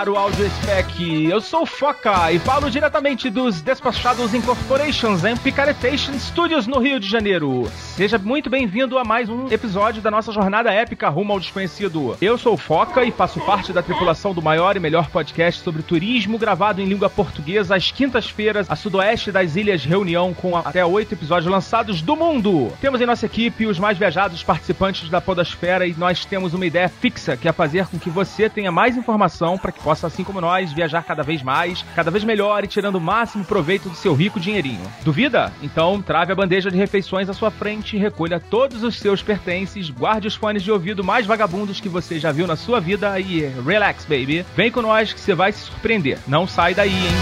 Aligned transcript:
Caro 0.00 0.16
Audio 0.16 0.48
Spec. 0.48 1.28
Eu 1.28 1.42
sou 1.42 1.64
o 1.64 1.66
Foca 1.66 2.32
e 2.32 2.38
falo 2.38 2.70
diretamente 2.70 3.28
dos 3.28 3.60
Despachados 3.60 4.32
Incorporations 4.32 5.24
em 5.24 5.36
Picaretation 5.36 6.18
Studios 6.18 6.66
no 6.66 6.78
Rio 6.78 6.98
de 6.98 7.06
Janeiro. 7.06 7.70
Seja 7.76 8.16
muito 8.16 8.48
bem-vindo 8.48 8.96
a 8.96 9.04
mais 9.04 9.28
um 9.28 9.48
episódio 9.48 10.00
da 10.00 10.10
nossa 10.10 10.32
jornada 10.32 10.72
épica 10.72 11.10
rumo 11.10 11.34
ao 11.34 11.38
desconhecido. 11.38 12.16
Eu 12.18 12.38
sou 12.38 12.54
o 12.54 12.56
Foca 12.56 13.04
e 13.04 13.12
faço 13.12 13.40
parte 13.40 13.74
da 13.74 13.82
tripulação 13.82 14.32
do 14.32 14.40
maior 14.40 14.74
e 14.74 14.80
melhor 14.80 15.10
podcast 15.10 15.60
sobre 15.60 15.82
turismo 15.82 16.38
gravado 16.38 16.80
em 16.80 16.86
língua 16.86 17.10
portuguesa 17.10 17.76
às 17.76 17.90
quintas-feiras 17.90 18.70
a 18.70 18.76
sudoeste 18.76 19.30
das 19.30 19.54
Ilhas 19.54 19.84
Reunião 19.84 20.32
com 20.32 20.56
até 20.56 20.82
oito 20.82 21.12
episódios 21.12 21.52
lançados 21.52 22.00
do 22.00 22.16
mundo. 22.16 22.72
Temos 22.80 23.02
em 23.02 23.06
nossa 23.06 23.26
equipe 23.26 23.66
os 23.66 23.78
mais 23.78 23.98
viajados 23.98 24.42
participantes 24.42 25.10
da 25.10 25.20
podosfera 25.20 25.86
e 25.86 25.92
nós 25.92 26.24
temos 26.24 26.54
uma 26.54 26.64
ideia 26.64 26.88
fixa 26.88 27.36
que 27.36 27.46
é 27.46 27.52
fazer 27.52 27.86
com 27.86 27.98
que 27.98 28.08
você 28.08 28.48
tenha 28.48 28.72
mais 28.72 28.96
informação 28.96 29.58
para 29.58 29.72
que 29.72 29.89
possa, 29.90 30.06
assim 30.06 30.22
como 30.22 30.40
nós, 30.40 30.72
viajar 30.72 31.02
cada 31.02 31.24
vez 31.24 31.42
mais, 31.42 31.84
cada 31.96 32.12
vez 32.12 32.22
melhor 32.22 32.62
e 32.62 32.68
tirando 32.68 32.94
o 32.94 33.00
máximo 33.00 33.44
proveito 33.44 33.88
do 33.88 33.96
seu 33.96 34.14
rico 34.14 34.38
dinheirinho. 34.38 34.80
Duvida? 35.02 35.52
Então 35.60 36.00
trave 36.00 36.30
a 36.30 36.34
bandeja 36.36 36.70
de 36.70 36.76
refeições 36.76 37.28
à 37.28 37.32
sua 37.32 37.50
frente, 37.50 37.96
recolha 37.96 38.38
todos 38.38 38.84
os 38.84 39.00
seus 39.00 39.20
pertences, 39.20 39.90
guarde 39.90 40.28
os 40.28 40.36
fones 40.36 40.62
de 40.62 40.70
ouvido 40.70 41.02
mais 41.02 41.26
vagabundos 41.26 41.80
que 41.80 41.88
você 41.88 42.20
já 42.20 42.30
viu 42.30 42.46
na 42.46 42.54
sua 42.54 42.80
vida 42.80 43.18
e 43.18 43.40
relax, 43.66 44.04
baby. 44.04 44.46
Vem 44.54 44.70
com 44.70 44.80
nós 44.80 45.12
que 45.12 45.18
você 45.18 45.34
vai 45.34 45.50
se 45.50 45.64
surpreender. 45.64 46.20
Não 46.28 46.46
sai 46.46 46.72
daí, 46.72 46.94
hein? 46.94 47.14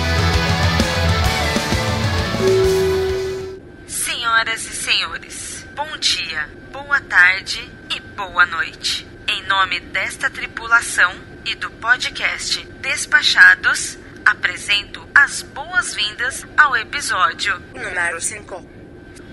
Senhoras 3.87 4.61
e 4.67 4.77
senhores, 4.77 5.67
bom 5.75 5.97
dia, 5.99 6.51
boa 6.71 7.01
tarde 7.01 7.67
e 7.89 7.99
boa 8.15 8.45
noite. 8.45 9.07
Em 9.27 9.43
nome 9.47 9.81
desta 9.81 10.29
tripulação, 10.29 11.28
e 11.49 11.55
do 11.55 11.71
podcast 11.71 12.63
Despachados, 12.83 13.99
apresento 14.23 15.09
as 15.15 15.41
boas-vindas 15.41 16.47
ao 16.59 16.77
episódio 16.77 17.59
número 17.75 18.21
5. 18.21 18.71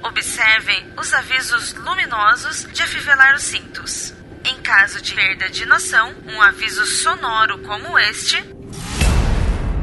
Observem 0.01 0.93
os 0.95 1.13
avisos 1.13 1.73
luminosos 1.73 2.67
de 2.71 2.83
afivelar 2.83 3.35
os 3.35 3.43
cintos. 3.43 4.13
Em 4.45 4.55
caso 4.61 5.01
de 5.01 5.13
perda 5.13 5.49
de 5.49 5.65
noção, 5.65 6.15
um 6.25 6.41
aviso 6.41 6.85
sonoro 6.85 7.59
como 7.63 7.99
este 7.99 8.37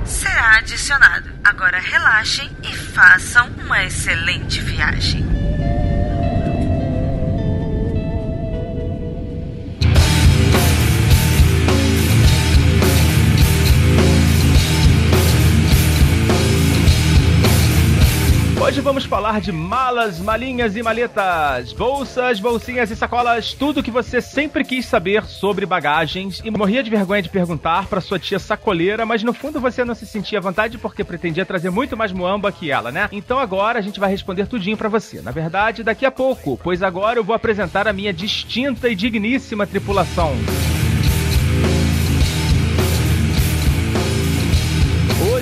será 0.07 0.57
adicionado. 0.57 1.31
Agora 1.45 1.79
relaxem 1.79 2.51
e 2.63 2.75
façam 2.75 3.47
uma 3.59 3.85
excelente 3.85 4.59
viagem. 4.59 5.32
Hoje 18.73 18.81
vamos 18.81 19.05
falar 19.05 19.39
de 19.39 19.53
malas, 19.53 20.19
malinhas 20.19 20.75
e 20.77 20.83
maletas, 20.83 21.75
bolsas, 21.75 22.41
bolsinhas 22.41 22.91
e 22.91 22.97
sacolas, 22.97 23.53
tudo 23.53 23.83
que 23.83 23.91
você 23.91 24.19
sempre 24.19 24.65
quis 24.65 24.87
saber 24.87 25.27
sobre 25.27 25.67
bagagens 25.67 26.41
e 26.43 26.51
morria 26.51 26.83
de 26.83 26.89
vergonha 26.89 27.21
de 27.21 27.29
perguntar 27.29 27.85
para 27.87 28.01
sua 28.01 28.19
tia 28.19 28.39
sacoleira, 28.39 29.05
mas 29.05 29.23
no 29.23 29.35
fundo 29.35 29.61
você 29.61 29.85
não 29.85 29.95
se 29.95 30.07
sentia 30.07 30.39
à 30.39 30.41
vontade 30.41 30.79
porque 30.79 31.05
pretendia 31.05 31.45
trazer 31.45 31.69
muito 31.69 31.99
mais 31.99 32.13
muamba 32.13 32.51
que 32.51 32.71
ela, 32.71 32.91
né? 32.91 33.11
Então 33.13 33.39
agora 33.39 33.79
a 33.79 33.83
gente 33.83 34.01
vai 34.01 34.11
responder 34.11 34.47
tudinho 34.47 34.79
para 34.79 34.89
você. 34.89 35.21
Na 35.21 35.33
verdade, 35.33 35.83
daqui 35.83 36.07
a 36.07 36.11
pouco, 36.11 36.59
pois 36.65 36.83
agora 36.83 37.19
eu 37.19 37.25
vou 37.25 37.37
apresentar 37.37 37.87
a 37.87 37.93
minha 37.93 38.11
distinta 38.11 38.89
e 38.89 38.95
digníssima 38.95 39.67
tripulação. 39.67 40.33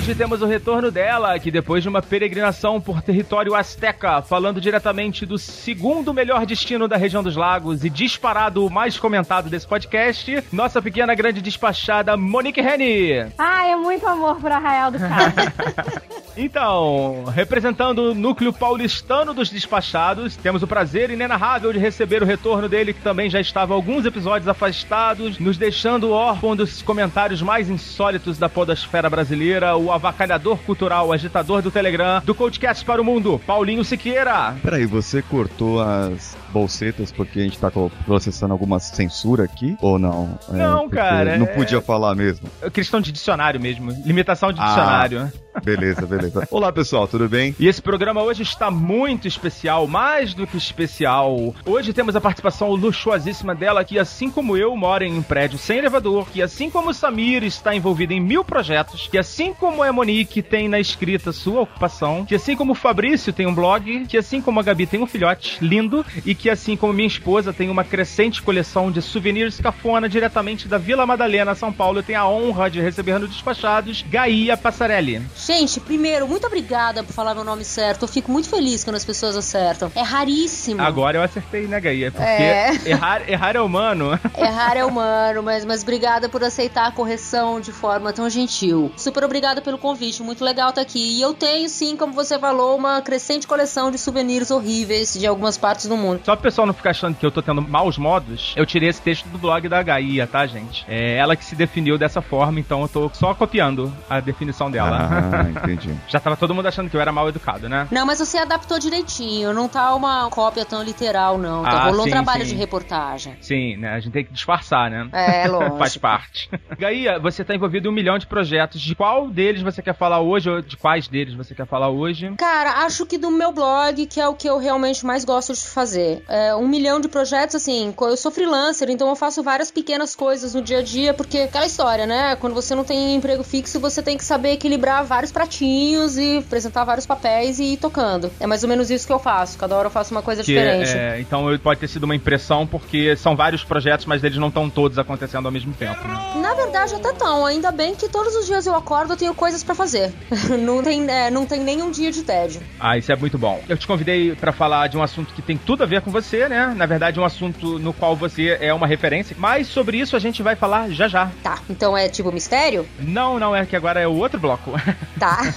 Hoje 0.01 0.15
temos 0.15 0.41
o 0.41 0.47
retorno 0.47 0.89
dela, 0.89 1.37
que 1.37 1.51
depois 1.51 1.83
de 1.83 1.87
uma 1.87 2.01
peregrinação 2.01 2.81
por 2.81 3.03
território 3.03 3.53
asteca, 3.53 4.23
falando 4.23 4.59
diretamente 4.59 5.27
do 5.27 5.37
segundo 5.37 6.11
melhor 6.11 6.43
destino 6.43 6.87
da 6.87 6.97
região 6.97 7.21
dos 7.21 7.35
lagos 7.35 7.85
e 7.85 7.89
disparado 7.89 8.65
o 8.65 8.69
mais 8.69 8.97
comentado 8.97 9.47
desse 9.47 9.67
podcast, 9.67 10.43
nossa 10.51 10.81
pequena 10.81 11.13
grande 11.13 11.39
despachada 11.39 12.17
Monique 12.17 12.59
Reni. 12.59 13.31
Ah, 13.37 13.67
é 13.67 13.75
muito 13.75 14.07
amor 14.07 14.37
por 14.37 14.51
Arraial 14.51 14.89
do 14.89 14.97
Cabo. 14.97 16.01
então, 16.35 17.25
representando 17.25 17.99
o 18.09 18.15
núcleo 18.15 18.51
paulistano 18.51 19.35
dos 19.35 19.51
despachados, 19.51 20.35
temos 20.35 20.63
o 20.63 20.67
prazer 20.67 21.11
inenarrável 21.11 21.71
de 21.71 21.77
receber 21.77 22.23
o 22.23 22.25
retorno 22.25 22.67
dele, 22.67 22.91
que 22.91 23.01
também 23.01 23.29
já 23.29 23.39
estava 23.39 23.75
alguns 23.75 24.03
episódios 24.03 24.47
afastados, 24.47 25.37
nos 25.37 25.59
deixando 25.59 26.09
órfão 26.09 26.55
dos 26.55 26.81
comentários 26.81 27.39
mais 27.39 27.69
insólitos 27.69 28.39
da 28.39 28.49
podosfera 28.49 29.07
brasileira, 29.07 29.75
o 29.75 29.90
avacalhador 29.93 30.57
cultural, 30.59 31.07
o 31.07 31.13
agitador 31.13 31.61
do 31.61 31.71
Telegram, 31.71 32.21
do 32.23 32.35
Coachcast 32.35 32.85
para 32.85 33.01
o 33.01 33.05
Mundo, 33.05 33.41
Paulinho 33.45 33.83
Siqueira. 33.83 34.55
Peraí, 34.61 34.85
você 34.85 35.21
cortou 35.21 35.81
as 35.81 36.37
bolsetas 36.51 37.11
porque 37.11 37.39
a 37.39 37.43
gente 37.43 37.57
tá 37.57 37.71
processando 38.05 38.53
alguma 38.53 38.79
censura 38.79 39.43
aqui? 39.43 39.75
Ou 39.81 39.97
não? 39.97 40.37
É, 40.49 40.57
não, 40.57 40.89
cara. 40.89 41.37
Não 41.37 41.47
podia 41.47 41.79
é... 41.79 41.81
falar 41.81 42.15
mesmo. 42.15 42.47
É 42.61 42.69
questão 42.69 43.01
de 43.01 43.11
dicionário 43.11 43.59
mesmo. 43.59 43.91
Limitação 44.05 44.51
de 44.51 44.59
ah, 44.59 44.65
dicionário. 44.65 45.31
Beleza, 45.63 46.05
beleza. 46.05 46.47
Olá, 46.51 46.71
pessoal, 46.71 47.07
tudo 47.07 47.27
bem? 47.27 47.55
E 47.59 47.67
esse 47.67 47.81
programa 47.81 48.21
hoje 48.21 48.43
está 48.43 48.71
muito 48.71 49.27
especial, 49.27 49.85
mais 49.87 50.33
do 50.33 50.47
que 50.47 50.57
especial. 50.57 51.53
Hoje 51.65 51.93
temos 51.93 52.15
a 52.15 52.21
participação 52.21 52.71
luxuosíssima 52.71 53.53
dela, 53.53 53.83
que 53.83 53.99
assim 53.99 54.31
como 54.31 54.55
eu, 54.55 54.75
mora 54.75 55.05
em 55.05 55.17
um 55.17 55.21
prédio 55.21 55.57
sem 55.57 55.79
elevador, 55.79 56.27
que 56.29 56.41
assim 56.41 56.69
como 56.69 56.89
o 56.89 56.93
Samir 56.93 57.43
está 57.43 57.75
envolvido 57.75 58.13
em 58.13 58.19
mil 58.19 58.43
projetos, 58.43 59.07
que 59.07 59.17
assim 59.17 59.53
como 59.53 59.83
a 59.83 59.91
Monique 59.91 60.41
tem 60.41 60.69
na 60.69 60.79
escrita 60.79 61.31
sua 61.31 61.61
ocupação, 61.61 62.25
que 62.25 62.35
assim 62.35 62.55
como 62.55 62.71
o 62.71 62.75
Fabrício 62.75 63.33
tem 63.33 63.45
um 63.45 63.53
blog, 63.53 64.05
que 64.07 64.17
assim 64.17 64.41
como 64.41 64.59
a 64.59 64.63
Gabi 64.63 64.85
tem 64.85 65.01
um 65.01 65.07
filhote 65.07 65.57
lindo, 65.61 66.05
e 66.25 66.33
que 66.41 66.49
assim 66.49 66.75
como 66.75 66.91
minha 66.91 67.07
esposa 67.07 67.53
tem 67.53 67.69
uma 67.69 67.83
crescente 67.83 68.41
coleção 68.41 68.91
de 68.91 68.99
souvenirs 68.99 69.59
cafona 69.61 70.09
diretamente 70.09 70.67
da 70.67 70.79
Vila 70.79 71.05
Madalena, 71.05 71.53
São 71.53 71.71
Paulo, 71.71 71.99
eu 71.99 72.03
tenho 72.03 72.19
a 72.19 72.27
honra 72.27 72.67
de 72.67 72.81
receber 72.81 73.19
no 73.19 73.27
Despachados 73.27 74.03
Gaia 74.09 74.57
Passarelli. 74.57 75.21
Gente, 75.35 75.79
primeiro, 75.79 76.27
muito 76.27 76.47
obrigada 76.47 77.03
por 77.03 77.13
falar 77.13 77.35
meu 77.35 77.43
nome 77.43 77.63
certo. 77.63 78.03
Eu 78.03 78.07
fico 78.07 78.31
muito 78.31 78.49
feliz 78.49 78.83
quando 78.83 78.95
as 78.95 79.05
pessoas 79.05 79.35
acertam. 79.35 79.91
É 79.93 80.01
raríssimo. 80.01 80.81
Agora 80.81 81.19
eu 81.19 81.21
acertei, 81.21 81.67
né, 81.67 81.79
Gaia? 81.79 82.11
Porque 82.11 82.25
é... 82.25 82.71
errar, 82.85 83.29
errar 83.29 83.55
é 83.55 83.61
humano. 83.61 84.19
Errar 84.35 84.75
é 84.77 84.83
humano, 84.83 85.43
mas, 85.43 85.63
mas 85.63 85.83
obrigada 85.83 86.27
por 86.27 86.43
aceitar 86.43 86.87
a 86.87 86.91
correção 86.91 87.61
de 87.61 87.71
forma 87.71 88.11
tão 88.11 88.27
gentil. 88.29 88.91
Super 88.97 89.23
obrigada 89.23 89.61
pelo 89.61 89.77
convite, 89.77 90.23
muito 90.23 90.43
legal 90.43 90.69
estar 90.69 90.81
tá 90.81 90.87
aqui. 90.87 91.17
E 91.17 91.21
eu 91.21 91.35
tenho, 91.35 91.69
sim, 91.69 91.95
como 91.95 92.13
você 92.13 92.39
falou, 92.39 92.75
uma 92.75 92.99
crescente 93.01 93.45
coleção 93.45 93.91
de 93.91 93.99
souvenirs 93.99 94.49
horríveis 94.49 95.13
de 95.13 95.27
algumas 95.27 95.57
partes 95.57 95.85
do 95.85 95.95
mundo. 95.95 96.21
Só 96.31 96.35
pro 96.37 96.43
pessoal 96.43 96.65
não 96.65 96.73
ficar 96.73 96.91
achando 96.91 97.17
que 97.17 97.25
eu 97.25 97.29
tô 97.31 97.41
tendo 97.41 97.61
maus 97.61 97.97
modos, 97.97 98.53
eu 98.55 98.65
tirei 98.65 98.87
esse 98.87 99.01
texto 99.01 99.27
do 99.27 99.37
blog 99.37 99.67
da 99.67 99.83
Gaia, 99.83 100.25
tá, 100.25 100.47
gente? 100.47 100.85
É 100.87 101.17
ela 101.17 101.35
que 101.35 101.43
se 101.43 101.57
definiu 101.57 101.97
dessa 101.97 102.21
forma, 102.21 102.57
então 102.57 102.81
eu 102.81 102.87
tô 102.87 103.11
só 103.13 103.33
copiando 103.33 103.93
a 104.09 104.21
definição 104.21 104.71
dela. 104.71 105.09
Ah. 105.11 105.49
Entendi. 105.49 105.93
Já 106.07 106.21
tava 106.21 106.37
todo 106.37 106.55
mundo 106.55 106.67
achando 106.67 106.89
que 106.89 106.95
eu 106.95 107.01
era 107.01 107.11
mal 107.11 107.27
educado, 107.27 107.67
né? 107.67 107.85
Não, 107.91 108.05
mas 108.05 108.19
você 108.19 108.37
adaptou 108.37 108.79
direitinho. 108.79 109.51
Não 109.51 109.67
tá 109.67 109.93
uma 109.93 110.29
cópia 110.29 110.63
tão 110.63 110.81
literal, 110.81 111.37
não. 111.37 111.63
Tá 111.63 111.69
ah, 111.69 111.83
rolou 111.89 112.07
um 112.07 112.09
trabalho 112.09 112.45
sim. 112.45 112.51
de 112.51 112.55
reportagem. 112.55 113.35
Sim, 113.41 113.75
né? 113.75 113.89
A 113.89 113.99
gente 113.99 114.13
tem 114.13 114.23
que 114.23 114.31
disfarçar, 114.31 114.89
né? 114.89 115.09
É, 115.11 115.47
lógico. 115.51 115.79
Faz 115.79 115.97
parte. 115.97 116.49
Gaia, 116.79 117.19
você 117.19 117.43
tá 117.43 117.53
envolvido 117.53 117.89
em 117.89 117.91
um 117.91 117.93
milhão 117.93 118.17
de 118.17 118.25
projetos. 118.25 118.79
De 118.79 118.95
qual 118.95 119.27
deles 119.27 119.61
você 119.61 119.81
quer 119.81 119.95
falar 119.95 120.21
hoje? 120.21 120.49
Ou 120.49 120.61
de 120.61 120.77
quais 120.77 121.09
deles 121.09 121.33
você 121.33 121.53
quer 121.53 121.67
falar 121.67 121.89
hoje? 121.89 122.33
Cara, 122.37 122.85
acho 122.85 123.05
que 123.05 123.17
do 123.17 123.29
meu 123.29 123.51
blog, 123.51 124.05
que 124.05 124.21
é 124.21 124.27
o 124.29 124.33
que 124.33 124.47
eu 124.47 124.57
realmente 124.57 125.05
mais 125.05 125.25
gosto 125.25 125.53
de 125.53 125.67
fazer. 125.67 126.20
É, 126.27 126.55
um 126.55 126.67
milhão 126.67 126.99
de 126.99 127.07
projetos, 127.07 127.55
assim, 127.55 127.93
eu 127.99 128.17
sou 128.17 128.31
freelancer, 128.31 128.89
então 128.89 129.09
eu 129.09 129.15
faço 129.15 129.43
várias 129.43 129.71
pequenas 129.71 130.15
coisas 130.15 130.53
no 130.53 130.61
dia 130.61 130.79
a 130.79 130.81
dia, 130.81 131.13
porque 131.13 131.39
aquela 131.39 131.65
história, 131.65 132.05
né? 132.05 132.35
Quando 132.35 132.53
você 132.53 132.73
não 132.75 132.83
tem 132.83 133.15
emprego 133.15 133.43
fixo, 133.43 133.79
você 133.79 134.01
tem 134.01 134.17
que 134.17 134.23
saber 134.23 134.51
equilibrar 134.53 135.03
vários 135.03 135.31
pratinhos 135.31 136.17
e 136.17 136.37
apresentar 136.37 136.83
vários 136.83 137.05
papéis 137.05 137.59
e 137.59 137.73
ir 137.73 137.77
tocando. 137.77 138.31
É 138.39 138.47
mais 138.47 138.63
ou 138.63 138.69
menos 138.69 138.89
isso 138.89 139.05
que 139.05 139.13
eu 139.13 139.19
faço. 139.19 139.57
Cada 139.57 139.75
hora 139.75 139.87
eu 139.87 139.91
faço 139.91 140.11
uma 140.13 140.21
coisa 140.21 140.43
Que, 140.43 140.53
diferente. 140.53 140.89
é, 140.91 141.19
então 141.19 141.45
pode 141.59 141.79
ter 141.79 141.87
sido 141.87 142.03
uma 142.03 142.15
impressão, 142.15 142.65
porque 142.65 143.15
são 143.15 143.35
vários 143.35 143.63
projetos, 143.63 144.05
mas 144.05 144.23
eles 144.23 144.37
não 144.37 144.47
estão 144.47 144.69
todos 144.69 144.97
acontecendo 144.97 145.45
ao 145.45 145.51
mesmo 145.51 145.73
tempo. 145.73 146.07
Né? 146.07 146.33
Na 146.41 146.53
verdade, 146.53 146.95
até 146.95 147.13
tão. 147.13 147.45
Ainda 147.45 147.71
bem 147.71 147.95
que 147.95 148.07
todos 148.07 148.35
os 148.35 148.45
dias 148.45 148.65
eu 148.65 148.75
acordo 148.75 149.13
eu 149.13 149.17
tenho 149.17 149.33
coisas 149.33 149.63
pra 149.63 149.75
fazer. 149.75 150.13
não, 150.59 150.81
tem, 150.83 151.09
é, 151.09 151.29
não 151.29 151.45
tem 151.45 151.59
nenhum 151.59 151.91
dia 151.91 152.11
de 152.11 152.23
tédio. 152.23 152.61
Ah, 152.79 152.97
isso 152.97 153.11
é 153.11 153.15
muito 153.15 153.37
bom. 153.37 153.61
Eu 153.67 153.77
te 153.77 153.87
convidei 153.87 154.35
pra 154.35 154.51
falar 154.51 154.87
de 154.87 154.97
um 154.97 155.03
assunto 155.03 155.33
que 155.33 155.41
tem 155.41 155.57
tudo 155.57 155.83
a 155.83 155.85
ver 155.85 156.01
com 156.01 156.10
você, 156.11 156.47
né? 156.47 156.73
Na 156.75 156.85
verdade, 156.85 157.19
um 157.19 157.25
assunto 157.25 157.79
no 157.79 157.93
qual 157.93 158.15
você 158.15 158.57
é 158.59 158.73
uma 158.73 158.85
referência. 158.85 159.35
Mas 159.39 159.67
sobre 159.67 159.97
isso 159.97 160.15
a 160.15 160.19
gente 160.19 160.43
vai 160.43 160.55
falar 160.55 160.89
já 160.89 161.07
já. 161.07 161.31
Tá, 161.41 161.57
então 161.69 161.97
é 161.97 162.07
tipo 162.07 162.31
mistério? 162.31 162.87
Não, 162.99 163.39
não, 163.39 163.55
é 163.55 163.65
que 163.65 163.75
agora 163.75 163.99
é 163.99 164.07
o 164.07 164.13
outro 164.13 164.39
bloco. 164.39 164.73
Tá. 165.19 165.41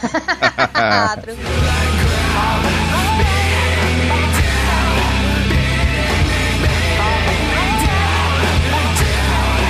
Ah, 0.75 1.17
tranquilo. 1.17 1.49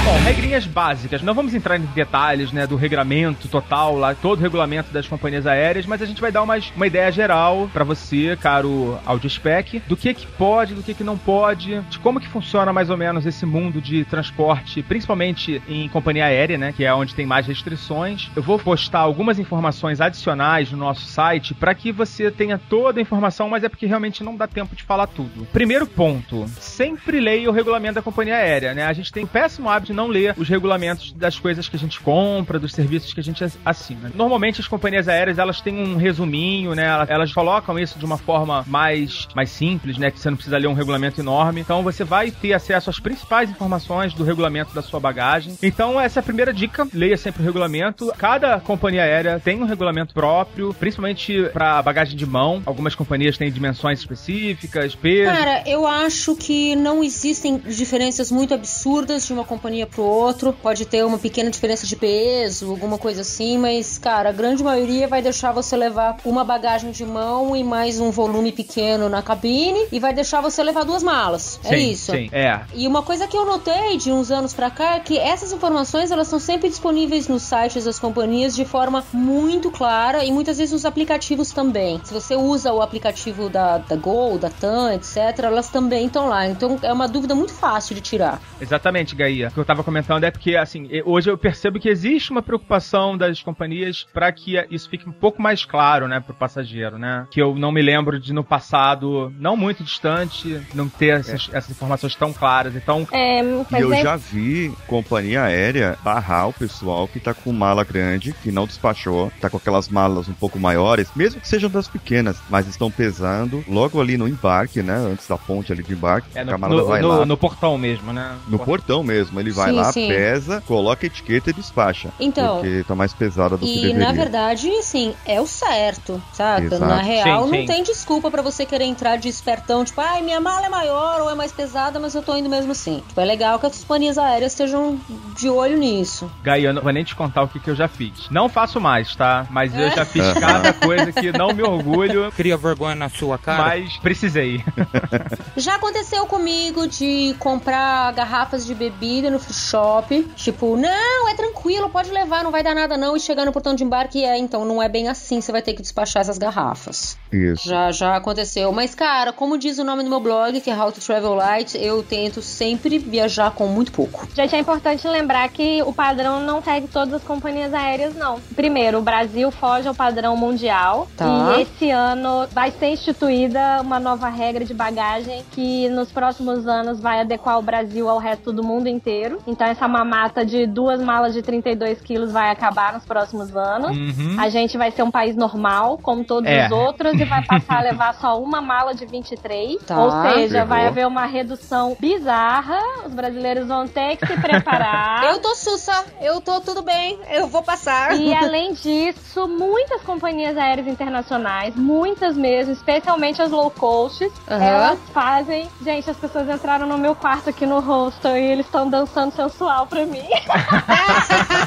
Bom, 0.05 0.19
regrinhas 0.19 0.67
básicas. 0.67 1.23
Não 1.23 1.33
vamos 1.33 1.55
entrar 1.55 1.79
em 1.79 1.87
detalhes, 1.95 2.53
né, 2.53 2.67
do 2.67 2.77
regulamento 2.77 3.49
total, 3.49 3.97
lá, 3.97 4.15
todo 4.15 4.39
o 4.39 4.43
regulamento 4.43 4.93
das 4.93 5.09
companhias 5.09 5.47
aéreas, 5.47 5.87
mas 5.87 6.03
a 6.03 6.05
gente 6.05 6.21
vai 6.21 6.31
dar 6.31 6.43
umas, 6.43 6.71
uma 6.77 6.87
ideia 6.87 7.11
geral 7.11 7.71
pra 7.73 7.85
você, 7.85 8.37
caro 8.39 8.99
AudioSpec, 9.07 9.81
do 9.89 9.97
que 9.97 10.13
que 10.13 10.27
pode, 10.27 10.75
do 10.75 10.83
que 10.83 10.93
que 10.93 11.03
não 11.03 11.17
pode, 11.17 11.81
de 11.89 11.99
como 12.01 12.21
que 12.21 12.29
funciona 12.29 12.71
mais 12.71 12.91
ou 12.91 12.99
menos 12.99 13.25
esse 13.25 13.47
mundo 13.47 13.81
de 13.81 14.05
transporte, 14.05 14.83
principalmente 14.83 15.63
em 15.67 15.89
companhia 15.89 16.27
aérea, 16.27 16.59
né, 16.59 16.75
que 16.77 16.85
é 16.85 16.93
onde 16.93 17.15
tem 17.15 17.25
mais 17.25 17.47
restrições. 17.47 18.31
Eu 18.37 18.43
vou 18.43 18.59
postar 18.59 19.01
algumas 19.01 19.39
informações 19.39 20.03
adicionais 20.03 20.71
no 20.71 20.77
nosso 20.77 21.07
site 21.07 21.55
para 21.55 21.75
que 21.75 21.91
você 21.91 22.31
tenha 22.31 22.59
toda 22.59 23.01
a 23.01 23.03
informação, 23.03 23.49
mas 23.49 23.65
é 23.65 23.71
porque 23.71 23.87
realmente 23.87 24.23
não 24.23 24.37
dá 24.37 24.47
tempo 24.47 24.77
de 24.77 24.83
falar 24.83 25.07
tudo. 25.07 25.47
Primeiro 25.51 25.87
ponto, 25.87 26.47
sempre 26.61 27.21
leia 27.21 27.49
o 27.49 27.55
regulamento 27.55 27.95
da 27.95 28.03
companhia 28.03 28.37
aérea, 28.37 28.75
né? 28.75 28.85
A 28.85 28.93
gente 28.93 29.11
tem 29.11 29.25
um 29.25 29.27
péssimo 29.27 29.71
hábito 29.71 29.94
não 29.95 30.09
ler 30.09 30.35
os 30.37 30.49
regulamentos 30.49 31.13
das 31.13 31.39
coisas 31.39 31.69
que 31.69 31.77
a 31.77 31.79
gente 31.79 32.01
compra, 32.01 32.59
dos 32.59 32.73
serviços 32.73 33.13
que 33.13 33.21
a 33.21 33.23
gente 33.23 33.45
assina. 33.65 34.11
Normalmente 34.15 34.61
as 34.61 34.69
companhias 34.69 35.09
aéreas, 35.09 35.39
elas 35.39 35.61
têm 35.61 35.79
um 35.79 35.97
resuminho, 35.97 36.75
né? 36.75 36.87
Elas, 36.87 37.11
elas 37.11 37.33
colocam 37.33 37.79
isso 37.79 37.99
de 37.99 38.05
uma 38.05 38.19
forma 38.19 38.65
mais, 38.67 39.29
mais 39.35 39.51
simples, 39.51 39.99
né? 39.99 40.11
Que 40.11 40.19
você 40.19 40.31
não 40.31 40.37
precisa 40.37 40.59
ler 40.59 40.67
um 40.67 40.75
regulamento 40.75 41.21
enorme. 41.21 41.61
Então 41.61 41.83
você 41.83 42.05
vai 42.05 42.31
ter 42.31 42.53
acesso 42.53 42.91
às 42.91 42.99
principais 42.99 43.51
informações 43.51 44.15
do 44.15 44.25
regulamento 44.25 44.75
da 44.75 44.83
sua 44.83 45.01
bagagem. 45.01 45.57
Então 45.63 46.01
essa 46.01 46.19
é 46.19 46.21
a 46.21 46.25
primeira 46.25 46.53
dica, 46.53 46.87
leia 46.93 47.17
sempre 47.17 47.43
o 47.43 47.45
regulamento. 47.45 48.13
Cada 48.19 48.61
companhia 48.61 49.03
aérea 49.03 49.41
tem 49.41 49.61
um 49.63 49.67
regulamento 49.67 50.15
próprio, 50.15 50.75
principalmente 50.75 51.49
para 51.53 51.83
bagagem 51.83 52.17
de 52.17 52.27
mão. 52.27 52.63
Algumas 52.67 52.95
companhias 52.95 53.39
têm 53.39 53.51
dimensões 53.51 54.01
específicas, 54.01 54.95
peso. 54.95 55.31
Cara, 55.31 55.63
eu 55.67 55.87
acho 55.87 56.35
que 56.37 56.75
não 56.77 57.03
existem 57.03 57.59
diferenças 57.59 58.31
muito 58.31 58.55
absurdas 58.55 59.27
de 59.27 59.33
uma 59.33 59.45
companhia 59.45 59.84
pro 59.87 60.03
outro. 60.03 60.53
Pode 60.53 60.85
ter 60.87 61.05
uma 61.05 61.19
pequena 61.19 61.51
diferença 61.51 61.87
de 61.87 61.97
peso, 61.97 62.71
alguma 62.71 62.99
coisa 62.99 63.23
assim, 63.23 63.59
mas, 63.59 63.99
cara, 63.99 64.31
a 64.31 64.33
grande 64.33 64.63
maioria 64.63 65.09
vai 65.09 65.23
deixar 65.23 65.53
você 65.53 65.77
levar 65.77 66.17
uma 66.25 66.45
bagagem 66.45 66.91
de 66.91 67.05
mão 67.05 67.57
e 67.57 67.63
mais 67.63 68.01
um 68.01 68.11
volume 68.11 68.53
pequeno 68.53 69.09
na 69.09 69.23
cabine 69.23 69.87
e 69.91 69.99
vai 69.99 70.13
deixar 70.13 70.41
você 70.41 70.63
levar 70.63 70.85
duas 70.85 71.03
malas. 71.03 71.61
é 71.65 71.69
Sim, 71.69 71.91
isso. 71.91 72.13
Sim, 72.13 72.29
é. 72.33 72.61
E 72.75 72.87
uma 72.87 73.03
coisa 73.03 73.27
que 73.27 73.37
eu 73.37 73.45
notei 73.45 73.97
de 73.97 74.13
uns 74.13 74.31
anos 74.31 74.53
pra 74.55 74.71
cá 74.71 74.97
é 74.97 75.01
que 75.01 75.19
essas 75.19 75.53
informações 75.53 76.11
elas 76.11 76.29
são 76.29 76.39
sempre 76.39 76.69
disponíveis 76.69 77.29
nos 77.29 77.43
sites 77.43 77.85
das 77.85 77.99
companhias 77.99 78.55
de 78.55 78.65
forma 78.65 79.05
muito 79.13 79.71
clara 79.71 80.25
e 80.25 80.33
muitas 80.33 80.59
vezes 80.59 80.73
nos 80.73 80.85
aplicativos 80.85 81.51
também. 81.51 82.01
Se 82.05 82.13
você 82.13 82.37
usa 82.37 82.73
o 82.73 82.83
aplicativo 82.83 83.49
da, 83.49 83.79
da 83.79 83.97
Gol, 83.97 84.39
da 84.39 84.51
TAM, 84.51 84.93
etc., 84.95 85.17
elas 85.39 85.69
também 85.69 86.07
estão 86.07 86.29
lá. 86.29 86.47
Então 86.47 86.79
é 86.83 86.93
uma 86.93 87.09
dúvida 87.09 87.35
muito 87.35 87.53
fácil 87.53 87.95
de 87.95 88.01
tirar. 88.01 88.41
Exatamente, 88.61 89.15
Gaia. 89.15 89.49
O 89.49 89.53
que 89.53 89.59
eu 89.59 89.65
tava 89.75 89.83
comentando 89.85 90.23
é 90.25 90.31
porque, 90.31 90.57
assim, 90.57 90.89
hoje 91.05 91.29
eu 91.31 91.37
percebo 91.37 91.81
que 91.81 91.89
existe 91.89 92.31
uma 92.31 92.41
preocupação 92.43 93.17
das 93.19 93.43
companhias 93.43 94.07
para 94.15 94.31
que 94.31 94.55
isso 94.71 94.89
fique 94.89 95.09
um 95.09 95.13
pouco 95.13 95.43
mais 95.43 95.65
claro, 95.65 96.07
né, 96.07 96.21
pro 96.21 96.33
passageiro, 96.35 96.97
né? 96.99 97.27
Que 97.31 97.43
eu 97.43 97.55
não 97.57 97.73
me 97.73 97.83
lembro 97.83 98.21
de 98.21 98.33
no 98.33 98.45
passado, 98.45 99.33
não 99.39 99.57
muito 99.57 99.83
distante, 99.83 100.61
não 100.75 100.89
ter 100.89 101.19
essas, 101.21 101.49
essas 101.53 101.71
informações 101.71 102.15
tão 102.15 102.33
claras. 102.33 102.75
Então, 102.77 103.07
É, 103.11 103.41
E 103.43 103.81
eu 103.81 103.93
é- 103.93 104.03
já 104.03 104.17
vi 104.17 104.73
companhia 104.87 105.43
aérea 105.43 105.99
barrar 106.05 106.49
o 106.49 106.53
pessoal 106.53 107.09
que 107.09 107.19
tá 107.19 107.35
com 107.35 107.53
mala 107.53 107.83
grande, 107.85 108.33
que 108.43 108.53
não 108.53 108.67
despachou, 108.67 109.33
tá 109.41 109.51
com 109.51 109.57
aquelas 109.57 109.89
malas 109.89 110.29
um 110.29 110.33
pouco 110.35 110.59
maiores, 110.59 111.11
mesmo 111.17 111.41
que 111.41 111.49
sejam 111.49 111.69
das 111.69 111.89
pequenas, 111.89 112.41
mas 112.49 112.67
estão 112.69 112.91
pesando 112.91 113.65
logo 113.69 114.01
ali 114.01 114.17
no 114.17 114.29
embarque, 114.29 114.83
né? 114.83 114.95
Antes 114.95 115.27
da 115.27 115.37
ponte 115.37 115.73
ali 115.73 115.83
de 115.83 115.93
embarque, 115.93 116.29
é 116.35 116.41
a 116.41 116.45
no, 116.45 116.69
no- 116.69 116.87
vai 116.87 117.01
no- 117.03 117.09
lá. 117.09 117.27
no 117.27 117.37
portão 117.37 117.77
mesmo, 117.77 118.13
né? 118.13 118.37
No 118.49 118.59
portão 118.59 119.03
mesmo, 119.03 119.41
ele 119.41 119.51
vai 119.51 119.64
Sim, 119.67 119.73
lá, 119.77 119.93
sim. 119.93 120.09
pesa, 120.09 120.63
coloca 120.67 121.05
a 121.05 121.07
etiqueta 121.07 121.51
e 121.51 121.53
despacha. 121.53 122.11
Então, 122.21 122.57
Porque 122.61 122.85
tá 122.87 122.95
mais 122.95 123.13
pesada 123.13 123.57
do 123.57 123.65
que 123.67 123.73
E 123.79 123.81
deveria. 123.83 124.07
na 124.07 124.13
verdade, 124.13 124.69
assim, 124.77 125.15
é 125.27 125.41
o 125.41 125.47
certo, 125.47 126.23
saca? 126.33 126.65
Exato. 126.65 126.85
Na 126.85 127.03
real, 127.03 127.45
Sim, 127.47 127.51
não 127.51 127.59
sim. 127.61 127.67
tem 127.67 127.83
desculpa 127.83 128.31
pra 128.31 128.43
você 128.43 128.65
querer 128.67 128.85
entrar 128.85 129.17
de 129.17 129.29
espertão, 129.29 129.85
tipo, 129.85 130.01
ai, 130.01 130.23
minha 130.23 130.41
mala 130.41 130.67
é 130.67 130.69
maior 130.69 131.21
ou 131.23 131.31
é 131.31 131.35
mais 131.35 131.53
pesada, 131.53 131.99
mas 132.01 132.15
eu 132.15 132.23
tô 132.23 132.37
indo 132.37 132.49
mesmo 132.49 132.73
assim. 132.73 133.03
Tipo, 133.09 133.21
é 133.21 133.25
legal 133.25 133.59
que 133.59 133.67
as 133.67 133.79
companhias 133.81 134.19
aéreas 134.19 134.53
estejam 134.53 134.99
de 135.37 135.49
olho 135.49 135.77
nisso. 135.79 136.31
Gaia, 136.43 136.69
eu 136.69 136.73
não 136.75 136.83
vou 136.83 136.93
nem 136.93 137.05
te 137.05 137.15
contar 137.15 137.43
o 137.43 137.49
que, 137.49 137.59
que 137.61 137.69
eu 137.71 137.75
já 137.77 137.89
fiz. 137.89 138.29
Não 138.31 138.49
faço 138.49 138.81
mais, 138.81 139.15
tá? 139.17 139.47
Mas 139.51 139.75
eu 139.77 139.91
já 139.91 140.05
fiz 140.05 140.25
É. 140.25 140.35
cada 140.41 140.73
coisa 140.75 141.13
que 141.13 141.33
não 141.37 141.53
me 141.53 141.63
orgulho, 141.63 142.31
Cria 142.33 142.57
vergonha 142.57 142.95
na 142.95 143.09
sua 143.09 143.39
cara. 143.39 143.63
mas 143.65 143.97
precisei. 143.99 144.63
Já 145.57 145.77
aconteceu 145.77 146.27
comigo 146.27 146.87
de 146.87 147.35
comprar 147.39 148.13
garrafas 148.13 148.67
de 148.67 148.75
bebida 148.75 149.31
no 149.31 149.39
shop. 149.55 150.23
Tipo, 150.37 150.77
não, 150.77 151.29
é 151.29 151.35
tranquilo, 151.35 151.89
pode 151.89 152.11
levar, 152.11 152.45
não 152.45 152.51
vai 152.51 152.63
dar 152.63 152.75
nada 152.75 152.97
não. 152.97 153.17
E 153.17 153.21
chegar 153.21 153.45
no 153.45 153.53
portão 153.53 153.75
de 153.75 153.85
embarque 153.85 154.25
é, 154.25 154.37
então, 154.37 154.65
não 154.65 154.83
é 154.83 154.89
bem 154.89 155.09
assim, 155.09 155.41
você 155.41 155.53
vai 155.53 155.63
ter 155.63 155.73
que 155.75 155.83
despachar 155.83 156.23
essas 156.23 156.39
garrafas. 156.39 157.17
Isso. 157.33 157.69
Já, 157.69 157.91
já 157.91 158.17
aconteceu. 158.17 158.73
Mas, 158.73 158.95
cara, 158.95 159.33
como 159.33 159.59
diz 159.59 159.79
o 159.79 159.85
nome 159.85 160.03
do 160.03 160.11
meu 160.11 160.21
blog, 160.21 160.61
que 160.61 160.71
é 160.71 160.77
How 160.77 160.93
to 160.93 161.01
Travel 161.01 161.35
Light, 161.35 161.77
eu 161.77 162.03
tento 162.03 162.43
sempre 162.43 162.99
viajar 162.99 163.51
com 163.53 163.67
muito 163.67 163.93
pouco. 163.93 164.29
Gente, 164.35 164.55
é 164.55 164.59
importante 164.59 165.07
lembrar 165.09 165.49
que 165.49 165.83
o 165.83 165.93
padrão 165.93 166.41
não 166.41 166.63
segue 166.63 166.89
todas 166.89 167.15
as 167.15 167.23
companhias 167.23 167.73
aéreas, 167.73 168.15
não. 168.15 168.41
Primeiro, 168.55 168.99
o 168.99 169.03
Brasil 169.03 169.51
foge 169.51 169.89
ao 169.89 169.95
padrão 169.95 170.37
mundial. 170.37 171.09
Tá. 171.17 171.55
E 171.57 171.63
esse 171.63 171.91
ano 171.91 172.47
vai 172.53 172.71
ser 172.71 172.89
instituída 172.89 173.81
uma 173.81 173.99
nova 173.99 174.29
regra 174.29 174.65
de 174.65 174.75
bagagem 174.75 175.45
que 175.53 175.89
nos 175.89 176.11
próximos 176.11 176.67
anos 176.67 177.01
vai 177.01 177.21
adequar 177.21 177.59
o 177.59 177.63
Brasil 177.63 178.09
ao 178.09 178.19
resto 178.19 178.53
do 178.53 178.63
mundo 178.63 178.89
inteiro. 178.89 179.39
Então, 179.47 179.67
essa 179.67 179.87
mamata 179.87 180.45
de 180.45 180.67
duas 180.67 181.01
malas 181.01 181.35
de 181.35 181.43
32 181.43 182.01
quilos 182.01 182.33
vai 182.33 182.51
acabar 182.51 182.93
nos 182.95 183.05
próximos 183.05 183.55
anos. 183.57 183.97
Uhum. 183.97 184.37
A 184.39 184.49
gente 184.49 184.77
vai 184.79 184.91
ser 184.91 185.03
um 185.03 185.11
país 185.11 185.37
normal, 185.37 185.99
como 186.03 186.25
todos 186.25 186.49
É. 186.51 186.67
os 186.67 186.73
outros, 186.73 187.13
e 187.15 187.25
vai 187.25 187.45
passar 187.45 187.79
a 187.79 187.83
levar 187.83 188.15
só 188.15 188.41
uma 188.41 188.61
mala 188.61 188.95
de 188.95 189.05
23. 189.07 189.77
Tá. 189.85 189.99
Ou 189.99 190.11
seja, 190.23 190.49
Ferrou. 190.55 190.67
vai 190.69 190.87
haver 190.87 191.07
uma 191.07 191.27
redução 191.27 191.97
bizarra. 192.01 192.79
Os 193.05 193.13
brasileiros 193.13 193.67
vão 193.69 193.87
ter 193.87 194.17
que 194.17 194.27
se 194.27 194.41
preparar. 194.41 195.25
Eu 195.35 195.41
tô 195.41 195.55
sussa, 195.55 196.05
eu 196.21 196.41
tô 196.41 196.61
tudo 196.61 196.83
bem, 196.83 197.19
eu 197.31 197.47
vou 197.49 197.63
passar. 197.63 198.17
E 198.17 198.33
além 198.35 198.73
disso, 198.73 199.47
muitas 199.49 200.01
companhias 200.03 200.57
aéreas 200.57 200.87
internacionais, 200.87 201.75
muitas 201.77 202.37
mesmo, 202.37 202.73
especialmente 202.73 203.43
as 203.43 203.51
low 203.51 203.71
costs, 203.71 204.31
Aham. 204.51 204.63
elas 204.65 204.99
fazem. 205.13 205.69
Gente, 205.83 206.09
as 206.11 206.17
pessoas 206.17 206.49
entraram 206.49 206.87
no 206.87 206.97
meu 206.99 207.15
quarto 207.15 207.51
aqui 207.51 207.67
no 207.67 207.81
hostel 207.81 208.37
e 208.37 208.41
eles 208.43 208.67
estão 208.67 208.89
dançando 208.89 209.33
sensual 209.35 209.87
pra 209.87 210.05
mim. 210.07 210.23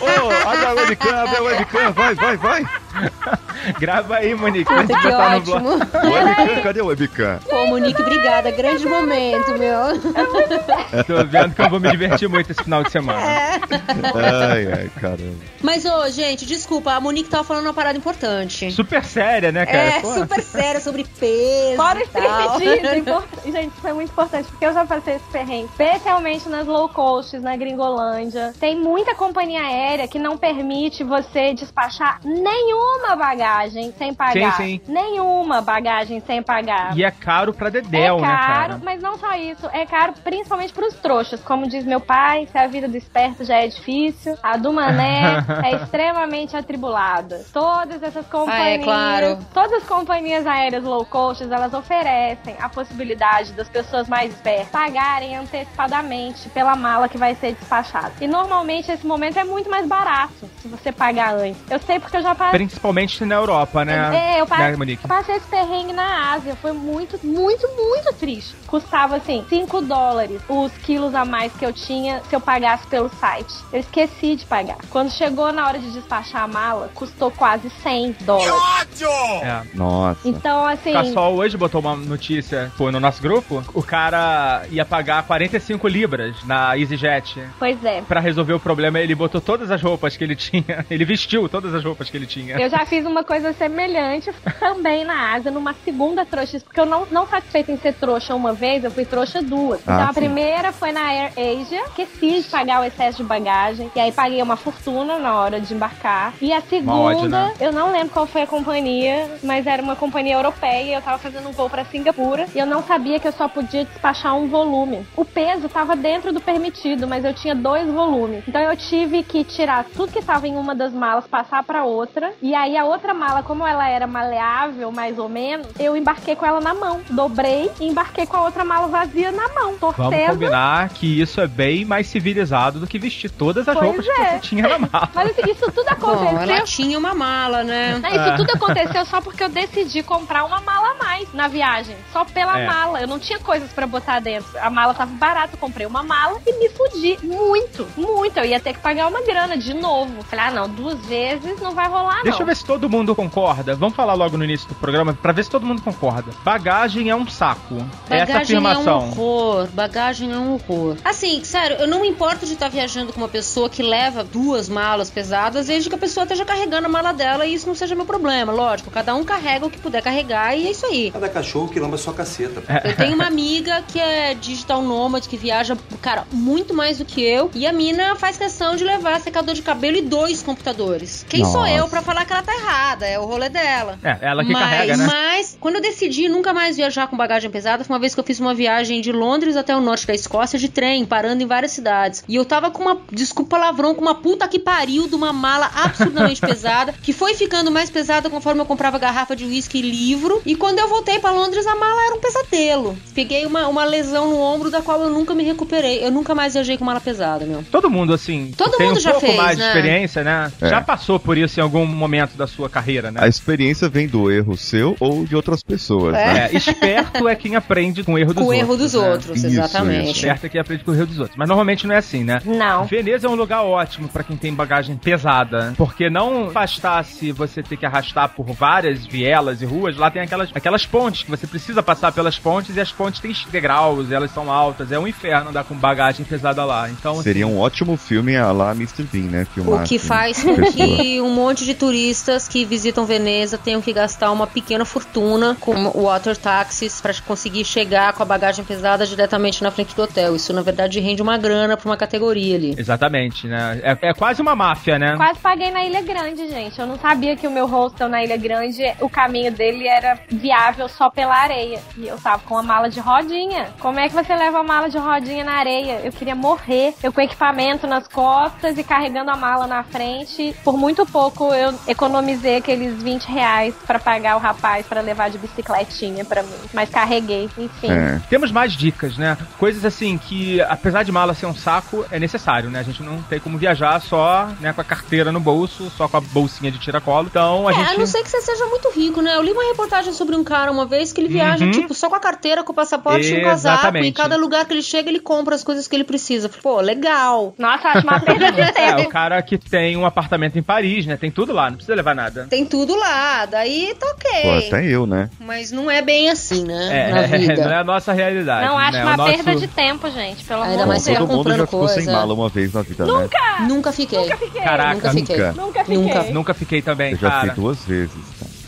Ô, 0.02 0.50
abre 0.50 0.66
a 0.66 0.74
webcam, 0.74 1.16
abre 1.24 1.38
a 1.38 1.42
webcam, 1.44 1.92
vai, 1.92 2.16
vai, 2.16 2.38
vai. 2.38 2.66
Grava 3.80 4.16
aí, 4.18 4.34
Monique, 4.34 4.72
antes 4.72 4.96
de 4.96 5.04
botar 5.04 5.30
no 5.36 5.42
blog. 5.42 5.66
ótimo. 5.68 6.14
Webcam, 6.14 6.62
cadê 6.64 6.80
a 6.80 6.84
webcam? 6.86 7.40
Pô, 7.50 7.66
Monique, 7.68 8.02
obrigada. 8.02 8.52
Grande 8.52 8.86
momento, 8.88 9.52
meu. 9.58 10.00
Tô 11.06 11.24
vendo 11.26 11.54
que 11.56 11.62
eu 11.62 11.70
vou 11.70 11.80
me 11.80 11.90
divertir 11.92 12.30
muito 12.30 12.52
esse 12.52 12.64
final 12.64 12.84
de 12.84 12.92
semana. 12.92 13.20
Ai, 13.20 14.72
ai, 14.72 14.92
caramba. 15.00 15.36
Mas, 15.62 15.86
ô, 15.86 16.08
gente, 16.10 16.46
desculpa, 16.46 16.94
a 16.94 17.00
Monique 17.02 17.30
tava 17.30 17.44
falando 17.44 17.66
uma 17.66 17.74
parada 17.74 17.98
importante. 17.98 18.72
Super 18.72 19.04
séria, 19.04 19.52
né, 19.52 19.66
cara? 19.66 19.78
É, 19.78 20.00
Pô. 20.02 20.14
super 20.14 20.42
séria 20.42 20.80
sobre 20.80 21.04
peso 21.20 21.76
Fora 21.76 22.02
e 22.02 22.08
tal. 22.08 22.58
pedido, 22.60 22.88
é 22.88 22.98
import- 22.98 23.28
gente, 23.46 23.74
isso 23.78 23.88
é 23.88 23.94
muito 23.94 24.10
importante, 24.12 24.48
porque 24.50 24.66
eu 24.66 24.74
já 24.74 24.86
passei 24.86 25.16
esse 25.16 25.26
perrengue, 25.26 25.66
especialmente 25.72 26.48
nas 26.48 26.66
low 26.68 26.88
costs, 26.90 27.42
na 27.48 27.56
Gringolândia. 27.56 28.54
Tem 28.60 28.76
muita 28.76 29.16
companhia 29.16 29.62
aérea 29.62 30.08
que 30.08 30.20
não 30.20 30.38
permite 30.38 31.04
você 31.04 31.54
despachar 31.54 32.20
nenhuma 32.24 33.16
bagagem 33.16 33.94
sem 33.98 34.14
pagar. 34.14 34.58
Sim, 34.58 34.80
sim. 34.86 34.92
Nenhuma 34.92 35.62
bagagem 35.62 36.20
sem 36.22 36.44
pagar. 36.44 36.96
E 36.98 37.04
é 37.04 37.12
caro 37.12 37.54
pra 37.54 37.70
Dedéu, 37.70 38.18
é 38.18 38.22
né, 38.22 38.28
caro, 38.28 38.48
cara? 38.74 38.82
mas 38.84 39.02
não 39.02 39.18
só 39.18 39.34
isso. 39.36 39.68
É 39.72 39.86
caro 39.86 40.14
principalmente 40.24 40.74
pros 40.74 40.94
trouxas. 40.96 41.42
Como 41.42 41.68
diz 41.68 41.86
meu 41.86 42.00
pai, 42.02 42.48
se 42.52 42.58
a 42.58 42.68
vida 42.68 42.88
do 42.88 42.98
esperto 42.98 43.44
já 43.44 43.56
é 43.58 43.68
difícil, 43.68 44.36
a 44.44 44.58
do 44.58 44.74
mané 44.74 45.44
é 45.64 45.76
extremamente 45.76 46.56
atribulada. 46.56 47.46
Todas 47.54 48.02
essas 48.04 48.26
companhias, 48.28 48.58
Ah, 48.58 48.70
é 48.70 48.78
claro. 48.80 49.40
todas 49.54 49.74
as 49.74 49.84
companhias 49.84 50.46
aéreas 50.46 50.84
low 50.84 51.06
cost, 51.06 51.44
elas 51.44 51.74
oferecem 51.74 52.56
a 52.60 52.68
possibilidade 52.70 53.54
das 53.54 53.70
pessoas 53.70 54.08
mais 54.08 54.34
espertas 54.34 54.68
pagarem 54.70 55.36
antecipadamente 55.38 56.50
pela 56.50 56.76
mala 56.76 57.08
que 57.08 57.18
vai 57.18 57.36
ser 57.40 57.54
despachada. 57.54 58.12
E 58.22 58.28
normalmente 58.28 58.92
esse 58.92 59.06
momento 59.06 59.38
é 59.38 59.44
muito 59.44 59.70
mais 59.70 59.88
barato 59.88 60.50
se 60.62 60.68
você 60.68 60.92
pagar 60.92 61.36
antes. 61.36 61.62
Eu 61.70 61.80
sei 61.80 62.00
porque 62.00 62.18
eu 62.18 62.22
já 62.22 62.36
passei. 62.36 62.60
Principalmente 62.60 63.24
na 63.26 63.36
Europa, 63.36 63.84
né? 63.86 64.36
É, 64.36 64.42
eu 64.42 64.48
passei, 64.48 64.72
né, 64.72 64.76
Monique? 64.76 65.04
eu 65.04 65.08
passei 65.08 65.36
esse 65.36 65.48
perrengue 65.48 65.94
na 65.94 66.34
Ásia. 66.34 66.56
Foi 66.56 66.72
muito, 66.72 67.20
muito, 67.26 67.68
muito 67.76 68.14
triste. 68.16 68.56
Custava, 68.68 69.18
assim, 69.18 69.46
5 69.50 69.82
dólares 69.82 70.42
os 70.48 70.72
quilos 70.80 71.14
a 71.16 71.26
mais 71.26 71.52
que 71.54 71.66
eu 71.66 71.74
tinha 71.74 72.22
se 72.30 72.36
eu 72.36 72.42
pagasse 72.42 72.86
pelo 72.88 73.10
site. 73.10 73.54
Eu 73.72 73.80
esqueci 73.80 74.36
de 74.36 74.46
pagar. 74.46 74.78
Quando 74.90 75.12
chegou 75.12 75.52
na 75.52 75.68
hora 75.68 75.80
de 75.80 75.92
despachar 75.92 76.44
a 76.44 76.48
mala, 76.48 76.90
custou 76.94 77.32
quase 77.32 77.70
100 77.70 78.18
dólares. 78.22 79.02
É. 79.42 79.62
Nossa. 79.74 80.28
Então, 80.28 80.66
assim... 80.66 80.92
O 80.92 80.94
Cassol 80.94 81.36
hoje 81.36 81.58
botou 81.58 81.82
uma 81.82 81.96
notícia 81.96 82.72
foi 82.78 82.92
no 82.92 83.00
nosso 83.00 83.22
grupo. 83.22 83.64
O 83.74 83.82
cara 83.82 84.66
ia 84.70 84.86
pagar 84.86 85.24
45 85.24 85.88
libras 85.88 86.36
na 86.46 86.78
EasyJet. 86.78 87.27
Pois 87.58 87.84
é. 87.84 88.02
Pra 88.02 88.20
resolver 88.20 88.54
o 88.54 88.60
problema, 88.60 89.00
ele 89.00 89.16
botou 89.16 89.42
todas 89.42 89.72
as 89.72 89.82
roupas 89.82 90.16
que 90.16 90.24
ele 90.24 90.36
tinha. 90.36 90.86
Ele 90.90 91.06
vestiu 91.06 91.50
todas 91.50 91.74
as 91.74 91.84
roupas 91.84 92.10
que 92.10 92.18
ele 92.18 92.26
tinha. 92.26 92.58
Eu 92.58 92.70
já 92.70 92.86
fiz 92.86 93.06
uma 93.06 93.24
coisa 93.24 93.54
semelhante 93.54 94.32
também 94.60 95.04
na 95.04 95.34
Ásia, 95.34 95.52
numa 95.52 95.74
segunda 95.74 96.26
trouxa, 96.26 96.60
porque 96.60 96.80
eu 96.80 96.86
não, 96.86 97.06
não 97.12 97.28
satisfeita 97.28 97.72
em 97.72 97.78
ser 97.78 97.94
trouxa 97.94 98.34
uma 98.36 98.54
vez, 98.54 98.84
eu 98.84 98.92
fui 98.92 99.06
trouxa 99.06 99.42
duas. 99.42 99.80
Ah, 99.88 99.94
então 99.94 100.10
a 100.10 100.14
sim. 100.14 100.20
primeira 100.20 100.72
foi 100.72 100.92
na 100.92 101.02
Air 101.02 101.32
Asia, 101.38 101.84
esqueci 101.88 102.42
de 102.42 102.50
pagar 102.50 102.82
o 102.82 102.84
excesso 102.84 103.18
de 103.18 103.24
bagagem, 103.24 103.92
e 103.96 104.00
aí 104.00 104.12
paguei 104.12 104.42
uma 104.42 104.56
fortuna 104.56 105.20
na 105.20 105.36
hora 105.36 105.60
de 105.60 105.74
embarcar. 105.74 106.34
E 106.42 106.54
a 106.54 106.62
segunda, 106.62 107.28
né? 107.28 107.54
eu 107.60 107.72
não 107.72 107.92
lembro 107.92 108.10
qual 108.10 108.26
foi 108.26 108.44
a 108.44 108.48
companhia, 108.48 109.30
mas 109.44 109.68
era 109.68 109.82
uma 109.82 109.96
companhia 109.96 110.36
europeia, 110.36 110.84
e 110.84 110.94
eu 110.94 111.02
tava 111.02 111.18
fazendo 111.18 111.50
um 111.50 111.52
voo 111.52 111.70
pra 111.70 111.86
Singapura, 111.86 112.48
e 112.56 112.60
eu 112.60 112.66
não 112.66 112.84
sabia 112.84 113.20
que 113.20 113.28
eu 113.28 113.34
só 113.34 113.48
podia 113.48 113.86
despachar 113.86 114.36
um 114.36 114.48
volume. 114.48 115.06
O 115.16 115.26
peso 115.26 115.70
tava 115.70 115.96
dentro 115.96 116.32
do 116.32 116.40
permitido, 116.40 117.08
mas 117.08 117.17
eu 117.24 117.34
tinha 117.34 117.56
dois 117.56 117.88
volumes. 117.92 118.44
Então 118.48 118.62
eu 118.62 118.76
tive 118.76 119.24
que 119.24 119.44
tirar 119.44 119.86
tudo 119.96 120.12
que 120.12 120.22
tava 120.24 120.48
em 120.48 120.56
uma 120.56 120.74
das 120.76 120.92
malas, 120.94 121.26
passar 121.28 121.64
pra 121.64 121.84
outra, 121.84 122.34
e 122.42 122.54
aí 122.56 122.78
a 122.78 122.86
outra 122.86 123.14
mala, 123.14 123.44
como 123.44 123.66
ela 123.66 123.88
era 123.90 124.08
maleável, 124.08 124.92
mais 124.92 125.18
ou 125.18 125.30
menos, 125.30 125.68
eu 125.80 125.96
embarquei 125.96 126.36
com 126.36 126.46
ela 126.46 126.60
na 126.60 126.74
mão. 126.74 127.02
Dobrei 127.10 127.70
e 127.80 127.88
embarquei 127.88 128.26
com 128.26 128.38
a 128.38 128.42
outra 128.44 128.64
mala 128.64 128.88
vazia 128.88 129.32
na 129.32 129.48
mão, 129.50 129.76
Vamos 129.80 129.96
torcendo. 129.96 130.30
combinar 130.32 130.90
que 130.90 131.20
isso 131.22 131.40
é 131.42 131.48
bem 131.48 131.86
mais 131.86 132.08
civilizado 132.08 132.80
do 132.80 132.88
que 132.88 133.00
vestir 133.00 133.30
todas 133.30 133.68
as 133.68 133.74
Pois 133.78 133.86
roupas 133.88 134.06
que 134.06 134.12
é. 134.22 134.32
você 134.32 134.40
tinha 134.40 134.68
na 134.68 134.80
mala. 134.80 135.10
Mas 135.14 135.30
assim, 135.32 135.52
isso 135.52 135.72
tudo 135.72 135.88
aconteceu. 135.90 136.28
Bom, 136.38 136.42
ela 136.42 136.62
tinha 136.64 136.98
uma 136.98 137.14
mala, 137.14 137.64
né? 137.64 138.00
Não, 138.02 138.10
isso 138.10 138.36
tudo 138.38 138.52
aconteceu 138.52 139.06
só 139.06 139.22
porque 139.22 139.44
eu 139.44 139.50
decidi 139.50 140.04
comprar 140.04 140.44
uma 140.46 140.62
mala 140.62 140.92
a 140.92 141.04
mais 141.04 141.34
na 141.34 141.48
viagem. 141.48 141.96
Só 142.12 142.24
pela 142.26 142.60
É. 142.60 142.66
mala. 142.66 143.02
Eu 143.02 143.08
não 143.08 143.20
tinha 143.20 143.40
coisas 143.40 143.72
pra 143.72 143.86
botar 143.88 144.20
dentro. 144.20 144.48
A 144.60 144.70
mala 144.70 144.94
tava 144.94 145.12
barata, 145.14 145.54
eu 145.54 145.58
comprei 145.60 145.86
uma 145.86 146.04
mala 146.04 146.40
e 146.46 146.54
me 146.60 146.70
fudi. 146.70 147.07
Muito, 147.24 147.88
muito. 147.96 148.38
Eu 148.40 148.46
ia 148.46 148.60
ter 148.60 148.74
que 148.74 148.80
pagar 148.80 149.08
uma 149.08 149.22
grana 149.22 149.58
de 149.58 149.74
novo. 149.74 150.24
Falei, 150.24 150.46
ah, 150.46 150.52
não, 150.52 150.70
duas 150.70 151.00
vezes 151.06 151.60
não 151.62 151.72
vai 151.74 151.88
rolar, 151.88 152.22
Deixa 152.24 152.32
não. 152.38 152.40
eu 152.42 152.46
ver 152.48 152.56
se 152.56 152.66
todo 152.66 152.90
mundo 152.90 153.16
concorda. 153.16 153.76
Vamos 153.76 153.96
falar 153.96 154.14
logo 154.16 154.38
no 154.38 154.44
início 154.44 154.68
do 154.68 154.76
programa 154.76 155.14
pra 155.14 155.32
ver 155.32 155.44
se 155.44 155.50
todo 155.50 155.66
mundo 155.66 155.82
concorda. 155.82 156.32
Bagagem 156.44 157.10
é 157.10 157.16
um 157.16 157.28
saco. 157.28 157.76
Essa 158.10 158.26
Bagagem 158.34 158.56
é 158.56 158.60
um 158.60 158.68
afirmação. 158.68 158.98
horror, 159.10 159.68
bagagem 159.74 160.32
é 160.34 160.38
um 160.38 160.54
horror. 160.56 160.98
Assim, 161.06 161.44
sério, 161.44 161.78
eu 161.78 161.88
não 161.88 162.02
me 162.02 162.08
importo 162.10 162.46
de 162.46 162.54
estar 162.54 162.70
viajando 162.70 163.14
com 163.14 163.20
uma 163.20 163.28
pessoa 163.30 163.70
que 163.70 163.82
leva 163.84 164.24
duas 164.24 164.68
malas 164.68 165.10
pesadas, 165.10 165.68
desde 165.68 165.90
que 165.90 165.96
a 165.96 166.00
pessoa 166.00 166.24
esteja 166.24 166.44
carregando 166.46 166.88
a 166.88 166.90
mala 166.90 167.12
dela 167.14 167.46
e 167.46 167.54
isso 167.54 167.68
não 167.68 167.76
seja 167.76 167.96
meu 167.96 168.06
problema. 168.06 168.52
Lógico, 168.52 168.90
cada 168.92 169.14
um 169.16 169.24
carrega 169.24 169.66
o 169.66 169.70
que 169.70 169.78
puder 169.80 170.02
carregar 170.02 170.56
e 170.58 170.68
é 170.68 170.72
isso 170.72 170.86
aí. 170.86 171.12
Cada 171.12 171.30
cachorro 171.30 171.68
que 171.68 171.80
lamba 171.80 171.98
sua 171.98 172.14
caceta. 172.14 172.64
Eu 172.84 172.96
tenho 172.96 173.16
uma 173.16 173.28
amiga 173.28 173.84
que 173.88 174.00
é 174.00 174.34
digital 174.34 174.82
nômade, 174.82 175.28
que 175.30 175.38
viaja, 175.38 175.78
cara, 176.02 176.26
muito 176.32 176.74
mais 176.74 176.97
do 176.98 177.06
que 177.06 177.22
eu. 177.22 177.52
E 177.54 177.66
a 177.66 177.74
mina 177.74 178.16
faz 178.16 178.38
questão 178.38 178.76
de 178.76 178.84
levar 178.84 179.20
secador 179.20 179.54
de 179.54 179.62
cabelo 179.62 179.98
e 179.98 180.02
dois 180.02 180.42
computadores. 180.42 181.26
Quem 181.28 181.44
sou 181.44 181.62
Nossa. 181.62 181.72
eu 181.72 181.88
pra 181.88 182.02
falar 182.02 182.26
que 182.26 182.34
ela 182.34 182.44
tá 182.44 182.54
errada? 182.54 183.06
É 183.06 183.20
o 183.20 183.26
rolê 183.26 183.50
dela. 183.50 184.00
É, 184.04 184.18
ela 184.22 184.44
que 184.44 184.52
mas, 184.52 184.64
carrega, 184.64 184.98
né? 184.98 185.06
Mas, 185.06 185.58
quando 185.60 185.76
eu 185.76 185.82
decidi 185.82 186.30
nunca 186.30 186.54
mais 186.54 186.78
viajar 186.78 187.08
com 187.08 187.18
bagagem 187.18 187.50
pesada, 187.50 187.84
foi 187.84 187.94
uma 187.94 188.00
vez 188.00 188.14
que 188.14 188.20
eu 188.20 188.24
fiz 188.24 188.40
uma 188.40 188.54
viagem 188.54 189.02
de 189.02 189.12
Londres 189.12 189.56
até 189.56 189.76
o 189.76 189.82
norte 189.82 190.08
da 190.08 190.14
Escócia 190.14 190.58
de 190.58 190.70
trem, 190.70 191.06
parando 191.06 191.44
em 191.44 191.46
várias 191.46 191.72
cidades. 191.72 192.24
E 192.28 192.36
eu 192.36 192.46
tava 192.46 192.72
com 192.72 192.82
uma, 192.84 193.02
desculpa 193.12 193.58
palavrão, 193.58 193.96
com 193.96 194.02
uma 194.02 194.16
puta 194.16 194.48
que 194.48 194.60
pariu 194.60 195.08
de 195.08 195.16
uma 195.16 195.34
mala 195.34 195.70
absurdamente 195.74 196.40
pesada, 196.46 196.94
que 197.02 197.12
foi 197.12 197.34
ficando 197.34 197.72
mais 197.72 197.90
pesada 197.90 198.30
conforme 198.30 198.62
eu 198.62 198.66
comprava 198.66 199.00
garrafa 199.00 199.36
de 199.36 199.46
uísque 199.46 199.80
e 199.80 199.82
livro. 199.82 200.42
E 200.46 200.56
quando 200.56 200.80
eu 200.80 200.88
voltei 200.88 201.20
pra 201.20 201.32
Londres, 201.32 201.66
a 201.66 201.76
mala 201.76 202.06
era 202.06 202.16
um 202.16 202.20
pesadelo. 202.20 202.98
Peguei 203.14 203.46
uma, 203.46 203.68
uma 203.68 203.84
lesão 203.84 204.30
no 204.30 204.40
ombro 204.40 204.70
da 204.70 204.82
qual 204.82 205.02
eu 205.02 205.10
nunca 205.10 205.34
me 205.34 205.44
recuperei. 205.44 206.04
Eu 206.06 206.12
nunca 206.12 206.36
mais 206.36 206.54
viajei 206.54 206.78
com 206.78 206.84
mala 206.88 207.00
pesada, 207.02 207.46
meu. 207.46 207.64
Todo 207.72 207.90
mundo, 207.90 208.14
assim, 208.14 208.52
Todo 208.58 208.78
tem 208.78 208.88
mundo 208.88 208.98
um 208.98 209.02
já 209.02 209.12
pouco 209.12 209.26
fez, 209.26 209.38
mais 209.38 209.58
de 209.58 209.64
né? 209.64 209.68
experiência, 209.68 210.24
né? 210.24 210.52
É. 210.62 210.70
Já 210.70 210.82
passou 210.82 211.20
por 211.20 211.38
isso 211.38 211.60
em 211.60 211.64
algum 211.64 211.86
momento 211.86 212.36
da 212.38 212.48
sua 212.48 212.70
carreira, 212.70 213.12
né? 213.12 213.20
A 213.22 213.28
experiência 213.28 213.90
vem 213.90 214.08
do 214.08 214.32
erro 214.32 214.58
seu 214.58 214.96
ou 215.00 215.26
de 215.26 215.36
outras 215.36 215.62
pessoas, 215.62 216.14
né? 216.14 216.48
É, 216.52 216.56
esperto 216.56 217.28
é 217.28 217.36
quem 217.36 217.56
aprende 217.56 218.04
com 218.04 218.14
o 218.14 218.18
erro 218.18 218.34
dos 218.34 218.44
Com 218.44 218.50
o 218.50 218.54
outros. 218.54 218.62
erro 218.62 218.78
dos 218.78 218.94
né? 218.94 219.10
outros, 219.10 219.38
Isso, 219.38 219.48
exatamente. 219.48 220.12
Esperto 220.12 220.46
é 220.46 220.50
quem 220.50 220.62
aprende 220.62 220.84
com 220.84 220.92
o 220.92 220.96
erro 220.96 221.06
dos 221.06 221.20
outros. 221.20 221.38
Mas 221.38 221.48
normalmente 221.48 221.86
não 221.86 221.96
é 221.96 221.98
assim, 221.98 222.24
né? 222.24 222.40
Não. 222.46 222.86
Veneza 222.86 223.28
é 223.28 223.30
um 223.30 223.36
lugar 223.36 223.64
ótimo 223.64 224.08
pra 224.08 224.24
quem 224.24 224.38
tem 224.38 224.54
bagagem 224.54 224.96
pesada, 224.96 225.74
porque 225.78 226.10
não 226.10 226.50
bastasse 226.50 227.32
você 227.32 227.62
ter 227.62 227.78
que 227.78 227.86
arrastar 227.86 228.30
por 228.30 228.46
várias 228.48 229.06
vielas 229.06 229.62
e 229.62 229.66
ruas, 229.66 229.98
lá 229.98 230.10
tem 230.10 230.22
aquelas, 230.22 230.50
aquelas 230.54 230.86
pontes 230.86 231.24
que 231.24 231.30
você 231.30 231.46
precisa 231.46 231.84
passar 231.84 232.12
pelas 232.12 232.38
pontes 232.40 232.76
e 232.76 232.80
as 232.80 232.92
pontes 232.92 233.20
têm 233.20 233.34
degraus, 233.52 234.12
elas 234.12 234.32
são 234.32 234.52
altas, 234.52 234.92
é 234.92 234.98
um 235.00 235.08
inferno 235.08 235.50
andar 235.50 235.64
com 235.64 235.76
bagagem 235.76 236.26
pesada 236.26 236.64
lá. 236.64 236.77
Então, 236.90 237.22
Seria 237.22 237.46
assim, 237.46 237.54
um 237.54 237.60
ótimo 237.60 237.98
filme 237.98 238.36
a 238.36 238.52
lá 238.52 238.72
Mr. 238.72 239.04
Bean, 239.04 239.30
né? 239.30 239.48
Filmar, 239.54 239.82
O 239.82 239.88
que 239.88 239.96
assim, 239.96 240.08
faz 240.08 240.44
com 240.44 240.56
que 240.72 241.22
um 241.22 241.30
monte 241.30 241.66
de 241.66 241.74
turistas 241.74 242.48
que 242.48 242.66
visitam 242.66 243.06
Veneza 243.06 243.58
tenham 243.58 243.82
que 243.82 243.94
gastar 243.94 244.32
uma 244.32 244.46
pequena 244.46 244.86
fortuna 244.86 245.56
com 245.60 245.90
water 245.92 246.38
taxis 246.38 247.02
para 247.02 247.14
conseguir 247.26 247.66
chegar 247.66 248.14
com 248.14 248.24
a 248.24 248.26
bagagem 248.26 248.64
pesada 248.64 249.06
diretamente 249.06 249.64
na 249.64 249.72
frente 249.72 249.96
do 249.96 250.04
hotel. 250.04 250.36
Isso, 250.36 250.54
na 250.54 250.62
verdade, 250.62 251.00
rende 251.00 251.22
uma 251.22 251.38
grana 251.38 251.76
para 251.78 251.90
uma 251.90 251.98
categoria 251.98 252.56
ali. 252.56 252.76
Exatamente, 252.78 253.48
né? 253.48 253.80
É, 253.84 254.10
é 254.10 254.14
quase 254.14 254.42
uma 254.42 254.56
máfia, 254.56 255.00
né? 255.00 255.16
Quase 255.16 255.40
paguei 255.40 255.72
na 255.72 255.84
Ilha 255.84 256.02
Grande, 256.02 256.48
gente. 256.50 256.80
Eu 256.80 256.88
não 256.88 257.00
sabia 257.00 257.36
que 257.36 257.48
o 257.48 257.52
meu 257.52 257.68
hostel 257.68 258.10
na 258.10 258.24
Ilha 258.24 258.38
Grande, 258.38 258.84
o 259.00 259.10
caminho 259.10 259.52
dele 259.52 259.88
era 259.88 260.20
viável 260.30 260.88
só 260.88 261.10
pela 261.10 261.36
areia. 261.36 261.80
E 261.98 262.08
eu 262.08 262.18
tava 262.18 262.44
com 262.44 262.56
uma 262.56 262.64
mala 262.64 262.90
de 262.90 263.00
rodinha. 263.00 263.70
Como 263.80 264.00
é 264.00 264.08
que 264.08 264.16
você 264.16 264.36
leva 264.36 264.58
uma 264.58 264.64
mala 264.64 264.90
de 264.90 264.98
rodinha 264.98 265.44
na 265.44 265.54
areia? 265.54 266.02
Eu 266.04 266.12
queria 266.12 266.36
morrer. 266.36 266.67
Eu 267.04 267.12
com 267.14 267.22
equipamento 267.22 267.88
nas 267.88 268.08
costas 268.08 268.78
e 268.78 268.84
carregando 268.84 269.32
a 269.32 269.36
mala 269.38 269.68
na 269.68 269.84
frente. 269.84 270.56
Por 270.64 270.78
muito 270.78 271.06
pouco 271.06 271.54
eu 271.54 271.74
economizei 271.88 272.58
aqueles 272.58 273.02
20 273.02 273.26
reais 273.26 273.74
pra 273.86 274.00
pagar 274.00 274.36
o 274.36 274.40
rapaz 274.40 274.86
pra 274.86 275.02
levar 275.02 275.30
de 275.30 275.38
bicicletinha 275.38 276.24
pra 276.26 276.44
mim. 276.44 276.50
Mas 276.74 276.90
carreguei, 276.90 277.50
enfim. 277.58 277.92
É. 277.92 278.22
Temos 278.30 278.52
mais 278.52 278.74
dicas, 278.74 279.18
né? 279.18 279.38
Coisas 279.58 279.84
assim 279.86 280.18
que, 280.18 280.62
apesar 280.62 281.04
de 281.04 281.12
mala 281.12 281.34
ser 281.34 281.46
um 281.46 281.56
saco, 281.56 282.06
é 282.12 282.20
necessário, 282.20 282.70
né? 282.70 282.80
A 282.80 282.84
gente 282.84 283.02
não 283.04 283.22
tem 283.24 283.40
como 283.40 283.58
viajar 283.58 284.00
só 284.02 284.48
né, 284.60 284.74
com 284.74 284.82
a 284.82 284.84
carteira 284.84 285.32
no 285.32 285.40
bolso, 285.40 285.90
só 285.98 286.08
com 286.08 286.18
a 286.18 286.22
bolsinha 286.22 286.72
de 286.72 286.80
tiracolo. 286.80 287.28
Então 287.30 287.68
a 287.68 287.72
É, 287.72 287.76
gente. 287.76 287.90
a 287.96 287.98
não 287.98 288.06
ser 288.06 288.24
que 288.24 288.30
você 288.30 288.42
seja 288.42 288.66
muito 288.68 288.90
rico, 288.92 289.22
né? 289.22 289.36
Eu 289.36 289.42
li 289.44 289.52
uma 289.52 289.64
reportagem 289.66 290.14
sobre 290.14 290.36
um 290.36 290.44
cara 290.44 290.72
uma 290.72 290.86
vez 290.86 291.12
que 291.12 291.22
ele 291.22 291.28
viaja, 291.30 291.66
Uhum. 291.66 291.72
tipo, 291.72 291.94
só 291.94 292.10
com 292.10 292.16
a 292.16 292.20
carteira, 292.20 292.64
com 292.64 292.72
o 292.72 292.76
passaporte 292.76 293.28
e 293.28 293.40
um 293.40 293.44
casaco. 293.44 293.98
E 293.98 294.12
cada 294.12 294.36
lugar 294.38 294.66
que 294.66 294.74
ele 294.74 294.82
chega, 294.82 295.10
ele 295.10 295.20
compra 295.20 295.56
as 295.56 295.64
coisas 295.64 295.88
que 295.88 295.96
ele 295.96 296.04
precisa. 296.04 296.47
Pô, 296.62 296.80
legal. 296.82 297.54
Nossa, 297.58 297.90
acho 297.90 298.04
uma 298.08 298.20
perda 298.22 298.52
de 298.52 298.62
É, 298.62 298.72
tempo. 298.72 299.02
o 299.04 299.10
cara 299.10 299.42
que 299.42 299.58
tem 299.58 299.96
um 299.98 300.06
apartamento 300.06 300.58
em 300.58 300.64
Paris, 300.64 301.06
né? 301.06 301.18
Tem 301.18 301.30
tudo 301.32 301.54
lá, 301.54 301.70
não 301.70 301.76
precisa 301.78 301.96
levar 301.96 302.16
nada. 302.16 302.48
Tem 302.50 302.66
tudo 302.66 302.96
lá, 302.96 303.46
daí 303.46 303.96
tá 304.00 304.06
ok. 304.08 304.42
Pô, 304.42 304.68
até 304.76 304.86
eu, 304.86 305.06
né? 305.06 305.30
Mas 305.40 305.72
não 305.72 305.90
é 305.90 306.02
bem 306.02 306.30
assim, 306.30 306.64
né? 306.64 307.10
É, 307.10 307.12
na 307.14 307.22
vida. 307.38 307.64
não 307.66 307.72
é 307.72 307.76
a 307.80 307.84
nossa 307.84 308.14
realidade. 308.14 308.68
Não, 308.68 308.78
acho 308.78 308.92
né? 308.94 309.04
uma 309.04 309.18
nosso- 309.18 309.34
perda 309.34 309.56
de 309.56 309.68
tempo, 309.68 310.10
gente. 310.10 310.44
Pelo 310.46 310.62
Ainda 310.64 310.76
amor 310.76 310.88
mais 310.88 311.00
de 311.00 311.06
você 311.06 311.12
Deus. 311.12 311.20
Todo 311.20 311.28
mundo 311.30 311.38
comprando 311.38 311.60
já 311.60 311.66
ficou 311.66 311.88
sem 311.88 311.96
coisa. 312.06 312.12
mala 312.12 312.34
uma 312.34 312.50
vez 312.50 312.74
na 312.74 312.82
vida, 312.82 313.06
né? 313.06 313.30
Nunca 313.68 313.92
fiquei. 313.92 314.20
Nunca 314.20 314.38
fiquei. 314.38 314.62
Caraca, 314.62 314.94
Nunca 314.96 315.12
fiquei. 315.12 315.38
nunca. 315.38 315.54
Nunca 315.54 315.84
fiquei. 315.86 316.34
Nunca 316.34 316.54
fiquei 316.54 316.82
também, 316.82 317.12
Eu 317.14 317.18
já 317.18 317.30
cara. 317.30 317.42
fiquei 317.48 317.56
duas 317.64 317.84
vezes. 317.86 318.16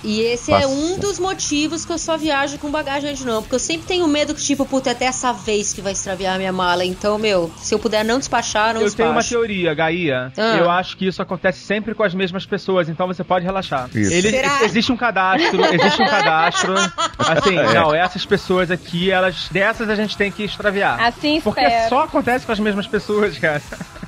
E 0.04 0.22
esse 0.22 0.52
é 0.52 0.66
um 0.66 0.98
dos 0.98 1.20
motivos 1.20 1.84
que 1.86 1.92
eu 1.92 1.98
só 1.98 2.18
viajo 2.18 2.58
com 2.58 2.70
bagagem 2.72 3.14
de 3.14 3.26
novo. 3.26 3.42
Porque 3.42 3.56
eu 3.56 3.60
sempre 3.60 3.86
tenho 3.88 4.08
medo 4.08 4.34
que, 4.34 4.42
tipo, 4.42 4.66
puta, 4.66 4.90
é 4.90 4.94
até 4.94 5.06
essa 5.06 5.34
vez 5.34 5.74
que 5.74 5.82
vai 5.82 5.92
extraviar 5.92 6.36
a 6.36 6.38
minha 6.38 6.54
mala. 6.54 6.86
Então, 6.86 7.18
meu, 7.18 7.52
se 7.58 7.74
eu 7.74 7.80
puder 7.80 8.04
não 8.06 8.18
despachar, 8.18 8.74
não 8.74 8.82
Eu 8.82 8.86
despacho. 8.88 8.96
tenho 8.96 9.12
uma 9.12 9.24
teoria, 9.24 9.74
Gaia. 9.74 10.32
Ah. 10.38 10.58
Eu 10.58 10.70
acho 10.70 10.96
que 10.96 11.06
isso 11.08 11.22
acontece 11.22 11.60
sempre 11.60 11.94
com 11.94 12.04
as 12.04 12.14
mesmas 12.14 12.46
pessoas, 12.46 12.88
então 12.88 13.08
você 13.08 13.24
pode 13.24 13.44
relaxar. 13.46 13.90
Isso. 13.94 14.14
Ele, 14.14 14.30
Será? 14.30 14.64
existe 14.64 14.92
um 14.92 14.98
cadastro, 14.98 15.66
existe 15.74 16.02
um 16.02 16.06
cadastro. 16.08 16.74
Assim, 17.20 17.58
É. 17.58 17.74
não, 17.74 17.94
essas 17.94 18.26
pessoas 18.26 18.72
aqui, 18.72 19.12
elas 19.12 19.50
dessas 19.52 19.90
a 19.90 19.96
gente 19.96 20.16
tem 20.16 20.32
que 20.32 20.44
extraviar. 20.44 21.00
Assim 21.04 21.42
Porque 21.42 21.60
espero. 21.62 21.90
só 21.90 22.04
acontece 22.04 22.46
com 22.46 22.52
as 22.52 22.60
mesmas 22.60 22.88
pessoas, 22.88 23.38
cara. 23.38 23.62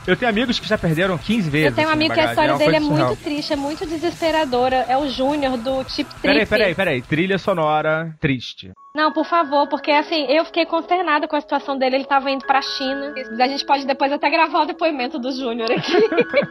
Eu 0.08 0.16
tenho 0.16 0.30
amigos 0.32 0.58
que 0.60 0.68
já 0.68 0.78
perderam 0.78 1.16
15 1.18 1.50
vezes. 1.50 1.68
Eu 1.70 1.76
tenho 1.76 1.88
um 1.88 1.92
assim, 1.92 2.00
amigo 2.00 2.14
que 2.16 2.20
a 2.20 2.26
história 2.30 2.54
uma 2.54 2.58
dele 2.58 2.76
é 2.76 2.80
muito 2.80 3.16
triste, 3.24 3.54
é 3.54 3.56
muito 3.56 3.86
desesperadora. 3.86 4.86
É 4.90 4.98
o 4.98 5.08
Júnior 5.08 5.58
do 5.58 5.81
Chip 5.90 6.10
Trip. 6.10 6.22
Peraí, 6.22 6.46
peraí, 6.46 6.76
peraí. 6.76 7.02
Trilha 7.02 7.38
sonora 7.38 8.16
triste. 8.20 8.72
Não, 8.94 9.14
por 9.14 9.26
favor, 9.26 9.70
porque 9.70 9.90
assim, 9.90 10.26
eu 10.26 10.44
fiquei 10.44 10.66
consternada 10.66 11.26
com 11.26 11.36
a 11.38 11.40
situação 11.42 11.78
dele. 11.78 11.96
Ele 11.96 12.06
tava 12.06 12.30
indo 12.30 12.46
pra 12.46 12.62
China. 12.62 13.14
A 13.40 13.48
gente 13.48 13.66
pode 13.66 13.86
depois 13.88 14.12
até 14.12 14.30
gravar 14.30 14.64
o 14.64 14.66
depoimento 14.66 15.18
do 15.18 15.32
Júnior 15.32 15.72
aqui. 15.72 15.94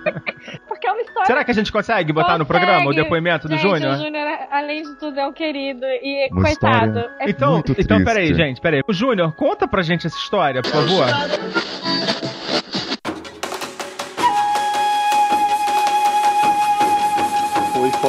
porque 0.67 0.87
é 0.87 0.93
uma 0.93 1.03
história. 1.03 1.27
Será 1.27 1.45
que 1.45 1.51
a 1.51 1.55
gente 1.55 1.71
consegue 1.71 2.13
botar 2.15 2.39
no 2.39 2.47
Consegue. 2.47 2.65
programa 2.65 2.91
o 2.91 2.95
depoimento 2.95 3.47
do 3.47 3.57
Gente, 3.57 3.63
Júnior? 3.63 3.93
O 3.95 3.99
Júnior, 3.99 4.27
além 4.51 4.83
de 4.83 4.99
tudo, 4.99 5.21
é 5.21 5.27
um 5.27 5.33
querido. 5.35 5.85
E, 5.85 6.29
Uma 6.33 6.43
coitado. 6.45 6.99
É 7.19 7.29
Então, 7.29 7.53
Muito 7.55 7.73
então 7.73 7.99
triste. 7.99 8.05
peraí, 8.05 8.35
gente, 8.35 8.61
peraí. 8.61 8.81
O 8.89 8.93
Júnior, 8.93 9.35
conta 9.35 9.69
pra 9.69 9.83
gente 9.83 10.07
essa 10.07 10.17
história, 10.17 10.63
por 10.63 10.71
favor. 10.71 11.05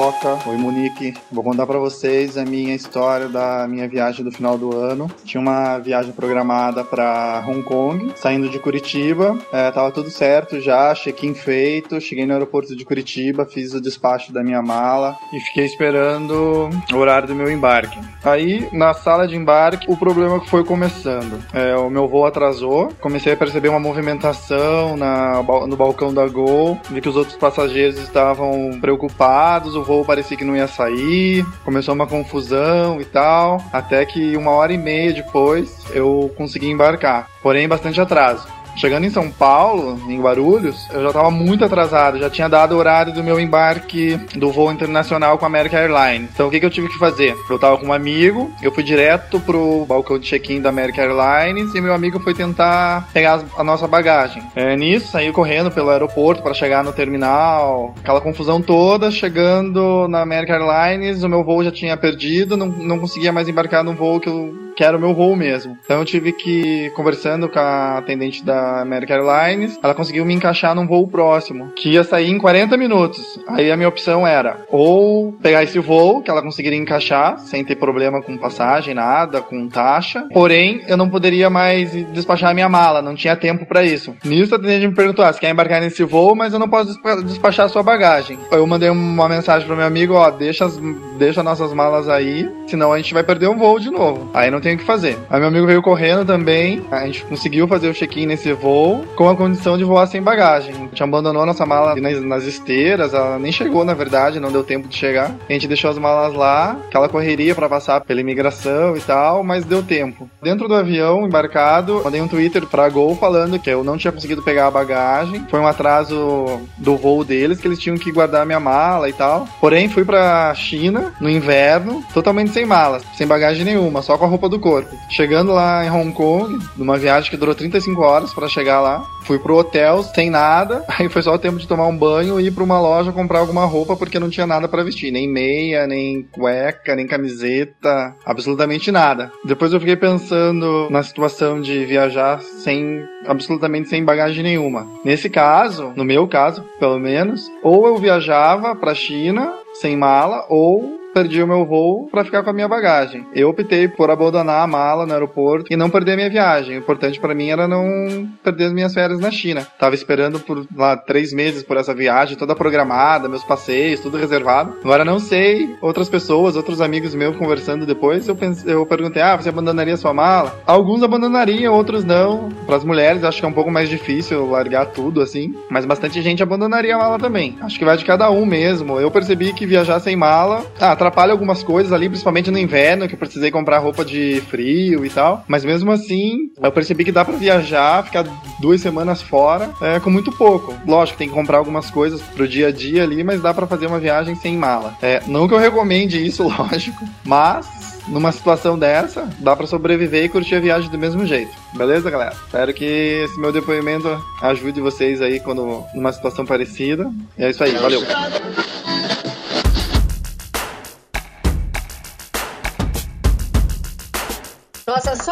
Foca, 0.01 0.49
oi 0.49 0.57
Monique. 0.57 1.13
Vou 1.31 1.43
contar 1.43 1.67
pra 1.67 1.77
vocês 1.77 2.35
a 2.35 2.43
minha 2.43 2.73
história 2.73 3.27
da 3.27 3.67
minha 3.67 3.87
viagem 3.87 4.25
do 4.25 4.31
final 4.31 4.57
do 4.57 4.75
ano. 4.75 5.07
Tinha 5.23 5.39
uma 5.39 5.77
viagem 5.77 6.11
programada 6.11 6.83
pra 6.83 7.45
Hong 7.47 7.61
Kong, 7.61 8.11
saindo 8.15 8.49
de 8.49 8.57
Curitiba. 8.57 9.37
É, 9.53 9.69
tava 9.69 9.91
tudo 9.91 10.09
certo 10.09 10.59
já, 10.59 10.95
check-in 10.95 11.35
feito. 11.35 12.01
Cheguei 12.01 12.25
no 12.25 12.33
aeroporto 12.33 12.75
de 12.75 12.83
Curitiba, 12.83 13.45
fiz 13.45 13.75
o 13.75 13.79
despacho 13.79 14.33
da 14.33 14.41
minha 14.41 14.59
mala 14.63 15.15
e 15.31 15.39
fiquei 15.39 15.65
esperando 15.65 16.71
o 16.91 16.97
horário 16.97 17.27
do 17.27 17.35
meu 17.35 17.51
embarque. 17.51 17.99
Aí, 18.23 18.67
na 18.73 18.95
sala 18.95 19.27
de 19.27 19.35
embarque, 19.35 19.85
o 19.87 19.95
problema 19.95 20.43
foi 20.45 20.63
começando. 20.63 21.39
É, 21.53 21.75
o 21.75 21.91
meu 21.91 22.07
voo 22.07 22.25
atrasou, 22.25 22.89
comecei 22.99 23.33
a 23.33 23.37
perceber 23.37 23.69
uma 23.69 23.79
movimentação 23.79 24.97
na, 24.97 25.43
no 25.67 25.77
balcão 25.77 26.11
da 26.11 26.27
Gol, 26.27 26.79
vi 26.89 27.01
que 27.01 27.09
os 27.09 27.15
outros 27.15 27.37
passageiros 27.37 27.99
estavam 27.99 28.79
preocupados, 28.81 29.75
o 29.75 29.90
voo 29.91 30.05
parecia 30.05 30.37
que 30.37 30.45
não 30.45 30.55
ia 30.55 30.67
sair, 30.67 31.45
começou 31.65 31.93
uma 31.93 32.07
confusão 32.07 33.01
e 33.01 33.05
tal, 33.05 33.61
até 33.73 34.05
que 34.05 34.37
uma 34.37 34.51
hora 34.51 34.71
e 34.71 34.77
meia 34.77 35.11
depois 35.11 35.85
eu 35.91 36.33
consegui 36.37 36.69
embarcar, 36.69 37.29
porém 37.43 37.67
bastante 37.67 37.99
atraso. 37.99 38.47
Chegando 38.75 39.05
em 39.05 39.09
São 39.09 39.29
Paulo, 39.29 39.99
em 40.07 40.19
Guarulhos, 40.19 40.87
eu 40.91 41.01
já 41.01 41.07
estava 41.09 41.29
muito 41.29 41.63
atrasado, 41.63 42.19
já 42.19 42.29
tinha 42.29 42.47
dado 42.47 42.73
o 42.73 42.77
horário 42.77 43.13
do 43.13 43.23
meu 43.23 43.39
embarque 43.39 44.17
do 44.35 44.51
voo 44.51 44.71
internacional 44.71 45.37
com 45.37 45.45
a 45.45 45.47
American 45.47 45.79
Airlines. 45.79 46.29
Então 46.33 46.47
o 46.47 46.51
que, 46.51 46.59
que 46.59 46.65
eu 46.65 46.69
tive 46.69 46.87
que 46.87 46.97
fazer? 46.97 47.35
Eu 47.49 47.55
estava 47.55 47.77
com 47.77 47.87
um 47.87 47.93
amigo, 47.93 48.51
eu 48.61 48.71
fui 48.71 48.83
direto 48.83 49.39
pro 49.39 49.85
balcão 49.85 50.17
de 50.17 50.27
check-in 50.27 50.61
da 50.61 50.69
American 50.69 51.03
Airlines 51.03 51.73
e 51.75 51.81
meu 51.81 51.93
amigo 51.93 52.19
foi 52.19 52.33
tentar 52.33 53.07
pegar 53.13 53.41
a 53.57 53.63
nossa 53.63 53.87
bagagem. 53.87 54.43
É, 54.55 54.75
nisso, 54.75 55.11
saiu 55.11 55.33
correndo 55.33 55.71
pelo 55.71 55.89
aeroporto 55.89 56.41
para 56.41 56.53
chegar 56.53 56.83
no 56.83 56.93
terminal, 56.93 57.93
aquela 57.99 58.21
confusão 58.21 58.61
toda. 58.61 59.11
Chegando 59.11 60.07
na 60.07 60.21
American 60.21 60.55
Airlines, 60.55 61.23
o 61.23 61.29
meu 61.29 61.43
voo 61.43 61.63
já 61.63 61.71
tinha 61.71 61.95
perdido, 61.97 62.57
não, 62.57 62.67
não 62.67 62.99
conseguia 62.99 63.31
mais 63.31 63.47
embarcar 63.47 63.83
no 63.83 63.93
voo 63.93 64.19
que 64.19 64.29
eu 64.29 64.71
que 64.75 64.83
era 64.83 64.97
o 64.97 64.99
meu 64.99 65.13
voo 65.13 65.35
mesmo. 65.35 65.77
Então 65.83 65.99
eu 65.99 66.05
tive 66.05 66.31
que 66.31 66.89
conversando 66.91 67.49
com 67.49 67.59
a 67.59 67.97
atendente 67.97 68.43
da 68.43 68.60
American 68.81 69.17
Airlines, 69.17 69.79
ela 69.81 69.93
conseguiu 69.93 70.25
me 70.25 70.33
encaixar 70.33 70.75
num 70.75 70.87
voo 70.87 71.07
próximo, 71.07 71.71
que 71.75 71.91
ia 71.91 72.03
sair 72.03 72.29
em 72.29 72.37
40 72.37 72.77
minutos. 72.77 73.39
Aí 73.47 73.71
a 73.71 73.77
minha 73.77 73.89
opção 73.89 74.25
era 74.25 74.57
ou 74.69 75.33
pegar 75.41 75.63
esse 75.63 75.79
voo, 75.79 76.21
que 76.21 76.29
ela 76.29 76.41
conseguiria 76.41 76.77
encaixar, 76.77 77.37
sem 77.39 77.63
ter 77.63 77.75
problema 77.75 78.21
com 78.21 78.37
passagem, 78.37 78.93
nada, 78.93 79.41
com 79.41 79.67
taxa. 79.67 80.25
Porém, 80.33 80.81
eu 80.87 80.97
não 80.97 81.09
poderia 81.09 81.49
mais 81.49 81.91
despachar 82.13 82.51
a 82.51 82.53
minha 82.53 82.69
mala, 82.69 83.01
não 83.01 83.15
tinha 83.15 83.35
tempo 83.35 83.65
pra 83.65 83.83
isso. 83.83 84.15
Nisso 84.23 84.53
a 84.55 84.57
atendente 84.57 84.87
me 84.87 84.95
perguntou: 84.95 85.23
ah, 85.25 85.31
você 85.33 85.39
quer 85.39 85.49
embarcar 85.49 85.81
nesse 85.81 86.03
voo, 86.03 86.35
mas 86.35 86.53
eu 86.53 86.59
não 86.59 86.69
posso 86.69 86.87
despa- 86.87 87.21
despachar 87.21 87.65
a 87.65 87.69
sua 87.69 87.83
bagagem. 87.83 88.37
Eu 88.51 88.65
mandei 88.67 88.89
uma 88.89 89.27
mensagem 89.29 89.67
pro 89.67 89.75
meu 89.75 89.85
amigo: 89.85 90.13
ó, 90.13 90.29
deixa, 90.31 90.65
as, 90.65 90.77
deixa 91.17 91.43
nossas 91.43 91.73
malas 91.73 92.07
aí, 92.09 92.49
senão 92.67 92.91
a 92.93 92.97
gente 92.97 93.13
vai 93.13 93.23
perder 93.23 93.47
um 93.49 93.57
voo 93.57 93.79
de 93.79 93.89
novo. 93.89 94.29
Aí 94.33 94.49
não 94.51 94.61
tem 94.61 94.75
o 94.75 94.77
que 94.77 94.83
fazer. 94.83 95.17
Aí 95.29 95.39
meu 95.39 95.47
amigo 95.49 95.65
veio 95.67 95.81
correndo 95.81 96.25
também, 96.25 96.81
a 96.91 97.05
gente 97.05 97.23
conseguiu 97.25 97.67
fazer 97.67 97.89
o 97.89 97.93
check-in 97.93 98.25
nesse 98.25 98.50
voo, 98.53 99.05
com 99.15 99.29
a 99.29 99.35
condição 99.35 99.77
de 99.77 99.83
voar 99.83 100.07
sem 100.07 100.21
bagagem. 100.21 100.73
A 100.73 100.77
gente 100.77 101.03
abandonou 101.03 101.45
nossa 101.45 101.65
mala 101.65 101.95
nas, 101.95 102.21
nas 102.21 102.43
esteiras, 102.43 103.13
ela 103.13 103.39
nem 103.39 103.51
chegou 103.51 103.83
na 103.83 103.93
verdade, 103.93 104.39
não 104.39 104.51
deu 104.51 104.63
tempo 104.63 104.87
de 104.87 104.95
chegar. 104.95 105.35
A 105.49 105.53
gente 105.53 105.67
deixou 105.67 105.89
as 105.89 105.97
malas 105.97 106.33
lá, 106.33 106.77
aquela 106.87 107.09
correria 107.09 107.55
pra 107.55 107.69
passar 107.69 108.01
pela 108.01 108.21
imigração 108.21 108.95
e 108.95 109.01
tal, 109.01 109.43
mas 109.43 109.65
deu 109.65 109.83
tempo. 109.83 110.29
Dentro 110.41 110.67
do 110.67 110.75
avião, 110.75 111.25
embarcado, 111.25 112.01
mandei 112.03 112.21
um 112.21 112.27
Twitter 112.27 112.65
pra 112.65 112.89
Gol 112.89 113.15
falando 113.15 113.59
que 113.59 113.69
eu 113.69 113.83
não 113.83 113.97
tinha 113.97 114.11
conseguido 114.11 114.41
pegar 114.41 114.67
a 114.67 114.71
bagagem. 114.71 115.45
Foi 115.49 115.59
um 115.59 115.67
atraso 115.67 116.61
do 116.77 116.95
voo 116.97 117.23
deles, 117.23 117.59
que 117.59 117.67
eles 117.67 117.79
tinham 117.79 117.97
que 117.97 118.11
guardar 118.11 118.45
minha 118.45 118.59
mala 118.59 119.09
e 119.09 119.13
tal. 119.13 119.47
Porém, 119.59 119.89
fui 119.89 120.03
pra 120.03 120.53
China, 120.55 121.13
no 121.19 121.29
inverno, 121.29 122.03
totalmente 122.13 122.51
sem 122.51 122.65
malas, 122.65 123.03
sem 123.15 123.27
bagagem 123.27 123.63
nenhuma, 123.63 124.01
só 124.01 124.17
com 124.17 124.25
a 124.25 124.27
roupa 124.27 124.49
do 124.49 124.59
corpo. 124.59 124.95
Chegando 125.09 125.53
lá 125.53 125.85
em 125.85 125.89
Hong 125.89 126.11
Kong, 126.11 126.59
numa 126.77 126.97
viagem 126.97 127.29
que 127.29 127.37
durou 127.37 127.55
35 127.55 128.01
horas 128.01 128.33
pra 128.41 128.49
chegar 128.49 128.81
lá, 128.81 129.05
fui 129.21 129.37
pro 129.37 129.55
hotel 129.55 130.01
sem 130.01 130.31
nada, 130.31 130.83
aí 130.89 131.07
foi 131.07 131.21
só 131.21 131.35
o 131.35 131.39
tempo 131.39 131.59
de 131.59 131.67
tomar 131.67 131.85
um 131.85 131.95
banho 131.95 132.39
e 132.39 132.47
ir 132.47 132.51
pra 132.51 132.63
uma 132.63 132.81
loja 132.81 133.11
comprar 133.11 133.37
alguma 133.37 133.65
roupa 133.65 133.95
porque 133.95 134.19
não 134.19 134.31
tinha 134.31 134.47
nada 134.47 134.67
pra 134.67 134.83
vestir, 134.83 135.11
nem 135.11 135.29
meia, 135.29 135.85
nem 135.85 136.23
cueca, 136.31 136.95
nem 136.95 137.05
camiseta, 137.05 138.15
absolutamente 138.25 138.91
nada. 138.91 139.31
Depois 139.45 139.71
eu 139.71 139.79
fiquei 139.79 139.95
pensando 139.95 140.89
na 140.89 141.03
situação 141.03 141.61
de 141.61 141.85
viajar 141.85 142.41
sem 142.41 143.03
absolutamente 143.27 143.89
sem 143.89 144.03
bagagem 144.03 144.41
nenhuma. 144.43 144.87
Nesse 145.05 145.29
caso, 145.29 145.93
no 145.95 146.03
meu 146.03 146.27
caso, 146.27 146.63
pelo 146.79 146.97
menos, 146.97 147.47
ou 147.61 147.85
eu 147.85 147.97
viajava 147.97 148.75
pra 148.75 148.95
China 148.95 149.53
sem 149.73 149.95
mala 149.95 150.45
ou 150.49 151.00
perdi 151.13 151.41
o 151.41 151.47
meu 151.47 151.65
voo 151.65 152.07
para 152.09 152.23
ficar 152.23 152.43
com 152.43 152.49
a 152.49 152.53
minha 152.53 152.67
bagagem. 152.67 153.25
Eu 153.33 153.49
optei 153.49 153.87
por 153.87 154.09
abandonar 154.09 154.63
a 154.63 154.67
mala 154.67 155.05
no 155.05 155.13
aeroporto 155.13 155.71
e 155.71 155.75
não 155.75 155.89
perder 155.89 156.13
a 156.13 156.15
minha 156.15 156.29
viagem. 156.29 156.75
O 156.75 156.79
importante 156.79 157.19
para 157.19 157.35
mim 157.35 157.49
era 157.49 157.67
não 157.67 158.29
perder 158.43 158.65
as 158.65 158.73
minhas 158.73 158.93
férias 158.93 159.19
na 159.19 159.31
China. 159.31 159.67
Tava 159.79 159.95
esperando 159.95 160.39
por 160.39 160.65
lá 160.75 160.95
três 160.95 161.33
meses 161.33 161.63
por 161.63 161.77
essa 161.77 161.93
viagem 161.93 162.37
toda 162.37 162.55
programada, 162.55 163.29
meus 163.29 163.43
passeios, 163.43 163.99
tudo 163.99 164.17
reservado. 164.17 164.75
Agora 164.83 165.05
não 165.05 165.19
sei, 165.19 165.75
outras 165.81 166.09
pessoas, 166.09 166.55
outros 166.55 166.81
amigos 166.81 167.15
meus 167.15 167.35
conversando 167.35 167.85
depois, 167.85 168.27
eu, 168.27 168.35
pensei, 168.35 168.73
eu 168.73 168.85
perguntei: 168.85 169.21
ah, 169.21 169.35
você 169.35 169.49
abandonaria 169.49 169.97
sua 169.97 170.13
mala? 170.13 170.55
Alguns 170.65 171.03
abandonariam, 171.03 171.73
outros 171.73 172.03
não. 172.03 172.49
Para 172.65 172.75
as 172.75 172.83
mulheres 172.83 173.23
acho 173.23 173.39
que 173.39 173.45
é 173.45 173.49
um 173.49 173.53
pouco 173.53 173.71
mais 173.71 173.89
difícil 173.89 174.49
largar 174.49 174.87
tudo 174.87 175.21
assim, 175.21 175.53
mas 175.69 175.85
bastante 175.85 176.21
gente 176.21 176.43
abandonaria 176.43 176.95
a 176.95 176.99
mala 176.99 177.19
também. 177.19 177.57
Acho 177.61 177.77
que 177.77 177.85
vai 177.85 177.97
de 177.97 178.05
cada 178.05 178.29
um 178.29 178.45
mesmo. 178.45 178.99
Eu 178.99 179.11
percebi 179.11 179.53
que 179.53 179.65
viajar 179.65 179.99
sem 179.99 180.15
mala, 180.15 180.65
ah, 180.79 180.95
atrapalha 181.01 181.31
algumas 181.31 181.63
coisas 181.63 181.91
ali, 181.91 182.07
principalmente 182.07 182.51
no 182.51 182.59
inverno, 182.59 183.07
que 183.07 183.15
eu 183.15 183.19
precisei 183.19 183.49
comprar 183.49 183.79
roupa 183.79 184.05
de 184.05 184.41
frio 184.49 185.03
e 185.03 185.09
tal. 185.09 185.43
Mas 185.47 185.65
mesmo 185.65 185.91
assim, 185.91 186.51
eu 186.61 186.71
percebi 186.71 187.03
que 187.03 187.11
dá 187.11 187.25
para 187.25 187.35
viajar, 187.35 188.03
ficar 188.05 188.23
duas 188.59 188.79
semanas 188.81 189.21
fora, 189.21 189.71
é, 189.81 189.99
com 189.99 190.11
muito 190.11 190.31
pouco. 190.31 190.75
Lógico, 190.85 191.17
tem 191.17 191.27
que 191.27 191.33
comprar 191.33 191.57
algumas 191.57 191.89
coisas 191.89 192.21
pro 192.21 192.47
dia 192.47 192.67
a 192.67 192.71
dia 192.71 193.03
ali, 193.03 193.23
mas 193.23 193.41
dá 193.41 193.53
para 193.53 193.65
fazer 193.65 193.87
uma 193.87 193.99
viagem 193.99 194.35
sem 194.35 194.55
mala. 194.55 194.95
É, 195.01 195.21
não 195.25 195.47
que 195.47 195.53
eu 195.53 195.57
recomende 195.57 196.23
isso, 196.23 196.43
lógico, 196.47 197.03
mas 197.25 197.67
numa 198.07 198.31
situação 198.31 198.77
dessa, 198.77 199.27
dá 199.39 199.55
para 199.55 199.67
sobreviver 199.67 200.25
e 200.25 200.29
curtir 200.29 200.55
a 200.55 200.59
viagem 200.59 200.89
do 200.89 200.97
mesmo 200.97 201.25
jeito. 201.25 201.51
Beleza, 201.73 202.09
galera? 202.09 202.35
Espero 202.45 202.73
que 202.73 202.85
esse 202.85 203.39
meu 203.39 203.51
depoimento 203.51 204.07
ajude 204.41 204.81
vocês 204.81 205.21
aí 205.21 205.39
quando 205.39 205.83
numa 205.93 206.11
situação 206.11 206.45
parecida. 206.45 207.11
E 207.37 207.43
é 207.43 207.49
isso 207.49 207.63
aí, 207.63 207.71
valeu. 207.71 208.01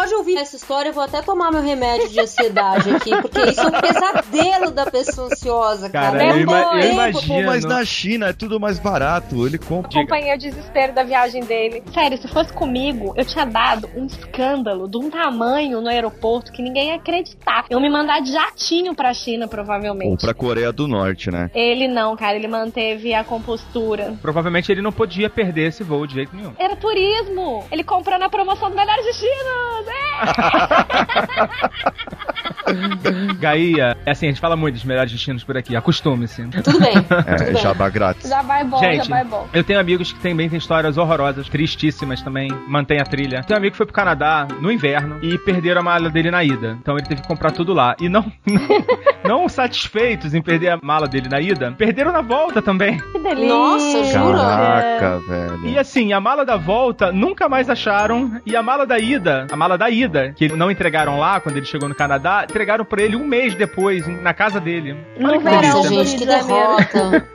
De 0.09 0.15
ouvir 0.15 0.29
ouvir 0.29 0.37
essa 0.37 0.55
história, 0.57 0.89
eu 0.89 0.93
vou 0.93 1.01
até 1.03 1.21
tomar 1.21 1.49
meu 1.49 1.61
remédio 1.61 2.09
de 2.09 2.19
ansiedade 2.19 2.89
aqui, 2.93 3.09
porque 3.21 3.39
isso 3.49 3.61
é 3.61 3.67
um 3.67 3.71
pesadelo 3.71 4.69
da 4.69 4.85
pessoa 4.85 5.27
ansiosa, 5.27 5.89
cara. 5.89 6.11
Cara, 6.19 6.23
eu, 6.25 6.33
Não 6.35 6.39
ima- 6.41 6.83
eu 6.83 6.91
imagino. 6.91 7.39
Pô, 7.41 7.47
mas 7.47 7.63
na 7.65 7.85
China 7.85 8.27
é 8.27 8.33
tudo 8.33 8.59
mais 8.59 8.77
barato. 8.79 9.47
Ele 9.47 9.57
compra. 9.57 9.89
Acompanhei 9.89 10.35
o 10.35 10.37
desespero 10.37 10.93
da 10.93 11.03
viagem 11.03 11.43
dele. 11.43 11.81
Sério, 11.93 12.17
se 12.17 12.27
fosse 12.27 12.51
comigo, 12.53 13.13
eu 13.15 13.25
tinha 13.25 13.45
dado 13.45 13.89
um 13.95 14.05
escândalo 14.05 14.87
de 14.87 14.97
um 14.97 15.09
tamanho 15.09 15.81
no 15.81 15.87
aeroporto 15.89 16.51
que 16.51 16.61
ninguém 16.61 16.89
ia 16.89 16.95
acreditar. 16.95 17.65
Eu 17.69 17.79
me 17.79 17.89
mandar 17.89 18.19
de 18.21 18.31
jatinho 18.31 18.93
pra 18.93 19.13
China, 19.13 19.47
provavelmente. 19.47 20.09
Ou 20.11 20.17
pra 20.17 20.33
Coreia 20.33 20.71
do 20.71 20.87
Norte, 20.87 21.31
né? 21.31 21.49
Ele 21.55 21.87
não, 21.87 22.15
cara, 22.15 22.35
ele 22.35 22.47
manteve 22.47 23.13
a 23.13 23.23
compostura. 23.23 24.13
Provavelmente 24.21 24.71
ele 24.71 24.81
não 24.81 24.91
podia 24.91 25.29
perder 25.29 25.69
esse 25.69 25.83
voo 25.83 26.05
de 26.05 26.15
jeito 26.15 26.35
nenhum. 26.35 26.53
Era 26.59 26.75
turismo! 26.75 27.63
Ele 27.71 27.83
comprou 27.83 28.19
na 28.19 28.29
promoção 28.29 28.69
do 28.69 28.75
Melhores 28.75 29.05
Destinos! 29.05 29.87
É! 29.87 29.98
Gaia, 33.39 33.97
é 34.05 34.11
assim, 34.11 34.27
a 34.27 34.29
gente 34.29 34.39
fala 34.39 34.55
muito 34.55 34.75
dos 34.75 34.83
melhores 34.83 35.11
destinos 35.11 35.43
por 35.43 35.57
aqui, 35.57 35.75
acostume-se. 35.75 36.43
Tudo 36.63 36.79
bem. 36.79 36.89
É, 37.29 37.35
tudo 37.35 37.53
bem. 37.53 37.61
jabá 37.61 37.89
grátis. 37.89 38.29
Já 38.29 38.41
vai 38.41 38.63
bom, 38.63 38.77
Gente, 38.79 39.07
já 39.07 39.15
vai 39.15 39.23
bom. 39.23 39.47
eu 39.53 39.63
tenho 39.63 39.79
amigos 39.79 40.11
que 40.11 40.19
também 40.19 40.49
têm 40.49 40.57
histórias 40.57 40.97
horrorosas, 40.97 41.47
tristíssimas 41.49 42.21
também, 42.21 42.49
mantém 42.67 42.99
a 42.99 43.03
trilha. 43.03 43.43
Tem 43.43 43.55
um 43.55 43.57
amigo 43.57 43.71
que 43.71 43.77
foi 43.77 43.85
pro 43.85 43.95
Canadá 43.95 44.47
no 44.59 44.71
inverno 44.71 45.19
e 45.21 45.37
perderam 45.37 45.81
a 45.81 45.83
mala 45.83 46.09
dele 46.09 46.31
na 46.31 46.43
ida. 46.43 46.77
Então 46.81 46.95
ele 46.97 47.05
teve 47.05 47.21
que 47.21 47.27
comprar 47.27 47.51
tudo 47.51 47.73
lá. 47.73 47.95
E 47.99 48.09
não, 48.09 48.31
não, 49.23 49.47
satisfeitos 49.49 50.33
em 50.33 50.41
perder 50.41 50.69
a 50.69 50.79
mala 50.81 51.07
dele 51.07 51.29
na 51.29 51.39
ida, 51.39 51.71
perderam 51.77 52.11
na 52.11 52.21
volta 52.21 52.61
também. 52.61 52.97
Que 52.97 53.19
delícia! 53.19 53.47
Nossa, 53.47 54.03
jura? 54.05 54.39
Caraca, 54.39 55.19
velho. 55.27 55.67
E 55.67 55.77
assim, 55.77 56.13
a 56.13 56.19
mala 56.19 56.45
da 56.45 56.57
volta 56.57 57.11
nunca 57.11 57.47
mais 57.49 57.69
acharam. 57.69 58.39
E 58.45 58.55
a 58.55 58.63
mala 58.63 58.85
da 58.85 58.97
ida, 58.99 59.47
a 59.51 59.55
mala 59.55 59.77
da 59.77 59.88
ida, 59.89 60.33
que 60.35 60.47
não 60.49 60.69
entregaram 60.71 61.17
lá 61.19 61.39
quando 61.39 61.57
ele 61.57 61.65
chegou 61.65 61.89
no 61.89 61.95
Canadá, 61.95 62.45
entregaram 62.49 62.85
pra 62.85 63.01
ele 63.01 63.15
um 63.15 63.25
mês 63.25 63.55
depois, 63.55 64.07
na 64.07 64.33
casa 64.33 64.59
dele. 64.59 64.95
No 65.17 65.27
Olha 65.27 65.37
que 65.37 65.43
verão 65.43 65.83
gente, 65.87 66.17
que 66.17 66.25
derrota. 66.25 67.27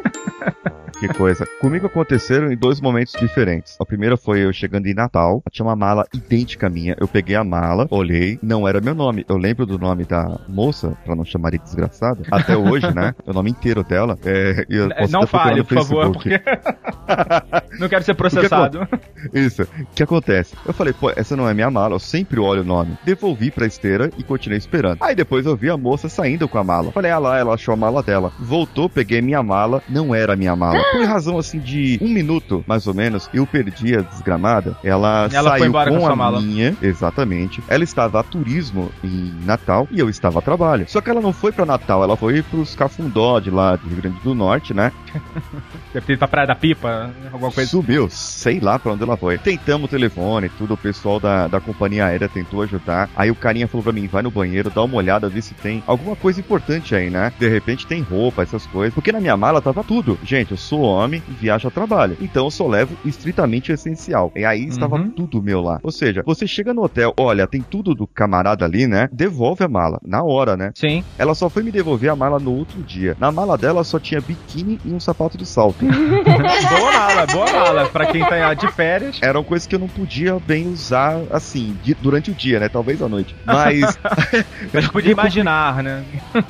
Que 1.06 1.12
coisa. 1.12 1.46
Comigo 1.60 1.86
aconteceram 1.86 2.50
em 2.50 2.56
dois 2.56 2.80
momentos 2.80 3.12
diferentes. 3.20 3.76
A 3.78 3.84
primeira 3.84 4.16
foi 4.16 4.40
eu 4.40 4.52
chegando 4.54 4.86
em 4.86 4.94
Natal, 4.94 5.42
tinha 5.50 5.66
uma 5.66 5.76
mala 5.76 6.06
idêntica 6.14 6.66
à 6.66 6.70
minha. 6.70 6.96
Eu 6.98 7.06
peguei 7.06 7.36
a 7.36 7.44
mala, 7.44 7.86
olhei, 7.90 8.38
não 8.42 8.66
era 8.66 8.80
meu 8.80 8.94
nome. 8.94 9.22
Eu 9.28 9.36
lembro 9.36 9.66
do 9.66 9.78
nome 9.78 10.04
da 10.04 10.40
moça, 10.48 10.96
pra 11.04 11.14
não 11.14 11.24
chamar 11.24 11.50
de 11.50 11.58
desgraçada, 11.58 12.22
até 12.30 12.56
hoje, 12.56 12.90
né? 12.94 13.14
O 13.26 13.32
nome 13.32 13.50
inteiro 13.50 13.82
dela. 13.82 14.18
É, 14.24 14.64
É, 14.96 15.06
Não 15.08 15.26
fale, 15.26 15.62
por 15.62 15.74
favor, 15.74 16.12
porque. 16.12 16.40
não 17.78 17.88
quero 17.88 18.04
ser 18.04 18.14
processado. 18.14 18.86
Isso. 19.32 19.62
O 19.62 19.86
que 19.94 20.02
acontece? 20.02 20.54
Eu 20.64 20.72
falei, 20.72 20.92
pô, 20.92 21.10
essa 21.14 21.36
não 21.36 21.48
é 21.48 21.52
minha 21.54 21.70
mala, 21.70 21.94
eu 21.94 21.98
sempre 21.98 22.38
olho 22.40 22.62
o 22.62 22.64
nome. 22.64 22.96
Devolvi 23.04 23.50
pra 23.50 23.66
esteira 23.66 24.10
e 24.16 24.22
continuei 24.22 24.58
esperando. 24.58 24.98
Aí 25.02 25.14
depois 25.14 25.44
eu 25.46 25.56
vi 25.56 25.68
a 25.68 25.76
moça 25.76 26.08
saindo 26.08 26.48
com 26.48 26.58
a 26.58 26.64
mala. 26.64 26.92
Falei, 26.92 27.10
ah 27.10 27.18
lá, 27.18 27.38
ela 27.38 27.54
achou 27.54 27.74
a 27.74 27.76
mala 27.76 28.02
dela. 28.02 28.32
Voltou, 28.38 28.88
peguei 28.88 29.20
minha 29.20 29.42
mala, 29.42 29.82
não 29.88 30.14
era 30.14 30.36
minha 30.36 30.54
mala. 30.54 30.82
Por 30.94 31.04
razão 31.06 31.38
assim 31.38 31.58
de 31.58 31.98
um 32.00 32.08
minuto, 32.08 32.64
mais 32.66 32.86
ou 32.86 32.94
menos, 32.94 33.28
eu 33.34 33.46
perdi 33.46 33.96
a 33.96 34.00
desgramada. 34.00 34.76
Ela, 34.84 35.28
Ela 35.32 35.50
saiu 35.58 35.72
com 35.72 35.98
com 35.98 36.06
a 36.06 36.16
mala. 36.16 36.40
minha, 36.40 36.76
exatamente. 36.80 37.62
Ela 37.68 37.82
estava 37.84 38.20
a 38.20 38.22
turismo 38.22 38.90
em 39.02 39.34
Natal 39.44 39.88
e 39.90 39.98
eu 39.98 40.08
estava 40.08 40.38
a 40.38 40.42
trabalho. 40.42 40.84
Só 40.88 41.00
que 41.00 41.10
ela 41.10 41.20
não 41.20 41.32
foi 41.32 41.50
pra 41.52 41.66
Natal, 41.66 42.02
ela 42.04 42.16
foi 42.16 42.42
pros 42.42 42.74
Cafundó 42.74 43.40
de 43.40 43.50
lá, 43.50 43.76
do 43.76 43.88
Rio 43.88 43.96
Grande 43.96 44.20
do 44.20 44.34
Norte, 44.34 44.72
né? 44.72 44.92
Deve 45.92 46.06
ter 46.06 46.18
pra 46.18 46.28
Praia 46.28 46.46
da 46.46 46.54
Pipa, 46.54 47.10
alguma 47.32 47.50
coisa. 47.50 47.70
Subiu, 47.70 48.08
sei 48.10 48.60
lá 48.60 48.78
pra 48.78 48.92
onde 48.92 49.02
ela 49.02 49.16
foi. 49.16 49.38
Tentamos 49.38 49.86
o 49.86 49.88
telefone, 49.90 50.48
tudo, 50.48 50.74
o 50.74 50.76
pessoal 50.76 51.18
da, 51.18 51.48
da 51.48 51.60
companhia 51.60 52.06
aérea 52.06 52.28
tentou 52.28 52.62
ajudar. 52.62 53.08
Aí 53.16 53.30
o 53.30 53.34
carinha 53.34 53.68
falou 53.68 53.82
pra 53.82 53.92
mim, 53.92 54.06
vai 54.06 54.22
no 54.22 54.30
banheiro, 54.30 54.70
dá 54.70 54.82
uma 54.82 54.96
olhada, 54.96 55.28
vê 55.28 55.40
se 55.42 55.54
tem 55.54 55.82
alguma 55.86 56.14
coisa 56.16 56.40
importante 56.40 56.94
aí, 56.94 57.10
né? 57.10 57.32
De 57.38 57.48
repente 57.48 57.86
tem 57.86 58.02
roupa, 58.02 58.42
essas 58.42 58.66
coisas. 58.66 58.94
Porque 58.94 59.12
na 59.12 59.20
minha 59.20 59.36
mala 59.36 59.60
tava 59.60 59.82
tudo. 59.84 60.18
Gente, 60.24 60.52
eu 60.52 60.56
sou 60.56 60.83
homem 60.84 61.22
e 61.28 61.34
viajo 61.34 61.68
a 61.68 61.70
trabalho. 61.70 62.16
Então 62.20 62.44
eu 62.44 62.50
só 62.50 62.66
levo 62.66 62.98
estritamente 63.04 63.70
o 63.70 63.74
essencial. 63.74 64.32
E 64.36 64.44
aí 64.44 64.64
estava 64.66 64.96
Uhum. 64.96 65.10
tudo 65.10 65.42
meu 65.42 65.60
lá. 65.60 65.80
Ou 65.82 65.90
seja, 65.92 66.22
você 66.24 66.46
chega 66.46 66.72
no 66.74 66.82
hotel, 66.82 67.12
olha, 67.18 67.46
tem 67.46 67.62
tudo 67.62 67.94
do 67.94 68.06
camarada 68.06 68.64
ali, 68.64 68.86
né? 68.86 69.08
Devolve 69.12 69.64
a 69.64 69.68
mala, 69.68 69.98
na 70.04 70.22
hora, 70.22 70.56
né? 70.56 70.70
Sim. 70.74 71.04
Ela 71.18 71.34
só 71.34 71.48
foi 71.50 71.62
me 71.62 71.70
devolver 71.72 72.10
a 72.10 72.16
mala 72.16 72.38
no 72.38 72.52
outro 72.52 72.82
dia. 72.84 73.16
Na 73.18 73.30
mala 73.32 73.56
dela 73.56 73.82
só 73.84 73.98
tinha 73.98 74.20
biquíni 74.20 74.78
e 74.84 74.92
um 74.92 75.00
sapato 75.00 75.36
de 75.38 75.46
salto. 75.46 75.84
boa 75.86 76.92
mala, 76.92 77.26
boa 77.26 77.52
mala. 77.52 77.88
Pra 77.88 78.06
quem 78.06 78.24
tá 78.24 78.54
de 78.54 78.70
férias. 78.72 79.18
eram 79.22 79.42
coisas 79.44 79.66
que 79.66 79.74
eu 79.74 79.78
não 79.78 79.88
podia 79.88 80.38
bem 80.40 80.66
usar 80.68 81.22
assim, 81.30 81.74
de- 81.82 81.94
durante 81.94 82.30
o 82.30 82.34
dia, 82.34 82.60
né? 82.60 82.68
Talvez 82.68 83.00
à 83.02 83.08
noite. 83.08 83.34
Mas. 83.44 83.98
Eu 84.72 84.80
já 84.80 84.88
podia 84.90 85.12
imaginar, 85.12 85.82
né? 85.82 86.04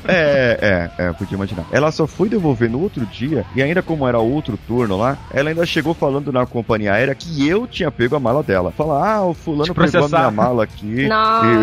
é, 0.09 0.91
é, 0.99 1.05
é, 1.05 1.09
eu 1.09 1.15
podia 1.15 1.35
imaginar. 1.37 1.65
Ela 1.71 1.91
só 1.93 2.07
foi 2.07 2.29
devolver 2.29 2.71
no 2.71 2.81
outro 2.81 3.05
dia, 3.07 3.45
e 3.55 3.63
ainda 3.63 3.83
como 3.83 4.07
era 4.07 4.14
outro 4.19 4.57
turno 4.67 4.97
lá, 4.97 5.17
ela 5.33 5.51
ainda 5.51 5.65
chegou 5.67 5.95
falando 5.95 6.33
na 6.33 6.47
companhia 6.47 6.93
aérea 6.95 7.15
que 7.15 7.47
eu 7.49 7.67
tinha 7.67 7.91
pego 7.91 8.17
a 8.17 8.21
mala 8.21 8.43
dela. 8.43 8.71
Fala, 8.73 9.07
ah, 9.17 9.25
o 9.25 9.35
fulano 9.35 9.75
pegou 9.75 10.05
a 10.05 10.09
minha 10.09 10.31
mala 10.31 10.65
aqui. 10.65 11.07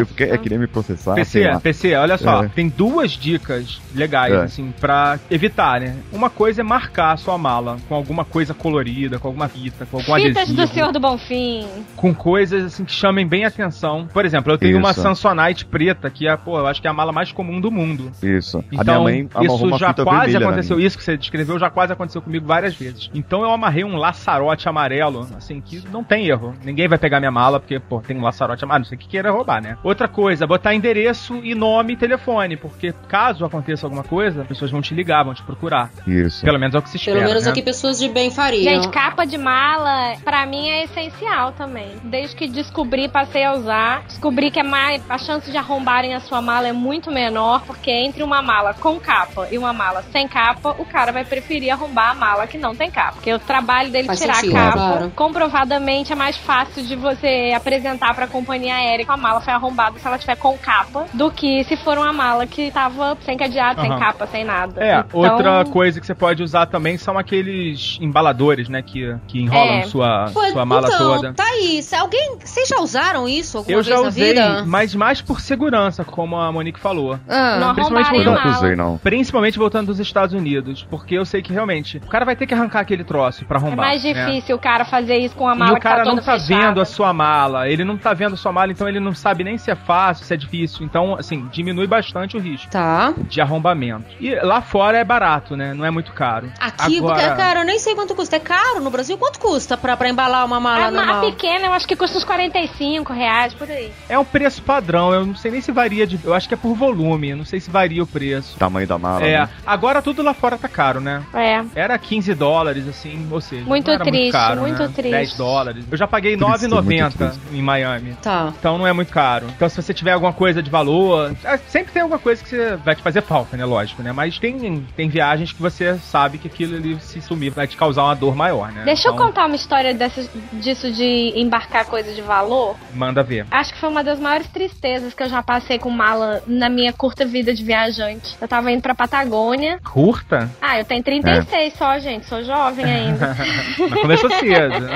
E 0.01 0.05
fiquei- 0.05 0.29
é 0.31 0.37
querer 0.37 0.59
me 0.59 0.67
processar. 0.67 1.13
sei 1.15 1.23
PC, 1.23 1.47
lá. 1.49 1.59
PC, 1.59 1.95
olha 1.95 2.17
só, 2.17 2.43
É. 2.43 2.47
tem 2.49 2.69
duas 2.69 3.11
dicas 3.11 3.79
legais, 3.93 4.33
É. 4.33 4.37
assim, 4.43 4.73
pra 4.79 5.19
evitar, 5.29 5.79
né? 5.81 5.95
Uma 6.11 6.29
coisa 6.29 6.61
é 6.61 6.63
marcar 6.63 7.13
a 7.13 7.17
sua 7.17 7.37
mala 7.37 7.77
com 7.87 7.95
alguma 7.95 8.23
coisa 8.25 8.53
colorida, 8.53 9.19
com 9.19 9.27
alguma 9.27 9.47
fita, 9.47 9.85
com 9.85 9.97
algum 9.97 10.15
Fitas 10.15 10.37
adesivo. 10.43 10.61
do 10.61 10.67
Senhor 10.73 10.91
do 10.91 10.99
Bonfim. 10.99 11.65
com 11.95 12.13
coisas 12.13 12.65
assim 12.65 12.85
que 12.85 12.91
chamem 12.91 13.25
bem 13.27 13.45
atenção. 13.45 14.07
Por 14.13 14.25
exemplo, 14.25 14.51
eu 14.53 14.57
tenho 14.57 14.77
uma 14.77 14.91
Isso. 14.91 15.01
Samsonite 15.01 15.65
preta, 15.65 16.09
que 16.09 16.27
é, 16.27 16.35
pô, 16.37 16.57
eu 16.57 16.67
acho 16.67 16.81
que 16.81 16.87
é 16.87 16.89
a 16.89 16.93
mala 16.93 17.11
mais 17.11 17.31
comum 17.31 17.59
do 17.59 17.71
mundo. 17.71 18.11
Isso. 18.21 18.57
a 18.59 18.61
minha 18.69 18.81
Então, 18.81 19.03
mãe 19.03 19.27
amarrou 19.33 19.55
isso 19.57 19.65
uma 19.65 19.77
já 19.77 19.93
quase 19.93 20.37
aconteceu, 20.37 20.79
isso 20.79 20.97
que 20.97 21.03
você 21.03 21.17
descreveu 21.17 21.57
já 21.59 21.69
quase 21.69 21.93
aconteceu 21.93 22.21
comigo 22.21 22.40
várias 22.41 22.75
vezes. 22.75 23.09
Então 23.13 23.41
eu 23.41 23.51
amarrei 23.51 23.83
um 23.83 23.95
laçarote 23.95 24.67
amarelo, 24.67 25.27
assim, 25.35 25.61
que 25.61 25.83
não 25.89 26.03
tem 26.03 26.27
erro. 26.27 26.55
Ninguém 26.63 26.87
vai 26.87 26.97
pegar 26.97 27.19
minha 27.19 27.31
mala, 27.31 27.59
porque, 27.59 27.79
pô, 27.79 27.99
tem 28.01 28.17
um 28.17 28.21
laçarote 28.21 28.63
amarelo, 28.63 28.83
não 28.83 28.89
sei 28.89 28.97
o 28.97 28.99
que 28.99 29.07
queira 29.07 29.31
roubar, 29.31 29.61
né? 29.61 29.77
Outra 29.83 30.07
coisa, 30.07 30.47
botar 30.47 30.73
endereço 30.73 31.35
e 31.43 31.55
nome 31.55 31.93
e 31.93 31.97
telefone, 31.97 32.57
porque 32.57 32.93
caso 33.07 33.45
aconteça 33.45 33.85
alguma 33.85 34.03
coisa, 34.03 34.41
as 34.41 34.47
pessoas 34.47 34.71
vão 34.71 34.81
te 34.81 34.93
ligar, 34.93 35.23
vão 35.23 35.33
te 35.33 35.43
procurar. 35.43 35.91
Isso. 36.07 36.43
Pelo 36.43 36.59
menos 36.59 36.75
é 36.75 36.79
o 36.79 36.81
que 36.81 36.89
se 36.89 36.97
espera, 36.97 37.17
Pelo 37.17 37.29
menos 37.29 37.45
né? 37.45 37.51
aqui 37.51 37.61
pessoas 37.61 37.99
de 37.99 38.09
bem 38.09 38.31
fariam. 38.31 38.63
Gente, 38.63 38.89
capa 38.89 39.25
de 39.25 39.37
mala, 39.37 40.15
pra 40.23 40.45
mim 40.45 40.69
é 40.69 40.83
essencial 40.83 41.51
também. 41.53 41.91
Desde 42.03 42.35
que 42.35 42.47
descobri, 42.47 43.07
passei 43.07 43.43
a 43.43 43.53
usar, 43.53 44.03
descobri 44.07 44.51
que 44.51 44.59
é 44.59 44.63
mais, 44.63 45.03
a 45.09 45.17
chance 45.17 45.49
de 45.51 45.57
arrombarem 45.57 46.13
a 46.13 46.19
sua 46.19 46.41
mala 46.41 46.67
é 46.67 46.73
muito 46.73 47.11
menor, 47.11 47.61
porque 47.65 47.91
entre 47.91 48.23
uma 48.23 48.41
mala 48.41 48.73
com 48.73 48.99
capa 48.99 49.47
e 49.51 49.57
uma 49.57 49.73
mala 49.73 50.03
sem 50.11 50.27
capa, 50.27 50.75
o 50.77 50.85
cara 50.85 51.11
vai 51.11 51.25
preferir 51.25 51.71
arrombar 51.71 52.11
a 52.11 52.13
mala 52.13 52.30
que 52.47 52.57
não 52.57 52.75
tem 52.75 52.89
capa. 52.89 53.13
Porque 53.13 53.33
o 53.33 53.39
trabalho 53.39 53.91
dele 53.91 54.07
Faz 54.07 54.19
tirar 54.19 54.35
sentido, 54.35 54.57
a 54.57 54.59
capa, 54.63 54.77
claro. 54.77 55.11
comprovadamente 55.15 56.11
é 56.13 56.15
mais 56.15 56.37
fácil 56.37 56.83
de 56.83 56.95
você 56.95 57.53
apresentar 57.55 58.13
pra 58.15 58.27
companhia 58.27 58.75
aérea 58.75 59.05
que 59.05 59.11
a 59.11 59.17
mala 59.17 59.41
foi 59.41 59.53
arrombada 59.53 59.99
se 59.99 60.07
ela 60.07 60.17
tiver 60.17 60.35
com 60.37 60.57
capa, 60.57 61.05
do 61.13 61.31
que 61.31 61.63
se 61.65 61.75
for 61.77 61.97
uma 61.97 62.13
mala 62.13 62.45
que 62.47 62.71
tava 62.71 63.17
sem 63.25 63.37
cadeado, 63.37 63.81
sem 63.81 63.89
Aham. 63.91 63.99
capa, 63.99 64.27
sem 64.27 64.43
nada. 64.43 64.81
É, 64.83 64.99
Então, 64.99 65.19
outra 65.19 65.65
coisa 65.65 65.99
que 65.99 66.05
você 66.05 66.15
pode 66.15 66.41
usar 66.43 66.65
também 66.67 66.97
são 66.97 67.17
aqueles 67.17 67.97
embaladores, 68.01 68.69
né, 68.69 68.81
que, 68.81 69.15
que 69.27 69.41
enrolam 69.41 69.79
É. 69.79 69.83
sua, 69.83 70.29
Pô, 70.33 70.43
sua 70.49 70.65
mala 70.65 70.87
então, 70.87 70.97
toda. 71.15 71.33
tá 71.33 71.43
aí. 71.43 71.81
Se 71.83 71.95
alguém. 71.95 72.37
Vocês 72.43 72.67
já 72.67 72.79
usaram 72.79 73.27
isso 73.27 73.57
alguma 73.59 73.73
Eu 73.77 73.83
vez 73.83 73.87
já 73.87 74.01
na 74.01 74.07
usei, 74.07 74.27
vida? 74.29 74.63
mas 74.65 74.95
mais 74.95 75.21
por 75.21 75.39
segurança, 75.41 76.03
como 76.03 76.37
a 76.37 76.51
Monique 76.51 76.79
falou. 76.79 77.19
Ah. 77.27 77.57
Não 77.59 77.73
Principalmente 77.75 78.11
voltando, 78.11 78.49
usei, 78.49 78.75
não. 78.75 78.97
principalmente 78.97 79.57
voltando 79.59 79.87
dos 79.87 79.99
Estados 79.99 80.33
Unidos, 80.35 80.85
porque 80.89 81.15
eu 81.15 81.25
sei 81.25 81.41
que 81.41 81.51
realmente 81.53 81.97
o 81.97 82.07
cara 82.07 82.20
vai 82.25 82.35
ter 82.35 82.45
que 82.47 82.53
arrancar 82.53 82.79
aquele 82.81 83.03
troço 83.03 83.45
pra 83.45 83.57
É 83.57 83.61
arrombar. 83.61 83.85
mais 83.87 84.03
né? 84.03 84.13
difícil 84.13 84.55
o 84.55 84.59
cara 84.59 84.85
fazer 84.85 85.17
isso 85.17 85.35
com 85.35 85.47
a 85.47 85.55
E 85.55 85.57
mala 85.57 85.77
o 85.77 85.79
cara 85.81 85.99
que 86.03 86.09
tá 86.09 86.15
não 86.15 86.21
tá 86.21 86.33
fechada. 86.39 86.61
vendo 86.67 86.81
a 86.81 86.85
sua 86.85 87.13
mala, 87.13 87.67
ele 87.69 87.83
não 87.83 87.97
tá 87.97 88.13
vendo 88.13 88.33
a 88.33 88.37
sua 88.37 88.51
mala, 88.51 88.71
então 88.71 88.87
ele 88.87 88.99
não 88.99 89.13
sabe 89.13 89.43
nem 89.43 89.57
se 89.57 89.69
é 89.71 89.75
fácil, 89.75 90.25
se 90.25 90.33
é 90.33 90.37
difícil. 90.37 90.85
Então, 90.85 91.15
assim, 91.15 91.47
diminui 91.51 91.87
bastante 91.87 92.37
o 92.37 92.39
risco 92.39 92.69
Tá. 92.71 93.13
de 93.27 93.41
arrombamento. 93.41 94.05
E 94.19 94.33
lá 94.35 94.61
fora 94.61 94.97
é 94.97 95.03
barato, 95.03 95.55
né? 95.55 95.73
Não 95.73 95.85
é 95.85 95.91
muito 95.91 96.11
caro. 96.13 96.51
Aqui, 96.59 96.97
Agora, 96.97 97.15
porque, 97.21 97.35
cara, 97.35 97.59
eu 97.61 97.65
nem 97.65 97.79
sei 97.79 97.95
quanto 97.95 98.15
custa. 98.15 98.35
É 98.35 98.39
caro 98.39 98.79
no 98.81 98.89
Brasil? 98.89 99.17
Quanto 99.17 99.39
custa 99.39 99.77
pra, 99.77 99.95
pra 99.97 100.09
embalar 100.09 100.45
uma 100.45 100.59
mala 100.59 101.17
A, 101.17 101.21
pequena 101.21 101.67
eu 101.67 101.73
acho 101.73 101.87
que 101.87 101.95
custa 101.95 102.17
uns 102.17 102.23
45 102.23 103.13
reais, 103.13 103.53
por 103.53 103.69
aí. 103.69 103.91
é 104.09 104.17
um 104.17 104.23
preço 104.25 104.61
padrão, 104.63 105.13
eu 105.13 105.25
não 105.25 105.35
sei 105.35 105.51
nem 105.51 105.61
se 105.61 105.71
varia 105.71 106.05
de. 106.07 106.19
Eu 106.23 106.33
acho 106.33 106.47
que 106.47 106.53
é 106.53 106.57
por 106.57 106.73
volume, 106.75 107.29
eu 107.31 107.37
não 107.37 107.45
sei 107.45 107.59
se 107.59 107.69
varia 107.69 108.01
o 108.03 108.07
preço. 108.07 108.57
Tamanho 108.57 108.87
da 108.87 108.97
mala. 108.97 109.23
É, 109.25 109.39
né? 109.39 109.49
agora 109.65 110.01
tudo 110.01 110.21
lá 110.21 110.33
fora 110.33 110.57
tá 110.57 110.67
caro, 110.67 110.99
né? 111.01 111.21
É. 111.33 111.61
Era 111.75 111.93
15 112.11 112.33
dólares, 112.35 112.85
assim, 112.89 113.25
ou 113.31 113.39
seja, 113.39 113.63
Muito 113.63 113.87
não 113.87 113.93
era 113.93 114.03
triste, 114.03 114.21
muito 114.21 114.31
caro, 114.33 114.59
muito 114.59 114.81
né? 114.81 114.91
triste. 114.93 115.11
10 115.11 115.37
dólares. 115.37 115.85
Eu 115.89 115.97
já 115.97 116.05
paguei 116.05 116.35
Triste, 116.35 116.67
9,90 116.67 117.19
muito 117.21 117.39
em 117.53 117.61
Miami. 117.61 118.17
Tá. 118.21 118.51
Então 118.59 118.77
não 118.77 118.85
é 118.85 118.91
muito 118.91 119.13
caro. 119.13 119.47
Então 119.55 119.69
se 119.69 119.81
você 119.81 119.93
tiver 119.93 120.11
alguma 120.11 120.33
coisa 120.33 120.61
de 120.61 120.69
valor, 120.69 121.33
é, 121.41 121.57
sempre 121.69 121.93
tem 121.93 122.01
alguma 122.01 122.19
coisa 122.19 122.43
que 122.43 122.49
você 122.49 122.75
vai 122.75 122.95
te 122.97 123.01
fazer 123.01 123.21
falta, 123.21 123.55
né? 123.55 123.63
Lógico, 123.63 124.03
né? 124.03 124.11
Mas 124.11 124.37
tem, 124.37 124.85
tem 124.93 125.07
viagens 125.07 125.53
que 125.53 125.61
você 125.61 125.97
sabe 125.99 126.37
que 126.37 126.49
aquilo 126.49 126.75
ali 126.75 126.99
se 126.99 127.21
sumir 127.21 127.51
vai 127.53 127.65
te 127.65 127.77
causar 127.77 128.03
uma 128.03 128.13
dor 128.13 128.35
maior, 128.35 128.73
né? 128.73 128.81
Deixa 128.83 129.07
eu 129.07 129.13
Então, 129.13 129.27
contar 129.27 129.45
uma 129.45 129.55
história 129.55 129.93
dessas, 129.93 130.29
disso 130.51 130.91
de 130.91 131.31
embarcar 131.37 131.85
coisa 131.85 132.11
de 132.13 132.21
valor. 132.21 132.75
Manda 132.93 133.23
ver. 133.23 133.45
Acho 133.49 133.73
que 133.73 133.79
foi 133.79 133.87
uma 133.87 134.03
das 134.03 134.19
maiores 134.19 134.47
tristezas 134.47 135.13
que 135.13 135.23
eu 135.23 135.29
já 135.29 135.41
passei 135.41 135.79
com 135.79 135.89
mala 135.89 136.43
na 136.45 136.67
minha 136.67 136.91
curta 136.91 137.25
vida 137.25 137.53
de 137.53 137.63
viajante. 137.63 138.35
Eu 138.41 138.49
tava 138.49 138.69
indo 138.69 138.81
pra 138.81 138.93
Patagônia. 138.93 139.79
Curta? 139.81 140.49
Ah, 140.61 140.77
eu 140.77 140.83
tenho 140.83 141.01
36 141.01 141.73
só, 141.77 142.00
gente. 142.01 142.25
Sou 142.25 142.43
jovem 142.43 142.85
ainda. 142.85 143.35
Começou 144.01 144.29
cedo. 144.31 144.87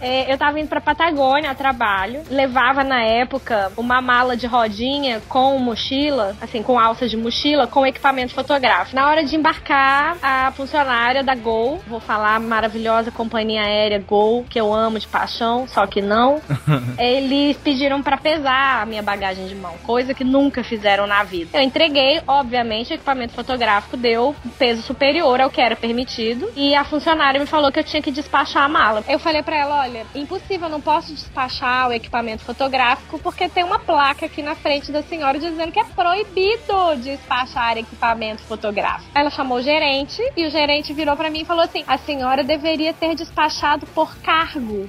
É, 0.00 0.32
eu 0.32 0.38
tava 0.38 0.58
indo 0.58 0.68
pra 0.68 0.80
Patagônia 0.80 1.50
a 1.50 1.54
trabalho. 1.54 2.22
Levava 2.30 2.82
na 2.82 3.02
época 3.02 3.70
uma 3.76 4.00
mala 4.00 4.36
de 4.36 4.46
rodinha 4.46 5.20
com 5.28 5.58
mochila, 5.58 6.36
assim, 6.40 6.62
com 6.62 6.78
alça 6.78 7.08
de 7.08 7.16
mochila, 7.16 7.66
com 7.66 7.86
equipamento 7.86 8.32
fotográfico. 8.32 8.96
Na 8.96 9.08
hora 9.08 9.24
de 9.24 9.36
embarcar, 9.36 10.16
a 10.22 10.52
funcionária 10.52 11.22
da 11.22 11.34
Gol, 11.34 11.80
vou 11.86 12.00
falar 12.00 12.36
a 12.36 12.40
maravilhosa 12.40 13.10
companhia 13.10 13.62
aérea 13.62 13.98
Gol, 13.98 14.44
que 14.48 14.60
eu 14.60 14.72
amo 14.72 14.98
de 14.98 15.08
paixão, 15.08 15.66
só 15.66 15.86
que 15.86 16.00
não. 16.00 16.40
Eles 16.98 17.56
pediram 17.58 18.02
pra 18.02 18.16
pesar 18.16 18.82
a 18.82 18.86
minha 18.86 19.02
bagagem 19.02 19.46
de 19.46 19.54
mão, 19.54 19.74
coisa 19.82 20.14
que 20.14 20.24
nunca 20.24 20.62
fizeram 20.62 21.06
na 21.06 21.22
vida. 21.22 21.58
Eu 21.58 21.62
entreguei, 21.62 22.20
obviamente, 22.26 22.92
o 22.92 22.94
equipamento 22.94 23.32
fotográfico 23.32 23.96
deu 23.96 24.34
peso 24.58 24.82
superior 24.82 25.40
ao 25.40 25.50
que 25.50 25.60
era 25.60 25.74
permitido 25.74 26.11
e 26.54 26.74
a 26.74 26.84
funcionária 26.84 27.40
me 27.40 27.46
falou 27.46 27.72
que 27.72 27.78
eu 27.78 27.84
tinha 27.84 28.02
que 28.02 28.10
despachar 28.10 28.64
a 28.64 28.68
mala. 28.68 29.04
Eu 29.08 29.18
falei 29.18 29.42
pra 29.42 29.56
ela, 29.56 29.80
olha, 29.80 30.06
impossível, 30.14 30.66
eu 30.66 30.70
não 30.70 30.80
posso 30.80 31.14
despachar 31.14 31.88
o 31.88 31.92
equipamento 31.92 32.44
fotográfico 32.44 33.18
porque 33.18 33.48
tem 33.48 33.64
uma 33.64 33.78
placa 33.78 34.26
aqui 34.26 34.42
na 34.42 34.54
frente 34.54 34.92
da 34.92 35.02
senhora 35.02 35.38
dizendo 35.38 35.72
que 35.72 35.80
é 35.80 35.84
proibido 35.84 36.96
despachar 36.98 37.78
equipamento 37.78 38.42
fotográfico. 38.42 39.10
Ela 39.14 39.30
chamou 39.30 39.58
o 39.58 39.62
gerente 39.62 40.22
e 40.36 40.46
o 40.46 40.50
gerente 40.50 40.92
virou 40.92 41.16
pra 41.16 41.30
mim 41.30 41.42
e 41.42 41.44
falou 41.44 41.64
assim: 41.64 41.84
"A 41.86 41.96
senhora 41.96 42.44
deveria 42.44 42.92
ter 42.92 43.14
despachado 43.14 43.86
por 43.86 44.16
cargo". 44.18 44.88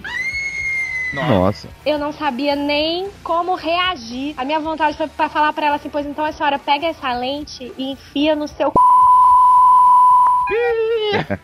Nossa. 1.13 1.69
Eu 1.85 1.99
não 1.99 2.11
sabia 2.11 2.55
nem 2.55 3.07
como 3.23 3.53
reagir. 3.53 4.33
A 4.35 4.43
minha 4.43 4.59
vontade 4.59 4.97
foi 4.97 5.07
pra 5.07 5.29
falar 5.29 5.53
pra 5.53 5.67
ela 5.67 5.75
assim: 5.75 5.89
"Pois 5.89 6.05
então 6.05 6.25
a 6.25 6.31
senhora 6.31 6.57
pega 6.57 6.87
essa 6.87 7.13
lente 7.13 7.71
e 7.77 7.91
enfia 7.91 8.35
no 8.35 8.47
seu 8.47 8.71
Yeah. 10.49 11.37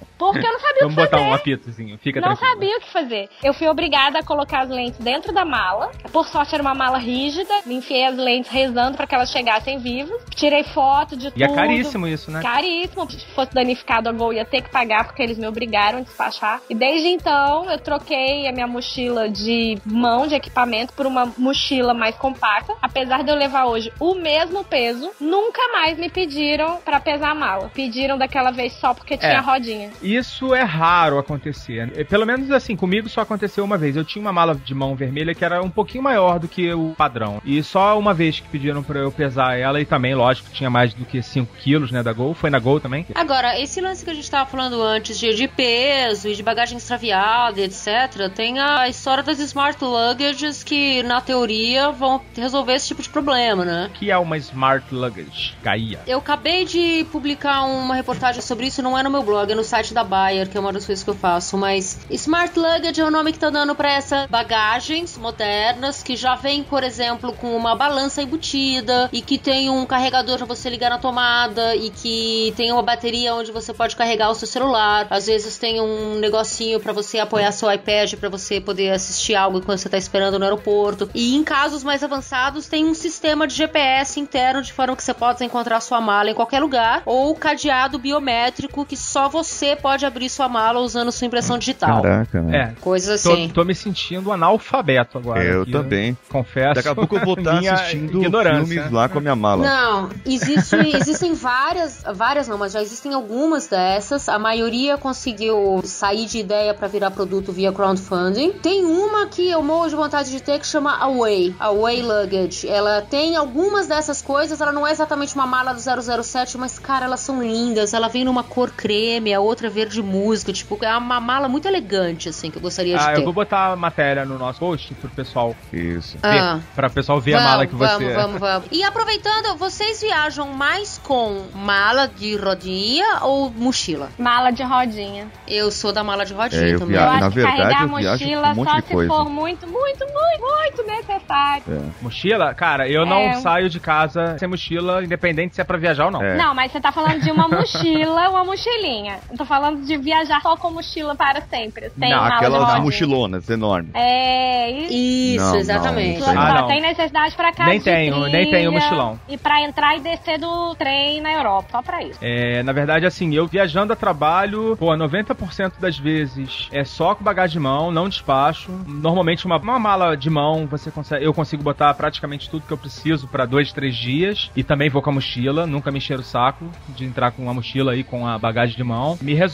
Porque 0.18 0.38
eu 0.46 0.52
não 0.52 0.60
sabia 0.60 0.80
Vamos 0.82 0.94
o 0.94 0.96
que 0.96 1.02
botar 1.04 1.18
fazer. 1.18 1.30
um 1.30 1.34
apitozinho. 1.34 1.98
Fica 1.98 2.20
Não 2.20 2.28
tranquilo. 2.28 2.52
sabia 2.52 2.76
o 2.76 2.80
que 2.80 2.90
fazer. 2.92 3.28
Eu 3.42 3.52
fui 3.54 3.66
obrigada 3.68 4.18
a 4.18 4.22
colocar 4.24 4.60
as 4.60 4.68
lentes 4.70 4.98
dentro 5.00 5.32
da 5.32 5.44
mala. 5.44 5.90
Por 6.12 6.26
sorte 6.28 6.54
era 6.54 6.62
uma 6.62 6.74
mala 6.74 6.98
rígida. 6.98 7.52
Me 7.66 7.74
enfiei 7.74 8.04
as 8.06 8.16
lentes 8.16 8.50
rezando 8.50 8.96
pra 8.96 9.06
que 9.06 9.14
elas 9.14 9.30
chegassem 9.30 9.78
vivas. 9.78 10.22
Tirei 10.34 10.62
foto 10.64 11.16
de 11.16 11.32
E 11.36 11.42
é 11.42 11.46
tudo. 11.46 11.56
caríssimo 11.56 12.06
isso, 12.06 12.30
né? 12.30 12.40
Caríssimo. 12.42 13.10
Se 13.10 13.26
fosse 13.34 13.52
danificado 13.52 14.08
a 14.08 14.12
Gol, 14.12 14.32
ia 14.32 14.44
ter 14.44 14.62
que 14.62 14.70
pagar 14.70 15.04
porque 15.04 15.22
eles 15.22 15.36
me 15.38 15.46
obrigaram 15.46 15.98
a 15.98 16.02
despachar. 16.02 16.60
E 16.70 16.74
desde 16.74 17.08
então, 17.08 17.70
eu 17.70 17.78
troquei 17.78 18.46
a 18.48 18.52
minha 18.52 18.66
mochila 18.66 19.28
de 19.28 19.78
mão 19.84 20.26
de 20.26 20.34
equipamento 20.34 20.92
por 20.92 21.06
uma 21.06 21.26
mochila 21.36 21.92
mais 21.94 22.14
compacta. 22.16 22.74
Apesar 22.80 23.22
de 23.24 23.30
eu 23.30 23.36
levar 23.36 23.66
hoje 23.66 23.92
o 24.00 24.14
mesmo 24.14 24.62
peso, 24.64 25.10
nunca 25.20 25.60
mais 25.72 25.98
me 25.98 26.08
pediram 26.08 26.76
pra 26.84 27.00
pesar 27.00 27.30
a 27.30 27.34
mala. 27.34 27.70
Pediram 27.74 28.16
daquela 28.16 28.50
vez 28.50 28.72
só 28.74 28.94
porque 28.94 29.16
tinha 29.16 29.32
É. 29.32 29.40
rodinha. 29.40 29.90
Isso 30.04 30.54
é 30.54 30.62
raro 30.62 31.18
acontecer. 31.18 31.90
É, 31.96 32.04
Pelo 32.04 32.26
menos 32.26 32.50
assim, 32.50 32.76
comigo 32.76 33.08
só 33.08 33.22
aconteceu 33.22 33.64
uma 33.64 33.78
vez. 33.78 33.96
Eu 33.96 34.04
tinha 34.04 34.20
uma 34.20 34.32
mala 34.32 34.54
de 34.54 34.74
mão 34.74 34.94
vermelha 34.94 35.34
que 35.34 35.44
era 35.44 35.62
um 35.62 35.70
pouquinho 35.70 36.04
maior 36.04 36.38
do 36.38 36.46
que 36.46 36.72
o 36.72 36.94
padrão. 36.96 37.40
E 37.44 37.62
só 37.62 37.98
uma 37.98 38.12
vez 38.12 38.38
que 38.38 38.48
pediram 38.48 38.82
pra 38.82 39.00
eu 39.00 39.10
pesar 39.10 39.58
ela, 39.58 39.80
e 39.80 39.86
também, 39.86 40.14
lógico, 40.14 40.50
tinha 40.52 40.68
mais 40.68 40.92
do 40.92 41.04
que 41.04 41.22
5 41.22 41.56
quilos, 41.56 41.90
né, 41.90 42.02
da 42.02 42.12
Gol. 42.12 42.34
Foi 42.34 42.50
na 42.50 42.58
Gol 42.58 42.80
também. 42.80 43.06
Agora, 43.14 43.58
esse 43.58 43.80
lance 43.80 44.04
que 44.04 44.10
a 44.10 44.14
gente 44.14 44.30
tava 44.30 44.48
falando 44.48 44.82
antes 44.82 45.18
de, 45.18 45.34
de 45.34 45.48
peso 45.48 46.28
e 46.28 46.34
de 46.34 46.42
bagagem 46.42 46.76
extraviada, 46.76 47.60
etc., 47.60 48.30
tem 48.34 48.60
a 48.60 48.88
história 48.88 49.22
das 49.22 49.38
smart 49.38 49.82
luggages 49.82 50.62
que, 50.62 51.02
na 51.02 51.20
teoria, 51.20 51.90
vão 51.90 52.20
resolver 52.36 52.74
esse 52.74 52.88
tipo 52.88 53.02
de 53.02 53.08
problema, 53.08 53.64
né? 53.64 53.90
Que 53.94 54.10
é 54.10 54.18
uma 54.18 54.36
Smart 54.36 54.92
Luggage, 54.92 55.56
Gaia. 55.62 56.00
Eu 56.06 56.18
acabei 56.18 56.64
de 56.64 57.06
publicar 57.10 57.62
uma 57.62 57.94
reportagem 57.94 58.42
sobre 58.42 58.66
isso, 58.66 58.82
não 58.82 58.98
é 58.98 59.02
no 59.02 59.10
meu 59.10 59.22
blog, 59.22 59.50
é 59.50 59.54
no 59.54 59.64
site 59.64 59.93
da 59.94 60.04
Bayer, 60.04 60.48
que 60.48 60.56
é 60.56 60.60
uma 60.60 60.72
das 60.72 60.84
coisas 60.84 61.02
que 61.02 61.10
eu 61.10 61.14
faço, 61.14 61.56
mas 61.56 61.98
Smart 62.10 62.58
Luggage 62.58 63.00
é 63.00 63.04
o 63.04 63.10
nome 63.10 63.32
que 63.32 63.38
tá 63.38 63.48
dando 63.48 63.74
pra 63.74 63.90
essas 63.92 64.26
bagagens 64.26 65.16
modernas 65.16 66.02
que 66.02 66.16
já 66.16 66.34
vem, 66.34 66.62
por 66.62 66.82
exemplo, 66.82 67.32
com 67.32 67.56
uma 67.56 67.74
balança 67.74 68.20
embutida 68.22 69.08
e 69.12 69.22
que 69.22 69.38
tem 69.38 69.70
um 69.70 69.86
carregador 69.86 70.36
pra 70.38 70.46
você 70.46 70.68
ligar 70.68 70.90
na 70.90 70.98
tomada 70.98 71.74
e 71.76 71.90
que 71.90 72.52
tem 72.56 72.72
uma 72.72 72.82
bateria 72.82 73.34
onde 73.34 73.52
você 73.52 73.72
pode 73.72 73.96
carregar 73.96 74.30
o 74.30 74.34
seu 74.34 74.48
celular. 74.48 75.06
Às 75.10 75.26
vezes 75.26 75.56
tem 75.56 75.80
um 75.80 76.16
negocinho 76.16 76.80
pra 76.80 76.92
você 76.92 77.18
apoiar 77.18 77.52
seu 77.52 77.70
iPad 77.72 78.14
pra 78.14 78.28
você 78.28 78.60
poder 78.60 78.90
assistir 78.90 79.34
algo 79.34 79.58
enquanto 79.58 79.78
você 79.78 79.88
tá 79.88 79.98
esperando 79.98 80.38
no 80.38 80.44
aeroporto. 80.44 81.08
E 81.14 81.34
em 81.36 81.44
casos 81.44 81.84
mais 81.84 82.02
avançados 82.02 82.66
tem 82.66 82.84
um 82.84 82.94
sistema 82.94 83.46
de 83.46 83.54
GPS 83.54 84.18
interno 84.18 84.60
de 84.60 84.72
forma 84.72 84.96
que 84.96 85.02
você 85.02 85.14
possa 85.14 85.44
encontrar 85.44 85.80
sua 85.80 86.00
mala 86.00 86.30
em 86.30 86.34
qualquer 86.34 86.60
lugar 86.60 87.02
ou 87.06 87.34
cadeado 87.34 87.98
biométrico 87.98 88.84
que 88.84 88.96
só 88.96 89.28
você 89.28 89.76
pode 89.84 90.06
abrir 90.06 90.30
sua 90.30 90.48
mala 90.48 90.80
usando 90.80 91.12
sua 91.12 91.26
impressão 91.26 91.58
digital. 91.58 92.00
Caraca, 92.00 92.40
né? 92.40 92.56
É. 92.56 92.80
Coisas 92.80 93.22
Tô, 93.22 93.34
assim. 93.34 93.50
tô 93.50 93.64
me 93.64 93.74
sentindo 93.74 94.32
analfabeto 94.32 95.18
agora. 95.18 95.44
Eu 95.44 95.60
aqui, 95.60 95.72
também. 95.72 96.16
Confesso. 96.30 96.76
Daqui 96.76 96.88
a 96.88 96.94
pouco 96.94 97.14
eu 97.16 97.22
vou 97.22 97.34
estar 97.34 97.56
minha 97.60 97.74
assistindo 97.74 98.18
filmes 98.18 98.90
lá 98.90 99.10
com 99.10 99.18
a 99.18 99.20
minha 99.20 99.36
mala. 99.36 99.62
Não, 99.62 100.08
existe, 100.24 100.74
existem 100.96 101.34
várias, 101.34 102.02
várias 102.14 102.48
não, 102.48 102.56
mas 102.56 102.72
já 102.72 102.80
existem 102.80 103.12
algumas 103.12 103.66
dessas. 103.66 104.26
A 104.26 104.38
maioria 104.38 104.96
conseguiu 104.96 105.82
sair 105.84 106.24
de 106.24 106.38
ideia 106.38 106.72
pra 106.72 106.88
virar 106.88 107.10
produto 107.10 107.52
via 107.52 107.70
crowdfunding. 107.70 108.52
Tem 108.52 108.86
uma 108.86 109.26
que 109.26 109.50
eu 109.50 109.62
morro 109.62 109.90
de 109.90 109.96
vontade 109.96 110.30
de 110.30 110.42
ter 110.42 110.58
que 110.60 110.66
chama 110.66 110.96
Away, 110.96 111.54
Away 111.60 112.00
Luggage. 112.00 112.66
Ela 112.66 113.02
tem 113.02 113.36
algumas 113.36 113.86
dessas 113.86 114.22
coisas, 114.22 114.62
ela 114.62 114.72
não 114.72 114.86
é 114.86 114.92
exatamente 114.92 115.34
uma 115.34 115.46
mala 115.46 115.74
do 115.74 116.22
007, 116.22 116.56
mas 116.56 116.78
cara, 116.78 117.04
elas 117.04 117.20
são 117.20 117.42
lindas. 117.42 117.92
Ela 117.92 118.08
vem 118.08 118.24
numa 118.24 118.42
cor 118.42 118.70
creme, 118.70 119.34
a 119.34 119.40
outra 119.40 119.73
verde 119.74 120.00
música, 120.02 120.52
tipo, 120.52 120.78
é 120.84 120.96
uma 120.96 121.20
mala 121.20 121.48
muito 121.48 121.66
elegante 121.66 122.28
assim 122.28 122.50
que 122.50 122.56
eu 122.56 122.62
gostaria 122.62 122.96
de 122.96 123.02
Ah, 123.02 123.12
ter. 123.12 123.18
eu 123.20 123.24
vou 123.24 123.32
botar 123.32 123.72
a 123.72 123.76
matéria 123.76 124.24
no 124.24 124.38
nosso 124.38 124.60
post 124.60 124.94
pro 124.94 125.10
pessoal 125.10 125.54
Isso. 125.72 126.16
ver. 126.22 126.38
Ah. 126.38 126.60
Pra 126.74 126.86
o 126.86 126.90
pessoal 126.90 127.20
ver 127.20 127.34
a 127.34 127.40
mala 127.40 127.66
que 127.66 127.74
você. 127.74 127.92
Vamos, 127.94 128.14
vamos, 128.14 128.40
vamos. 128.40 128.68
E 128.70 128.82
aproveitando, 128.84 129.56
vocês 129.56 130.00
viajam 130.00 130.48
mais 130.52 130.98
com 131.02 131.44
mala 131.54 132.06
de 132.06 132.36
rodinha 132.36 133.18
ou 133.22 133.50
mochila? 133.50 134.08
Mala 134.18 134.50
de 134.50 134.62
rodinha. 134.62 135.26
Eu 135.48 135.70
sou 135.72 135.92
da 135.92 136.04
mala 136.04 136.24
de 136.24 136.32
rodinha 136.32 136.62
É, 136.62 136.74
eu 136.74 136.78
também. 136.78 136.96
via- 136.96 137.06
na 137.06 137.12
acho 137.12 137.28
que 137.30 137.34
verdade, 137.34 137.56
carregar 137.56 137.80
a 137.80 137.82
eu 137.84 137.88
mochila 137.88 138.48
um 138.50 138.54
monte 138.54 138.70
só 138.70 138.76
de 138.80 138.86
se 138.86 138.92
coisa. 138.92 139.08
for 139.12 139.28
muito, 139.28 139.66
muito, 139.66 140.04
muito, 140.06 140.40
muito 140.40 140.82
necessário. 140.86 141.92
Mochila? 142.00 142.54
Cara, 142.54 142.88
eu 142.88 143.04
não 143.06 143.18
É. 143.18 143.34
saio 143.34 143.68
de 143.68 143.80
casa 143.80 144.36
sem 144.38 144.48
mochila, 144.48 145.02
independente 145.02 145.54
se 145.54 145.60
é 145.60 145.64
pra 145.64 145.76
viajar 145.78 146.04
ou 146.06 146.10
não. 146.10 146.22
É. 146.22 146.36
Não, 146.36 146.54
mas 146.54 146.70
você 146.70 146.80
tá 146.80 146.92
falando 146.92 147.20
de 147.20 147.30
uma 147.30 147.48
mochila, 147.48 148.28
uma 148.30 148.44
mochilinha. 148.44 149.18
Eu 149.30 149.36
tô 149.38 149.44
falando 149.44 149.63
de 149.72 149.96
viajar 149.96 150.40
só 150.40 150.56
com 150.56 150.70
mochila 150.70 151.14
para 151.14 151.40
sempre. 151.42 151.90
Tem 151.90 152.10
Não, 152.10 152.24
Aquelas 152.24 152.80
mochilonas 152.80 153.48
enormes. 153.48 153.90
É, 153.94 154.70
isso. 154.70 154.92
Isso, 155.34 155.44
Não, 155.44 155.56
exatamente. 155.56 156.20
não, 156.20 156.28
Ah, 156.40 156.54
não. 156.60 156.66
tem 156.68 156.80
necessidade 156.80 157.34
pra 157.34 157.52
casa 157.52 157.70
Nem 157.70 157.80
tenho, 157.80 158.14
trilha 158.22 158.28
nem 158.38 158.50
tenho 158.50 158.72
mochilão. 158.72 159.18
E 159.28 159.36
pra 159.36 159.62
entrar 159.62 159.96
e 159.96 160.00
descer 160.00 160.38
do 160.38 160.74
trem 160.76 161.20
na 161.20 161.32
Europa, 161.32 161.68
só 161.70 161.82
pra 161.82 162.02
isso. 162.02 162.18
É, 162.22 162.62
na 162.62 162.72
verdade, 162.72 163.06
assim, 163.06 163.34
eu 163.34 163.46
viajando 163.46 163.92
a 163.92 163.96
trabalho, 163.96 164.76
pô, 164.76 164.86
90% 164.96 165.72
das 165.80 165.98
vezes 165.98 166.68
é 166.72 166.84
só 166.84 167.14
com 167.14 167.24
bagagem 167.24 167.54
de 167.54 167.60
mão, 167.60 167.90
não 167.90 168.08
despacho. 168.08 168.70
Normalmente 168.86 169.46
uma, 169.46 169.58
uma 169.58 169.78
mala 169.78 170.16
de 170.16 170.30
mão, 170.30 170.66
você 170.66 170.90
consegue, 170.90 171.24
eu 171.24 171.32
consigo 171.34 171.62
botar 171.62 171.92
praticamente 171.94 172.48
tudo 172.48 172.66
que 172.66 172.72
eu 172.72 172.78
preciso 172.78 173.26
pra 173.28 173.44
dois, 173.46 173.72
três 173.72 173.94
dias. 173.96 174.50
E 174.56 174.62
também 174.62 174.88
vou 174.90 175.02
com 175.02 175.10
a 175.10 175.12
mochila, 175.14 175.66
nunca 175.66 175.90
me 175.90 175.98
encher 175.98 176.18
o 176.18 176.22
saco 176.22 176.66
de 176.88 177.04
entrar 177.04 177.30
com 177.32 177.48
a 177.48 177.54
mochila 177.54 177.92
aí 177.92 178.02
com 178.04 178.26
a 178.26 178.38
bagagem 178.38 178.76
de 178.76 178.84
mão. 178.84 179.18
Me 179.20 179.34
resolve. 179.34 179.53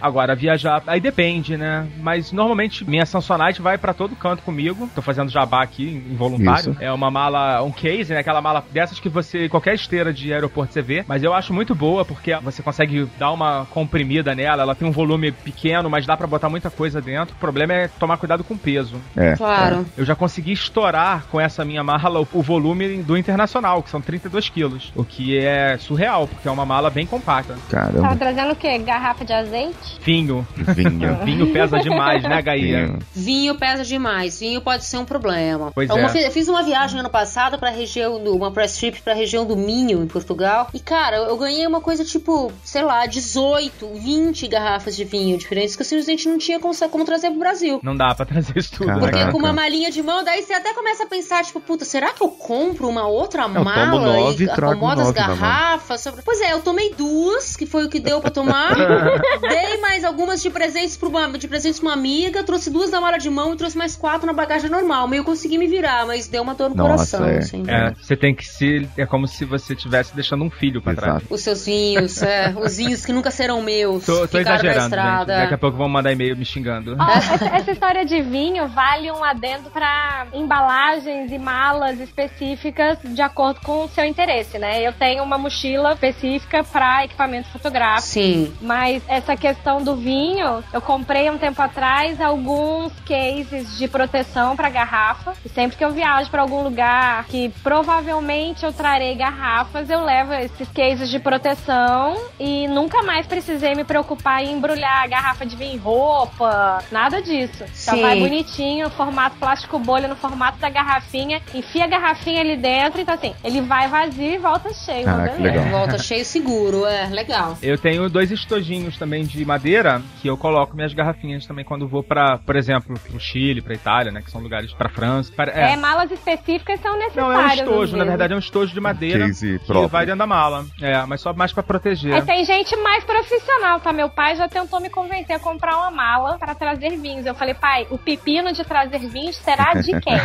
Agora, 0.00 0.34
viajar, 0.34 0.82
aí 0.86 1.00
depende, 1.00 1.56
né? 1.56 1.86
Mas 1.98 2.32
normalmente 2.32 2.88
minha 2.88 3.06
Samsonite 3.06 3.60
vai 3.60 3.78
para 3.78 3.94
todo 3.94 4.16
canto 4.16 4.42
comigo. 4.42 4.88
Tô 4.94 5.02
fazendo 5.02 5.30
jabá 5.30 5.62
aqui, 5.62 6.02
involuntário. 6.10 6.72
Isso. 6.72 6.82
É 6.82 6.92
uma 6.92 7.10
mala, 7.10 7.62
um 7.62 7.70
case, 7.70 8.12
né? 8.12 8.20
Aquela 8.20 8.40
mala 8.40 8.64
dessas 8.70 9.00
que 9.00 9.08
você, 9.08 9.48
qualquer 9.48 9.74
esteira 9.74 10.12
de 10.12 10.32
aeroporto 10.32 10.72
você 10.72 10.82
vê. 10.82 11.04
Mas 11.06 11.22
eu 11.22 11.32
acho 11.32 11.52
muito 11.52 11.74
boa 11.74 12.04
porque 12.04 12.34
você 12.36 12.62
consegue 12.62 13.08
dar 13.18 13.32
uma 13.32 13.66
comprimida 13.70 14.34
nela. 14.34 14.62
Ela 14.62 14.74
tem 14.74 14.86
um 14.86 14.92
volume 14.92 15.32
pequeno, 15.32 15.88
mas 15.88 16.06
dá 16.06 16.16
para 16.16 16.26
botar 16.26 16.48
muita 16.48 16.70
coisa 16.70 17.00
dentro. 17.00 17.34
O 17.34 17.38
problema 17.38 17.74
é 17.74 17.88
tomar 17.88 18.16
cuidado 18.16 18.44
com 18.44 18.54
o 18.54 18.58
peso. 18.58 19.00
É. 19.16 19.36
Claro. 19.36 19.86
É. 19.96 20.00
Eu 20.00 20.04
já 20.04 20.14
consegui 20.14 20.52
estourar 20.52 21.26
com 21.30 21.40
essa 21.40 21.64
minha 21.64 21.82
mala 21.82 22.20
o 22.32 22.42
volume 22.42 23.02
do 23.02 23.16
internacional, 23.16 23.82
que 23.82 23.90
são 23.90 24.00
32 24.00 24.48
quilos. 24.48 24.92
O 24.94 25.04
que 25.04 25.36
é 25.36 25.76
surreal, 25.78 26.26
porque 26.26 26.48
é 26.48 26.50
uma 26.50 26.64
mala 26.64 26.90
bem 26.90 27.06
compacta. 27.06 27.56
Caramba. 27.70 28.02
Tava 28.02 28.16
trazendo 28.16 28.52
o 28.52 28.56
quê? 28.56 28.78
Garrafa 28.78 29.24
de 29.24 29.32
azeite? 29.38 29.98
Vinho. 30.00 30.46
Vinho. 30.56 31.18
Vinho 31.24 31.52
pesa 31.52 31.78
demais, 31.78 32.22
né, 32.22 32.42
Gaia? 32.42 32.86
Vinho. 32.86 32.98
Vinho 33.14 33.54
pesa 33.54 33.84
demais. 33.84 34.40
Vinho 34.40 34.60
pode 34.60 34.84
ser 34.84 34.98
um 34.98 35.04
problema. 35.04 35.72
Pois 35.74 35.88
eu 35.88 35.96
é. 35.96 36.30
fiz 36.30 36.48
uma 36.48 36.62
viagem 36.62 37.00
ano 37.00 37.10
passado 37.10 37.58
pra 37.58 37.70
região 37.70 38.22
do. 38.22 38.36
Uma 38.36 38.50
press 38.52 38.76
trip 38.76 39.02
pra 39.02 39.14
região 39.14 39.44
do 39.44 39.56
Minho, 39.56 40.02
em 40.02 40.06
Portugal. 40.06 40.68
E, 40.72 40.80
cara, 40.80 41.16
eu 41.16 41.36
ganhei 41.36 41.66
uma 41.66 41.80
coisa 41.80 42.04
tipo, 42.04 42.52
sei 42.62 42.82
lá, 42.82 43.06
18, 43.06 43.86
20 43.94 44.46
garrafas 44.48 44.96
de 44.96 45.04
vinho 45.04 45.36
diferentes 45.36 45.74
que 45.74 45.82
eu 45.82 45.86
simplesmente 45.86 46.28
não 46.28 46.38
tinha 46.38 46.60
como, 46.60 46.74
como 46.90 47.04
trazer 47.04 47.30
pro 47.30 47.38
Brasil. 47.40 47.80
Não 47.82 47.96
dá 47.96 48.14
pra 48.14 48.24
trazer 48.24 48.56
isso 48.56 48.72
tudo. 48.72 48.86
Caraca. 48.86 49.06
Porque 49.06 49.32
com 49.32 49.38
uma 49.38 49.52
malinha 49.52 49.90
de 49.90 50.02
mão, 50.02 50.24
daí 50.24 50.42
você 50.42 50.52
até 50.52 50.72
começa 50.74 51.04
a 51.04 51.06
pensar, 51.06 51.44
tipo, 51.44 51.60
puta, 51.60 51.84
será 51.84 52.12
que 52.12 52.22
eu 52.22 52.28
compro 52.28 52.88
uma 52.88 53.06
outra 53.06 53.42
eu 53.42 53.64
mala 53.64 54.00
nove, 54.00 54.44
e 54.44 54.50
acomodo 54.50 55.00
as 55.02 55.10
garrafas? 55.10 56.04
Pois 56.24 56.40
é, 56.40 56.52
eu 56.52 56.60
tomei 56.60 56.94
duas, 56.94 57.56
que 57.56 57.66
foi 57.66 57.84
o 57.84 57.88
que 57.88 58.00
deu 58.00 58.20
pra 58.20 58.30
tomar. 58.30 58.74
Dei 59.40 59.78
mais 59.78 60.04
algumas 60.04 60.42
de 60.42 60.50
presentes 60.50 60.96
pra 60.96 61.08
uma, 61.08 61.38
de 61.38 61.48
presentes 61.48 61.80
pra 61.80 61.88
uma 61.88 61.94
amiga, 61.94 62.42
trouxe 62.42 62.70
duas 62.70 62.90
na 62.90 63.00
mala 63.00 63.18
de 63.18 63.30
mão 63.30 63.52
e 63.52 63.56
trouxe 63.56 63.76
mais 63.76 63.96
quatro 63.96 64.26
na 64.26 64.32
bagagem 64.32 64.70
normal. 64.70 65.08
Meio 65.08 65.24
consegui 65.24 65.58
me 65.58 65.66
virar, 65.66 66.06
mas 66.06 66.28
deu 66.28 66.42
uma 66.42 66.54
dor 66.54 66.70
no 66.70 66.76
Nossa, 66.76 67.18
coração. 67.18 67.24
É. 67.24 67.38
Assim, 67.38 67.64
é, 67.66 67.94
você 67.94 68.16
tem 68.16 68.34
que 68.34 68.46
se. 68.46 68.88
É 68.96 69.06
como 69.06 69.26
se 69.26 69.44
você 69.44 69.74
estivesse 69.74 70.14
deixando 70.14 70.44
um 70.44 70.50
filho 70.50 70.80
pra 70.82 70.92
Exato. 70.92 71.06
trás. 71.06 71.22
Os 71.30 71.40
seus 71.40 71.64
vinhos, 71.64 72.22
é, 72.22 72.54
os 72.56 72.76
vinhos 72.76 73.04
que 73.04 73.12
nunca 73.12 73.30
serão 73.30 73.62
meus. 73.62 74.04
Tô, 74.04 74.26
tô 74.26 74.38
exagerando, 74.38 74.94
gente. 74.94 75.26
Daqui 75.26 75.54
a 75.54 75.58
pouco 75.58 75.76
vão 75.76 75.88
mandar 75.88 76.12
e-mail 76.12 76.36
me 76.36 76.44
xingando. 76.44 76.96
Oh, 76.98 77.10
essa, 77.10 77.44
essa, 77.56 77.70
história 77.70 78.04
de 78.04 78.20
vinho 78.22 78.68
vale 78.68 79.10
um 79.10 79.22
adendo 79.22 79.70
pra 79.70 80.26
embalagens 80.32 81.30
e 81.30 81.38
malas 81.38 82.00
específicas 82.00 82.98
de 83.04 83.22
acordo 83.22 83.60
com 83.60 83.84
o 83.84 83.88
seu 83.88 84.04
interesse, 84.04 84.58
né? 84.58 84.86
Eu 84.86 84.92
tenho 84.92 85.22
uma 85.22 85.38
mochila 85.38 85.92
específica 85.92 86.64
para 86.64 87.04
equipamento 87.04 87.48
fotográfico. 87.48 88.08
Sim. 88.08 88.52
Mas 88.60 89.02
essa 89.08 89.36
questão 89.36 89.82
do 89.82 89.96
vinho, 89.96 90.62
eu 90.72 90.80
comprei 90.80 91.30
um 91.30 91.38
tempo 91.38 91.60
atrás 91.60 92.20
alguns 92.20 92.92
cases 93.00 93.76
de 93.78 93.88
proteção 93.88 94.54
para 94.54 94.68
garrafa. 94.68 95.32
E 95.44 95.48
sempre 95.48 95.76
que 95.76 95.84
eu 95.84 95.90
viajo 95.90 96.30
para 96.30 96.42
algum 96.42 96.62
lugar 96.62 97.24
que 97.24 97.48
provavelmente 97.62 98.64
eu 98.64 98.72
trarei 98.72 99.14
garrafas, 99.14 99.88
eu 99.88 100.04
levo 100.04 100.34
esses 100.34 100.68
cases 100.68 101.08
de 101.08 101.18
proteção 101.18 102.16
e 102.38 102.68
nunca 102.68 103.02
mais 103.02 103.26
precisei 103.26 103.74
me 103.74 103.84
preocupar 103.84 104.42
em 104.42 104.52
embrulhar 104.52 105.04
a 105.04 105.06
garrafa 105.06 105.46
de 105.46 105.56
vinho 105.56 105.74
em 105.74 105.78
roupa, 105.78 106.84
nada 106.90 107.22
disso. 107.22 107.64
Sim. 107.72 107.96
Já 107.96 108.02
vai 108.02 108.20
bonitinho, 108.20 108.90
formato 108.90 109.36
plástico 109.36 109.78
bolha 109.78 110.06
no 110.06 110.16
formato 110.16 110.58
da 110.58 110.68
garrafinha, 110.68 111.40
enfia 111.54 111.84
a 111.84 111.86
garrafinha 111.86 112.40
ali 112.40 112.56
dentro, 112.56 113.00
então 113.00 113.14
assim, 113.14 113.34
ele 113.42 113.60
vai 113.60 113.88
vazio 113.88 114.34
e 114.34 114.38
volta 114.38 114.72
cheio. 114.74 115.04
Caraca, 115.04 115.42
legal. 115.42 115.64
Volta 115.66 115.98
cheio 115.98 116.24
seguro, 116.24 116.84
é, 116.84 117.06
legal. 117.06 117.56
Eu 117.62 117.78
tenho 117.78 118.08
dois 118.10 118.30
estojinhos 118.30 118.97
também 118.98 119.24
de 119.24 119.44
madeira 119.44 120.02
que 120.20 120.28
eu 120.28 120.36
coloco 120.36 120.74
minhas 120.74 120.92
garrafinhas 120.92 121.46
também 121.46 121.64
quando 121.64 121.86
vou 121.86 122.02
para, 122.02 122.38
por 122.38 122.56
exemplo, 122.56 122.98
pro 122.98 123.20
Chile, 123.20 123.62
pra 123.62 123.74
Itália, 123.74 124.12
né, 124.12 124.20
que 124.20 124.30
são 124.30 124.40
lugares 124.40 124.72
para 124.72 124.88
França. 124.88 125.32
Pra, 125.34 125.52
é. 125.52 125.72
é. 125.72 125.76
malas 125.76 126.10
específicas 126.10 126.80
são 126.80 126.98
necessárias. 126.98 127.16
Não, 127.16 127.32
é 127.32 127.44
um 127.44 127.48
estojo, 127.48 127.96
na 127.96 128.04
verdade 128.04 128.32
é 128.32 128.36
um 128.36 128.40
estojo 128.40 128.74
de 128.74 128.80
madeira 128.80 129.30
que 129.30 129.58
próprio. 129.60 129.88
vai 129.88 130.04
dentro 130.04 130.18
da 130.18 130.26
mala. 130.26 130.66
É, 130.80 131.04
mas 131.06 131.20
só 131.20 131.32
mais 131.32 131.52
para 131.52 131.62
proteger. 131.62 132.14
É, 132.14 132.20
tem 132.22 132.44
gente 132.44 132.76
mais 132.76 133.04
profissional, 133.04 133.80
tá? 133.80 133.92
Meu 133.92 134.08
pai 134.08 134.36
já 134.36 134.48
tentou 134.48 134.80
me 134.80 134.90
convencer 134.90 135.36
a 135.36 135.38
comprar 135.38 135.76
uma 135.76 135.90
mala 135.90 136.38
para 136.38 136.54
trazer 136.54 136.96
vinhos. 136.96 137.24
Eu 137.24 137.34
falei, 137.34 137.54
pai, 137.54 137.86
o 137.90 137.98
pepino 137.98 138.52
de 138.52 138.64
trazer 138.64 138.98
vinhos 138.98 139.36
será 139.36 139.74
de 139.74 139.98
quem? 140.00 140.18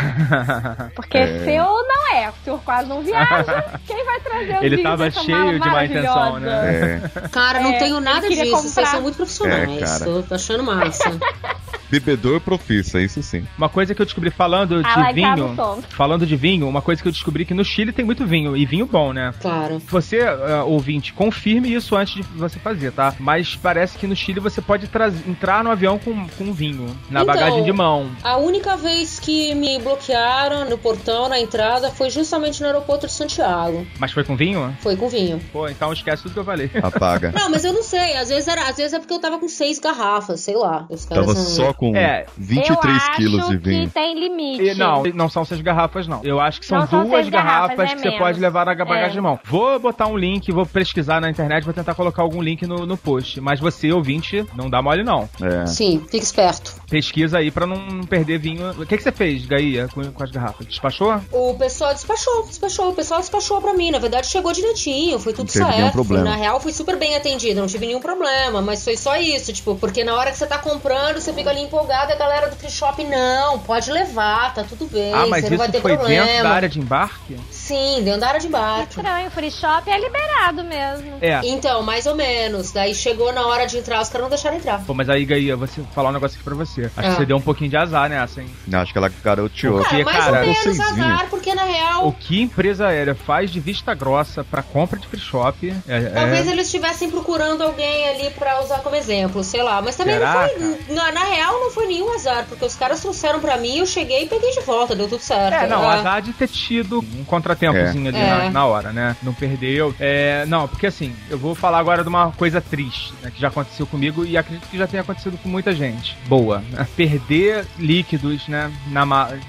Porque 0.96 1.18
é. 1.18 1.40
seu 1.40 1.64
não 1.64 2.16
é. 2.16 2.30
O 2.30 2.34
senhor 2.44 2.62
quase 2.64 2.90
não 2.90 3.02
viaja. 3.02 3.64
Quem 3.86 4.04
vai 4.06 4.20
trazer 4.20 4.58
os 4.58 4.64
Ele 4.64 4.84
tava 4.84 5.12
cheio 5.12 5.60
de 5.60 5.70
má 5.70 5.86
intenção, 5.86 6.40
né? 6.40 7.02
É. 7.16 7.28
Cara, 7.30 7.60
não 7.60 7.72
é, 7.72 7.80
tenho 7.80 8.00
nada 8.00 8.28
disso. 8.28 8.42
Comprar. 8.64 8.82
Vocês 8.82 8.90
são 8.90 9.02
muito 9.02 9.16
profissionais. 9.16 10.02
É, 10.02 10.06
Tô 10.06 10.36
achando 10.36 10.64
massa. 10.64 11.12
Bebedor 11.94 12.42
profissa, 12.42 13.00
isso 13.00 13.22
sim. 13.22 13.46
Uma 13.56 13.70
coisa 13.70 13.94
que 13.94 14.02
eu 14.02 14.06
descobri 14.06 14.32
falando 14.32 14.82
de 14.82 14.98
like 14.98 15.14
vinho. 15.14 15.56
Falando 15.90 16.26
de 16.26 16.36
vinho, 16.36 16.68
uma 16.68 16.82
coisa 16.82 17.00
que 17.00 17.08
eu 17.08 17.12
descobri 17.12 17.46
que 17.46 17.54
no 17.54 17.64
Chile 17.64 17.92
tem 17.92 18.04
muito 18.04 18.26
vinho. 18.26 18.58
E 18.58 18.66
vinho 18.66 18.88
bom, 18.88 19.14
né? 19.14 19.32
Claro. 19.40 19.80
Você, 19.90 20.22
uh, 20.22 20.66
ouvinte, 20.66 21.14
confirme 21.14 21.72
isso 21.72 21.96
antes 21.96 22.16
de 22.16 22.24
você 22.36 22.58
fazer, 22.58 22.92
tá? 22.94 23.14
Mas 23.20 23.56
parece 23.56 23.96
que 23.96 24.08
no 24.08 24.16
Chile 24.16 24.40
você 24.40 24.60
pode 24.60 24.90
entrar 25.28 25.64
no 25.64 25.70
avião 25.70 26.00
com, 26.00 26.28
com 26.30 26.52
vinho. 26.52 26.88
Na 27.12 27.22
então, 27.22 27.26
bagagem 27.26 27.64
de 27.64 27.72
mão. 27.72 28.10
A 28.24 28.38
única 28.38 28.76
vez 28.76 29.20
que 29.20 29.54
me 29.54 29.78
bloquearam 29.78 30.68
no 30.68 30.80
portão, 30.80 31.30
na 31.30 31.40
entrada, 31.40 31.92
foi 31.92 32.10
justamente 32.10 32.60
no 32.62 32.66
aeroporto 32.66 33.06
de 33.06 33.14
Santiago. 33.14 33.86
Mas 34.00 34.12
foi 34.12 34.24
com 34.24 34.36
vinho? 34.36 34.76
Foi 34.82 34.96
com 34.96 35.08
vinho. 35.08 35.40
Pô, 35.52 35.68
então 35.68 35.94
esquece 35.94 36.24
tudo 36.24 36.34
que 36.34 36.40
eu 36.40 36.46
falei. 36.46 36.72
Apaga. 36.82 37.32
Não, 37.36 37.52
mas 37.52 37.64
eu 37.64 37.72
não 37.72 37.84
sei. 37.84 38.16
Às 38.18 38.30
vezes, 38.30 38.48
era, 38.54 38.70
às 38.70 38.78
vezes 38.78 38.94
é 38.94 39.00
porque 39.00 39.14
eu 39.14 39.20
tava 39.20 39.38
com 39.40 39.48
seis 39.48 39.80
garrafas, 39.80 40.40
sei 40.40 40.56
lá. 40.56 40.86
Os 40.90 41.06
caras 41.06 41.26
tava 41.26 41.38
só 41.38 41.74
com 41.74 41.96
é, 41.96 42.26
23 42.38 43.10
quilos 43.16 43.48
de 43.50 43.58
vinho. 43.58 43.88
Que 43.88 43.94
tem 43.94 44.18
limite. 44.18 44.64
E, 44.64 44.76
não, 44.76 45.04
não 45.14 45.30
são 45.30 45.44
seis 45.44 45.62
garrafas, 45.62 46.08
não. 46.08 46.22
Eu 46.24 46.40
acho 46.40 46.60
que 46.60 46.66
são 46.66 46.80
não 46.80 46.86
duas 46.86 47.30
garrafas, 47.30 47.78
garrafas 47.78 47.80
é 47.80 47.96
que 47.96 48.02
menos. 48.02 48.14
você 48.14 48.24
pode 48.24 48.40
levar 48.40 48.66
na 48.66 48.76
bagagem 48.76 49.10
é. 49.10 49.14
de 49.14 49.22
mão. 49.22 49.40
Vou 49.44 49.80
botar 49.80 50.08
um 50.08 50.18
link, 50.18 50.52
vou 50.52 50.66
pesquisar 50.66 51.20
na 51.20 51.30
internet, 51.30 51.64
vou 51.64 51.74
tentar 51.74 51.96
colocar 51.96 52.22
algum 52.22 52.42
link 52.42 52.66
no, 52.66 52.86
no 52.86 52.98
post. 52.98 53.42
Mas 53.42 53.60
você, 53.60 53.92
ouvinte, 53.92 54.46
não 54.56 54.70
dá 54.70 54.82
mole, 54.82 55.04
não. 55.04 55.30
É. 55.42 55.66
Sim, 55.66 56.02
fique 56.10 56.24
esperto. 56.24 56.83
Pesquisa 56.94 57.40
aí 57.40 57.50
pra 57.50 57.66
não 57.66 58.02
perder 58.02 58.38
vinho. 58.38 58.70
O 58.80 58.86
que, 58.86 58.96
que 58.96 59.02
você 59.02 59.12
fez, 59.12 59.48
Gaia, 59.48 59.88
com, 59.92 60.04
com 60.12 60.24
as 60.24 60.30
garrafas? 60.30 60.68
Despachou? 60.68 61.20
O 61.32 61.56
pessoal 61.56 61.92
despachou, 61.92 62.46
despachou. 62.46 62.90
O 62.90 62.94
pessoal 62.94 63.20
despachou 63.20 63.60
pra 63.60 63.74
mim. 63.74 63.90
Na 63.90 63.98
verdade, 63.98 64.28
chegou 64.28 64.54
direitinho, 64.54 65.18
foi 65.18 65.34
tudo 65.34 65.50
certo. 65.50 65.76
Nenhum 65.76 65.90
problema. 65.90 66.24
Na 66.24 66.36
real, 66.36 66.60
fui 66.60 66.72
super 66.72 66.96
bem 66.96 67.16
atendido, 67.16 67.60
não 67.60 67.66
tive 67.66 67.88
nenhum 67.88 68.00
problema. 68.00 68.62
Mas 68.62 68.84
foi 68.84 68.96
só 68.96 69.18
isso, 69.18 69.52
tipo, 69.52 69.76
porque 69.78 70.04
na 70.04 70.14
hora 70.14 70.30
que 70.32 70.38
você 70.38 70.46
tá 70.46 70.60
comprando, 70.60 71.20
você 71.20 71.34
fica 71.34 71.50
ali 71.50 71.62
empolgado, 71.62 72.12
a 72.12 72.16
galera 72.16 72.48
do 72.48 72.56
free 72.56 72.70
shop, 72.70 73.04
não, 73.04 73.58
pode 73.58 73.92
levar, 73.92 74.54
tá 74.54 74.64
tudo 74.64 74.86
bem. 74.86 75.16
Ah, 75.16 75.26
mas 75.26 75.46
isso 75.50 75.58
foi 75.58 75.98
problema. 75.98 76.26
dentro 76.28 76.44
da 76.44 76.50
área 76.52 76.70
de 76.70 76.80
embarque? 76.80 77.40
Sim, 77.50 78.04
dentro 78.04 78.20
da 78.20 78.28
área 78.28 78.40
de 78.40 78.46
embarque. 78.46 79.00
Estranho, 79.00 79.32
free 79.32 79.50
shop 79.50 79.90
é 79.90 80.00
liberado 80.00 80.64
mesmo. 80.64 81.18
É. 81.20 81.42
Então, 81.44 81.82
mais 81.82 82.06
ou 82.06 82.14
menos. 82.14 82.72
Daí 82.72 82.94
chegou 82.94 83.34
na 83.34 83.48
hora 83.48 83.66
de 83.66 83.80
entrar, 83.80 84.00
os 84.00 84.10
caras 84.10 84.26
não 84.26 84.30
deixaram 84.30 84.58
entrar. 84.58 84.86
Pô, 84.86 84.94
mas 84.94 85.10
aí, 85.10 85.26
Gaia, 85.26 85.56
vou 85.56 85.68
falar 85.68 86.10
um 86.10 86.14
negócio 86.14 86.36
aqui 86.36 86.44
pra 86.44 86.54
você. 86.54 86.83
Acho 86.96 87.08
ah. 87.08 87.12
que 87.12 87.18
você 87.18 87.26
deu 87.26 87.38
um 87.38 87.42
pouquinho 87.42 87.70
de 87.70 87.78
azar 87.78 88.10
nessa, 88.10 88.42
hein? 88.42 88.48
Não, 88.68 88.80
acho 88.80 88.92
que 88.92 88.98
ela 88.98 89.12
garoteou. 89.24 89.84
Cara, 89.84 90.04
mais 90.04 90.18
cara, 90.18 90.40
ou 90.40 90.46
menos 90.46 90.80
azar, 90.80 91.28
porque 91.30 91.54
na 91.54 91.64
real... 91.64 92.08
O 92.08 92.12
que 92.12 92.42
empresa 92.42 92.88
aérea 92.88 93.16
faz 93.16 93.52
de 93.52 93.60
vista 93.60 93.94
grossa 93.94 94.44
pra 94.44 94.62
compra 94.62 95.00
de 95.00 95.08
free 95.08 95.20
shop... 95.20 95.74
É, 95.88 96.02
Talvez 96.02 96.48
é... 96.48 96.52
eles 96.52 96.66
estivessem 96.68 97.10
procurando 97.10 97.62
alguém 97.62 98.10
ali 98.10 98.30
pra 98.32 98.62
usar 98.62 98.80
como 98.80 98.96
exemplo, 98.96 99.44
sei 99.44 99.62
lá. 99.62 99.82
Mas 99.82 99.96
também 99.96 100.16
Será, 100.16 100.34
não 100.34 100.50
foi... 100.50 100.96
Na, 100.96 101.12
na, 101.12 101.24
real, 101.24 101.54
não 101.60 101.72
foi 101.72 101.88
nenhum 101.88 102.14
azar, 102.14 102.46
porque 102.48 102.66
os 102.66 102.76
caras 102.76 103.02
trouxeram 103.02 103.40
pra 103.40 103.58
mim, 103.58 103.78
eu 103.78 103.86
cheguei 103.86 104.24
e 104.24 104.28
peguei 104.28 104.52
de 104.52 104.62
volta, 104.62 104.96
deu 104.96 105.08
tudo 105.08 105.22
certo. 105.22 105.54
É, 105.54 105.68
não, 105.68 105.88
ah. 105.88 105.96
azar 105.96 106.22
de 106.22 106.34
ter 106.34 106.48
tido 106.48 107.00
um 107.00 107.24
contratempozinho 107.24 108.08
é. 108.08 108.10
ali 108.10 108.18
é. 108.18 108.28
na, 108.28 108.50
na, 108.50 108.66
hora, 108.66 108.92
né? 108.92 109.16
Não 109.22 109.34
perdeu. 109.34 109.94
É, 110.00 110.46
não, 110.48 110.68
porque 110.68 110.88
assim, 110.88 111.16
eu 111.30 111.38
vou 111.38 111.56
falar 111.56 111.80
agora 111.80 112.04
de 112.04 112.10
uma 112.10 112.32
coisa 112.32 112.62
triste, 112.62 113.14
né, 113.22 113.32
que 113.34 113.40
já 113.40 113.48
aconteceu 113.48 113.86
comigo 113.86 114.26
e 114.26 114.38
acredito 114.38 114.68
que 114.70 114.78
já 114.78 114.88
tenha 114.88 115.02
acontecido 115.02 115.38
com 115.38 115.50
muita 115.50 115.74
gente. 115.74 116.18
Boa. 116.28 116.63
Perder 116.96 117.66
líquidos, 117.78 118.48
né? 118.48 118.72
Na 118.88 119.04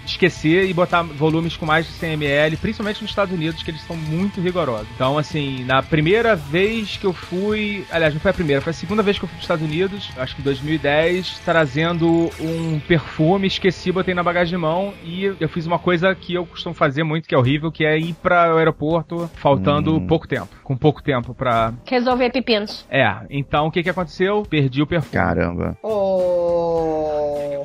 esquecer 0.04 0.68
e 0.68 0.72
botar 0.72 1.02
volumes 1.02 1.56
com 1.56 1.66
mais 1.66 1.86
de 1.86 1.92
100 1.92 2.12
ml, 2.14 2.56
principalmente 2.56 3.02
nos 3.02 3.10
Estados 3.10 3.34
Unidos, 3.34 3.62
que 3.62 3.70
eles 3.70 3.82
são 3.82 3.96
muito 3.96 4.40
rigorosos. 4.40 4.88
Então, 4.94 5.18
assim, 5.18 5.64
na 5.64 5.82
primeira 5.82 6.36
vez 6.36 6.96
que 6.96 7.06
eu 7.06 7.12
fui. 7.12 7.84
Aliás, 7.90 8.12
não 8.14 8.20
foi 8.20 8.30
a 8.30 8.34
primeira, 8.34 8.60
foi 8.60 8.70
a 8.70 8.74
segunda 8.74 9.02
vez 9.02 9.18
que 9.18 9.24
eu 9.24 9.28
fui 9.28 9.36
para 9.36 9.40
os 9.40 9.44
Estados 9.44 9.64
Unidos, 9.64 10.10
acho 10.16 10.36
que 10.36 10.42
2010, 10.42 11.40
trazendo 11.44 12.30
um 12.40 12.80
perfume, 12.80 13.46
esqueci, 13.46 13.90
botei 13.90 14.14
na 14.14 14.22
bagagem 14.22 14.56
de 14.56 14.56
mão 14.56 14.92
e 15.02 15.24
eu 15.24 15.48
fiz 15.48 15.66
uma 15.66 15.78
coisa 15.78 16.14
que 16.14 16.34
eu 16.34 16.46
costumo 16.46 16.74
fazer 16.74 17.02
muito, 17.02 17.28
que 17.28 17.34
é 17.34 17.38
horrível, 17.38 17.72
que 17.72 17.84
é 17.84 17.98
ir 17.98 18.14
para 18.14 18.54
o 18.54 18.58
aeroporto 18.58 19.30
faltando 19.34 19.96
hum. 19.96 20.06
pouco 20.06 20.28
tempo. 20.28 20.48
Com 20.62 20.76
pouco 20.76 21.02
tempo 21.02 21.34
para 21.34 21.72
Resolver 21.86 22.30
pepinos. 22.30 22.86
É, 22.90 23.14
então 23.30 23.66
o 23.66 23.70
que 23.70 23.82
que 23.82 23.90
aconteceu? 23.90 24.42
Perdi 24.48 24.82
o 24.82 24.86
perfume. 24.86 25.12
Caramba. 25.12 25.76
Oh. 25.82 27.03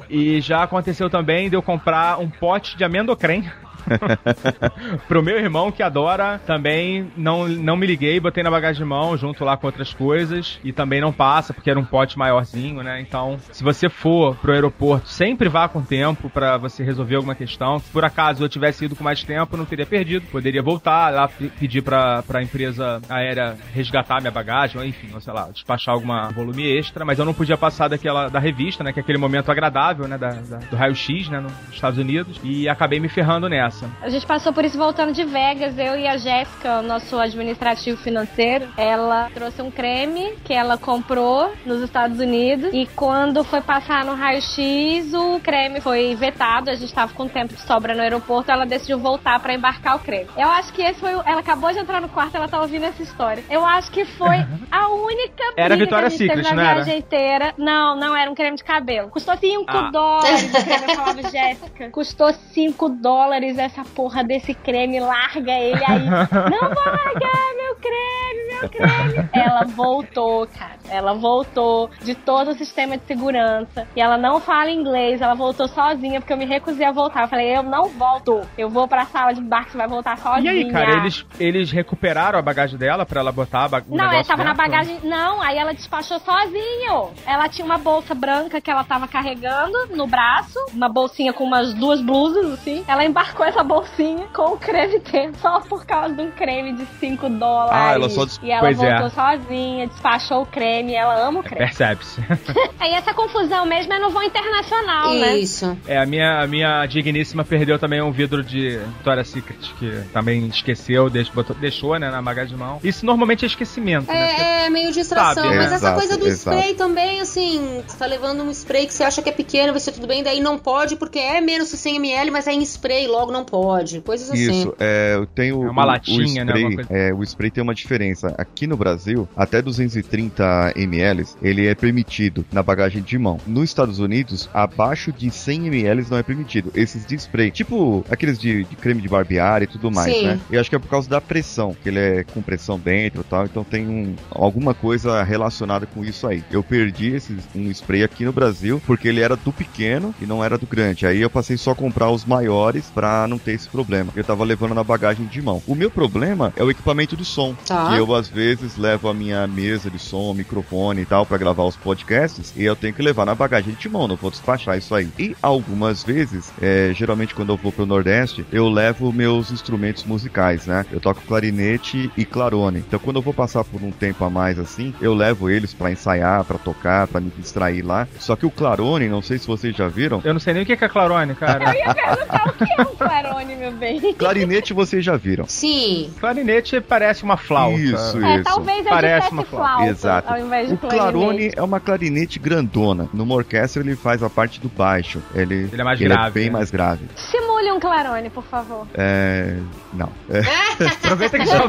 E 0.09 0.41
já 0.41 0.63
aconteceu 0.63 1.09
também 1.09 1.49
de 1.49 1.55
eu 1.55 1.61
comprar 1.61 2.19
um 2.19 2.29
pote 2.29 2.77
de 2.77 2.83
amendocrem 2.83 3.49
Pro 5.07 5.23
meu 5.23 5.37
irmão 5.37 5.71
que 5.71 5.83
adora, 5.83 6.39
também 6.45 7.11
não, 7.15 7.47
não 7.47 7.75
me 7.75 7.87
liguei, 7.87 8.19
botei 8.19 8.43
na 8.43 8.51
bagagem 8.51 8.81
de 8.81 8.89
mão 8.89 9.17
junto 9.17 9.43
lá 9.43 9.57
com 9.57 9.67
outras 9.67 9.93
coisas 9.93 10.59
e 10.63 10.71
também 10.71 11.01
não 11.01 11.11
passa 11.11 11.53
porque 11.53 11.69
era 11.69 11.79
um 11.79 11.85
pote 11.85 12.17
maiorzinho, 12.17 12.81
né? 12.83 13.01
Então, 13.01 13.37
se 13.51 13.63
você 13.63 13.89
for 13.89 14.35
pro 14.35 14.53
aeroporto, 14.53 15.07
sempre 15.07 15.49
vá 15.49 15.67
com 15.67 15.81
tempo 15.81 16.29
para 16.29 16.57
você 16.57 16.83
resolver 16.83 17.15
alguma 17.15 17.35
questão. 17.35 17.79
Se 17.79 17.89
por 17.91 18.05
acaso 18.05 18.43
eu 18.43 18.49
tivesse 18.49 18.85
ido 18.85 18.95
com 18.95 19.03
mais 19.03 19.23
tempo, 19.23 19.57
não 19.57 19.65
teria 19.65 19.85
perdido, 19.85 20.25
poderia 20.27 20.61
voltar 20.61 21.13
lá 21.13 21.27
pedir 21.27 21.81
para 21.81 22.23
a 22.33 22.41
empresa 22.41 23.01
aérea 23.09 23.57
resgatar 23.73 24.21
minha 24.21 24.31
bagagem, 24.31 24.79
ou 24.79 24.85
enfim, 24.85 25.09
ou 25.13 25.21
sei 25.21 25.33
lá, 25.33 25.49
despachar 25.51 25.93
alguma 25.93 26.29
volume 26.29 26.63
extra, 26.77 27.05
mas 27.05 27.19
eu 27.19 27.25
não 27.25 27.33
podia 27.33 27.57
passar 27.57 27.87
daquela 27.87 28.29
da 28.29 28.39
revista, 28.39 28.83
né? 28.83 28.93
Que 28.93 28.99
é 28.99 29.03
aquele 29.03 29.17
momento 29.17 29.51
agradável, 29.51 30.07
né? 30.07 30.17
Da, 30.17 30.29
da 30.29 30.57
do 30.57 30.75
raio-x, 30.75 31.29
né? 31.29 31.39
Nos 31.39 31.53
Estados 31.71 31.99
Unidos. 31.99 32.39
E 32.43 32.67
acabei 32.67 32.99
me 32.99 33.09
ferrando 33.09 33.49
nessa. 33.49 33.78
A 34.01 34.09
gente 34.09 34.25
passou 34.25 34.53
por 34.53 34.65
isso 34.65 34.77
voltando 34.77 35.11
de 35.11 35.23
Vegas, 35.23 35.77
eu 35.77 35.97
e 35.97 36.07
a 36.07 36.17
Jéssica, 36.17 36.81
nosso 36.81 37.17
administrativo 37.19 37.97
financeiro. 38.01 38.67
Ela 38.77 39.29
trouxe 39.33 39.61
um 39.61 39.71
creme 39.71 40.33
que 40.43 40.53
ela 40.53 40.77
comprou 40.77 41.51
nos 41.65 41.81
Estados 41.81 42.19
Unidos. 42.19 42.71
E 42.73 42.87
quando 42.95 43.43
foi 43.43 43.61
passar 43.61 44.05
no 44.05 44.15
raio-x, 44.15 45.13
o 45.13 45.39
creme 45.39 45.81
foi 45.81 46.15
vetado. 46.15 46.69
A 46.69 46.75
gente 46.75 46.93
tava 46.93 47.13
com 47.13 47.27
tempo 47.27 47.53
de 47.53 47.61
sobra 47.61 47.93
no 47.93 48.01
aeroporto. 48.01 48.51
Ela 48.51 48.65
decidiu 48.65 48.99
voltar 48.99 49.39
para 49.39 49.53
embarcar 49.53 49.95
o 49.95 49.99
creme. 49.99 50.29
Eu 50.37 50.49
acho 50.49 50.73
que 50.73 50.81
esse 50.81 50.99
foi. 50.99 51.15
O... 51.15 51.21
Ela 51.25 51.39
acabou 51.39 51.71
de 51.71 51.79
entrar 51.79 52.01
no 52.01 52.09
quarto, 52.09 52.35
ela 52.35 52.47
tá 52.47 52.61
ouvindo 52.61 52.85
essa 52.85 53.01
história. 53.01 53.43
Eu 53.49 53.65
acho 53.65 53.91
que 53.91 54.05
foi 54.05 54.37
a 54.71 54.89
única 54.89 55.43
Era 55.57 55.75
Vitória 55.75 56.09
Secret, 56.09 56.43
na 56.43 56.49
não 56.49 56.63
viagem 56.63 56.93
era? 56.93 56.99
inteira. 56.99 57.53
Não, 57.57 57.95
não 57.95 58.15
era 58.15 58.29
um 58.29 58.35
creme 58.35 58.57
de 58.57 58.63
cabelo. 58.63 59.09
Custou 59.09 59.37
5 59.37 59.65
ah. 59.67 59.89
dólares. 59.91 60.51
Eu 60.89 60.95
falava, 60.95 61.23
Jéssica. 61.29 61.89
Custou 61.89 62.33
5 62.33 62.89
dólares 62.89 63.57
essa 63.69 63.83
porra 63.83 64.23
desse 64.23 64.53
creme. 64.53 64.99
Larga 64.99 65.51
ele 65.51 65.83
aí. 65.85 66.05
não 66.05 66.73
vou 66.73 66.85
largar 66.85 67.55
meu 67.55 67.75
creme, 67.75 68.59
meu 68.59 68.69
creme. 68.69 69.29
Ela 69.33 69.63
voltou, 69.65 70.47
cara. 70.47 70.79
Ela 70.89 71.13
voltou 71.13 71.89
de 72.03 72.15
todo 72.15 72.51
o 72.51 72.53
sistema 72.55 72.97
de 72.97 73.05
segurança. 73.05 73.87
E 73.95 74.01
ela 74.01 74.17
não 74.17 74.39
fala 74.39 74.71
inglês. 74.71 75.21
Ela 75.21 75.35
voltou 75.35 75.67
sozinha 75.67 76.19
porque 76.19 76.33
eu 76.33 76.37
me 76.37 76.45
recusei 76.45 76.85
a 76.85 76.91
voltar. 76.91 77.23
Eu 77.23 77.27
falei, 77.27 77.55
eu 77.55 77.63
não 77.63 77.89
volto. 77.89 78.41
Eu 78.57 78.69
vou 78.69 78.87
pra 78.87 79.05
sala 79.05 79.33
de 79.33 79.39
embarque, 79.39 79.71
você 79.71 79.77
vai 79.77 79.87
voltar 79.87 80.17
sozinha. 80.17 80.53
E 80.53 80.65
aí, 80.65 80.71
cara, 80.71 80.97
eles, 80.97 81.25
eles 81.39 81.71
recuperaram 81.71 82.39
a 82.39 82.41
bagagem 82.41 82.77
dela 82.77 83.05
pra 83.05 83.21
ela 83.21 83.31
botar 83.31 83.65
a 83.65 83.67
bagagem? 83.67 83.95
Não, 83.95 84.11
ela 84.11 84.23
tava 84.23 84.43
dentro? 84.43 84.43
na 84.43 84.53
bagagem. 84.53 84.99
Não, 85.03 85.41
aí 85.41 85.57
ela 85.57 85.73
despachou 85.73 86.19
sozinho. 86.19 87.11
Ela 87.25 87.47
tinha 87.47 87.65
uma 87.65 87.77
bolsa 87.77 88.15
branca 88.15 88.59
que 88.59 88.71
ela 88.71 88.83
tava 88.83 89.07
carregando 89.07 89.87
no 89.95 90.07
braço. 90.07 90.57
Uma 90.73 90.89
bolsinha 90.89 91.31
com 91.33 91.43
umas 91.43 91.73
duas 91.73 92.01
blusas, 92.01 92.53
assim. 92.53 92.83
Ela 92.87 93.05
embarcou 93.05 93.45
essa 93.49 93.63
bolsinha 93.63 94.27
com 94.33 94.53
o 94.53 94.57
creme 94.57 94.99
dentro 95.11 95.41
só 95.41 95.59
por 95.61 95.85
causa 95.85 96.13
de 96.13 96.21
um 96.21 96.31
creme 96.31 96.73
de 96.73 96.85
5 96.99 97.29
dólares. 97.29 97.71
Ah, 97.73 97.93
ela 97.93 98.09
só 98.09 98.25
des... 98.25 98.39
E 98.41 98.51
ela 98.51 98.61
pois 98.61 98.77
voltou 98.77 99.07
é. 99.07 99.09
sozinha, 99.09 99.87
despachou 99.87 100.43
o 100.43 100.45
creme. 100.45 100.93
Ela 100.93 101.27
ama 101.27 101.39
o 101.39 101.43
creme. 101.43 101.65
Percebe-se. 101.65 102.21
aí 102.79 102.93
essa 102.93 103.13
confusão 103.13 103.65
mesmo 103.65 103.93
é 103.93 103.99
no 103.99 104.09
voo 104.09 104.23
internacional, 104.23 105.13
Isso. 105.13 105.19
né? 105.19 105.37
Isso. 105.37 105.77
É, 105.87 105.97
a 105.97 106.05
minha, 106.05 106.41
a 106.41 106.47
minha 106.47 106.85
digníssima 106.85 107.43
perdeu 107.43 107.77
também 107.77 108.01
um 108.01 108.11
vidro 108.11 108.43
de 108.43 108.77
Victoria's 108.77 109.29
Secret, 109.29 109.73
que 109.77 110.03
também 110.13 110.47
esqueceu, 110.47 111.09
deixou, 111.09 111.33
botou, 111.35 111.55
deixou 111.55 111.97
né, 111.99 112.09
na 112.09 112.21
bagagem 112.21 112.55
de 112.55 112.59
mão. 112.59 112.79
Isso 112.83 113.05
normalmente 113.05 113.45
é 113.45 113.47
esquecimento, 113.47 114.09
é, 114.11 114.13
né? 114.13 114.65
É, 114.65 114.69
meio 114.69 114.91
distração. 114.91 115.43
Sabe, 115.43 115.55
mas 115.55 115.71
é, 115.71 115.75
essa 115.75 115.75
exato, 115.75 115.99
coisa 115.99 116.17
do 116.17 116.27
exato. 116.27 116.57
spray 116.57 116.73
também, 116.75 117.21
assim, 117.21 117.83
você 117.85 117.97
tá 117.97 118.05
levando 118.05 118.43
um 118.43 118.51
spray 118.51 118.87
que 118.87 118.93
você 118.93 119.03
acha 119.03 119.21
que 119.21 119.29
é 119.29 119.31
pequeno, 119.31 119.71
vai 119.71 119.79
ser 119.79 119.91
tudo 119.91 120.07
bem, 120.07 120.23
daí 120.23 120.39
não 120.39 120.57
pode, 120.57 120.95
porque 120.95 121.19
é 121.19 121.41
menos 121.41 121.69
de 121.69 121.77
100ml, 121.77 122.31
mas 122.31 122.47
é 122.47 122.53
em 122.53 122.61
spray, 122.61 123.07
logo 123.07 123.31
não 123.31 123.38
pode. 123.43 124.01
Coisas 124.01 124.29
assim. 124.29 124.61
Isso, 124.61 124.75
é, 124.79 125.13
eu 125.15 125.25
tenho 125.25 125.63
É 125.65 125.69
uma 125.69 125.83
o- 125.83 125.87
latinha, 125.87 126.43
o 126.43 126.45
né, 126.45 126.51
spray, 126.53 126.75
coisa. 126.75 126.89
é, 126.93 127.13
o 127.13 127.23
spray 127.23 127.51
tem 127.51 127.63
uma 127.63 127.73
diferença. 127.75 128.33
Aqui 128.37 128.67
no 128.67 128.77
Brasil, 128.77 129.27
até 129.35 129.61
230 129.61 130.73
ml, 130.75 131.25
ele 131.41 131.67
é 131.67 131.75
permitido 131.75 132.45
na 132.51 132.63
bagagem 132.63 133.01
de 133.01 133.17
mão. 133.17 133.39
Nos 133.45 133.65
Estados 133.65 133.99
Unidos, 133.99 134.49
abaixo 134.53 135.11
de 135.11 135.29
100 135.29 135.67
ml 135.67 136.05
não 136.09 136.17
é 136.17 136.23
permitido. 136.23 136.71
Esses 136.75 137.05
de 137.05 137.15
spray, 137.15 137.51
tipo 137.51 138.05
aqueles 138.09 138.39
de, 138.39 138.63
de 138.63 138.75
creme 138.75 139.01
de 139.01 139.07
barbear 139.09 139.63
e 139.63 139.67
tudo 139.67 139.91
mais, 139.91 140.13
Sim. 140.13 140.25
né? 140.27 140.39
Eu 140.51 140.59
acho 140.59 140.69
que 140.69 140.75
é 140.75 140.79
por 140.79 140.89
causa 140.89 141.09
da 141.09 141.19
pressão, 141.21 141.75
que 141.81 141.89
ele 141.89 141.99
é 141.99 142.23
com 142.23 142.41
pressão 142.41 142.79
dentro 142.79 143.21
e 143.21 143.23
tal, 143.23 143.45
então 143.45 143.63
tem 143.63 143.87
um, 143.87 144.15
alguma 144.31 144.73
coisa 144.73 145.23
relacionada 145.23 145.85
com 145.85 146.03
isso 146.03 146.27
aí. 146.27 146.43
Eu 146.51 146.63
perdi 146.63 147.15
esse, 147.15 147.35
um 147.55 147.69
spray 147.71 148.03
aqui 148.03 148.25
no 148.25 148.33
Brasil 148.33 148.81
porque 148.85 149.07
ele 149.07 149.21
era 149.21 149.35
do 149.35 149.51
pequeno 149.51 150.13
e 150.21 150.25
não 150.25 150.43
era 150.43 150.57
do 150.57 150.65
grande. 150.65 151.05
Aí 151.05 151.21
eu 151.21 151.29
passei 151.29 151.57
só 151.57 151.71
a 151.71 151.75
comprar 151.75 152.09
os 152.11 152.25
maiores 152.25 152.85
pra 152.93 153.27
não 153.29 153.37
ter 153.37 153.53
esse 153.53 153.69
problema. 153.69 154.11
Eu 154.15 154.23
tava 154.23 154.43
levando 154.43 154.73
na 154.73 154.83
bagagem 154.83 155.25
de 155.25 155.41
mão. 155.41 155.61
O 155.67 155.75
meu 155.75 155.89
problema 155.89 156.53
é 156.55 156.63
o 156.63 156.71
equipamento 156.71 157.15
de 157.15 157.25
som. 157.25 157.55
Tá. 157.65 157.89
Que 157.89 157.97
eu 157.97 158.13
às 158.13 158.27
vezes 158.27 158.77
levo 158.77 159.07
a 159.07 159.13
minha 159.13 159.45
mesa 159.47 159.89
de 159.89 159.99
som, 159.99 160.33
microfone 160.33 161.01
e 161.01 161.05
tal 161.05 161.25
pra 161.25 161.37
gravar 161.37 161.63
os 161.63 161.75
podcasts 161.75 162.53
e 162.55 162.63
eu 162.63 162.75
tenho 162.75 162.93
que 162.93 163.01
levar 163.01 163.25
na 163.25 163.35
bagagem 163.35 163.73
de 163.73 163.89
mão, 163.89 164.07
não 164.07 164.15
vou 164.15 164.31
despachar 164.31 164.77
isso 164.77 164.93
aí. 164.95 165.09
E 165.17 165.35
algumas 165.41 166.03
vezes, 166.03 166.51
é, 166.61 166.91
geralmente 166.93 167.35
quando 167.35 167.53
eu 167.53 167.57
vou 167.57 167.71
pro 167.71 167.85
Nordeste, 167.85 168.45
eu 168.51 168.67
levo 168.69 169.13
meus 169.13 169.51
instrumentos 169.51 170.03
musicais, 170.03 170.65
né? 170.65 170.85
Eu 170.91 170.99
toco 170.99 171.21
clarinete 171.21 172.11
e 172.17 172.25
clarone. 172.25 172.79
Então 172.79 172.99
quando 172.99 173.17
eu 173.17 173.21
vou 173.21 173.33
passar 173.33 173.63
por 173.63 173.81
um 173.83 173.91
tempo 173.91 174.23
a 174.23 174.29
mais 174.29 174.59
assim, 174.59 174.93
eu 175.01 175.13
levo 175.13 175.49
eles 175.49 175.73
pra 175.73 175.91
ensaiar, 175.91 176.43
pra 176.43 176.57
tocar, 176.57 177.07
pra 177.07 177.21
me 177.21 177.31
distrair 177.37 177.81
lá. 177.81 178.07
Só 178.19 178.35
que 178.35 178.45
o 178.45 178.51
clarone, 178.51 179.07
não 179.07 179.21
sei 179.21 179.37
se 179.37 179.47
vocês 179.47 179.75
já 179.75 179.87
viram, 179.87 180.21
Eu 180.23 180.33
não 180.33 180.39
sei 180.39 180.53
nem 180.53 180.63
o 180.63 180.65
que 180.65 180.73
é 180.73 180.89
Clarone, 180.89 181.35
cara. 181.35 181.63
Eu 181.69 181.73
ia 181.73 181.93
perguntar 181.93 182.47
o 182.47 182.53
que 182.53 182.63
é 182.63 182.81
um 182.81 182.95
clarone, 182.95 183.18
meu 183.57 183.71
bem. 183.71 184.13
clarinete 184.13 184.73
vocês 184.73 185.03
já 185.03 185.15
viram. 185.17 185.45
Sim. 185.47 186.11
Clarinete 186.19 186.79
parece 186.81 187.23
uma 187.23 187.37
flauta. 187.37 187.77
Isso, 187.79 188.23
É, 188.23 188.35
isso. 188.35 188.43
talvez 188.43 188.79
ele 188.79 188.89
Parece 188.89 189.31
uma 189.31 189.43
flauta. 189.43 189.67
flauta 189.73 189.91
Exato. 189.91 190.33
ao 190.33 190.39
invés 190.39 190.67
de 190.69 190.73
O 190.75 190.77
clarone 190.77 191.51
é 191.55 191.61
uma 191.61 191.79
clarinete 191.79 192.39
grandona. 192.39 193.09
Numa 193.13 193.35
orquestra 193.35 193.81
ele 193.81 193.95
faz 193.95 194.23
a 194.23 194.29
parte 194.29 194.59
do 194.59 194.69
baixo. 194.69 195.21
Ele, 195.33 195.69
Ele 195.71 195.81
é 195.81 195.83
mais 195.83 195.99
grave, 195.99 196.31
bem 196.31 196.45
né? 196.45 196.51
mais 196.51 196.71
grave. 196.71 197.05
Simule 197.15 197.71
um 197.71 197.79
clarone, 197.79 198.29
por 198.29 198.43
favor. 198.43 198.87
É. 198.93 199.55
Não. 199.93 200.09
É, 200.29 200.39
Aproveita 201.03 201.39
que 201.39 201.45
já 201.45 201.59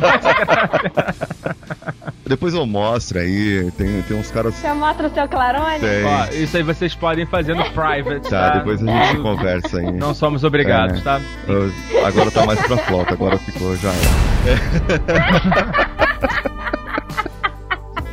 Depois 2.26 2.54
eu 2.54 2.66
mostro 2.66 3.18
aí. 3.18 3.70
Tem, 3.76 4.02
tem 4.02 4.16
uns 4.16 4.30
caras. 4.30 4.54
Você 4.54 4.72
mostra 4.72 5.08
o 5.08 5.14
seu 5.14 5.28
clarone? 5.28 5.78
Ó, 6.04 6.32
isso 6.34 6.56
aí 6.56 6.62
vocês 6.62 6.94
podem 6.94 7.26
fazer 7.26 7.54
no 7.54 7.64
private, 7.70 8.28
Tá, 8.28 8.50
depois 8.58 8.82
a 8.82 8.86
gente 8.86 9.22
conversa 9.22 9.78
aí. 9.78 9.90
Não 9.92 10.14
somos 10.14 10.44
obrigados, 10.44 11.00
É. 11.00 11.02
tá? 11.02 11.20
Eu- 11.48 11.72
Agora 12.04 12.30
tá 12.30 12.46
mais 12.46 12.60
pra 12.60 12.76
flauta, 12.76 13.14
agora 13.14 13.38
ficou 13.38 13.74
já. 13.76 13.90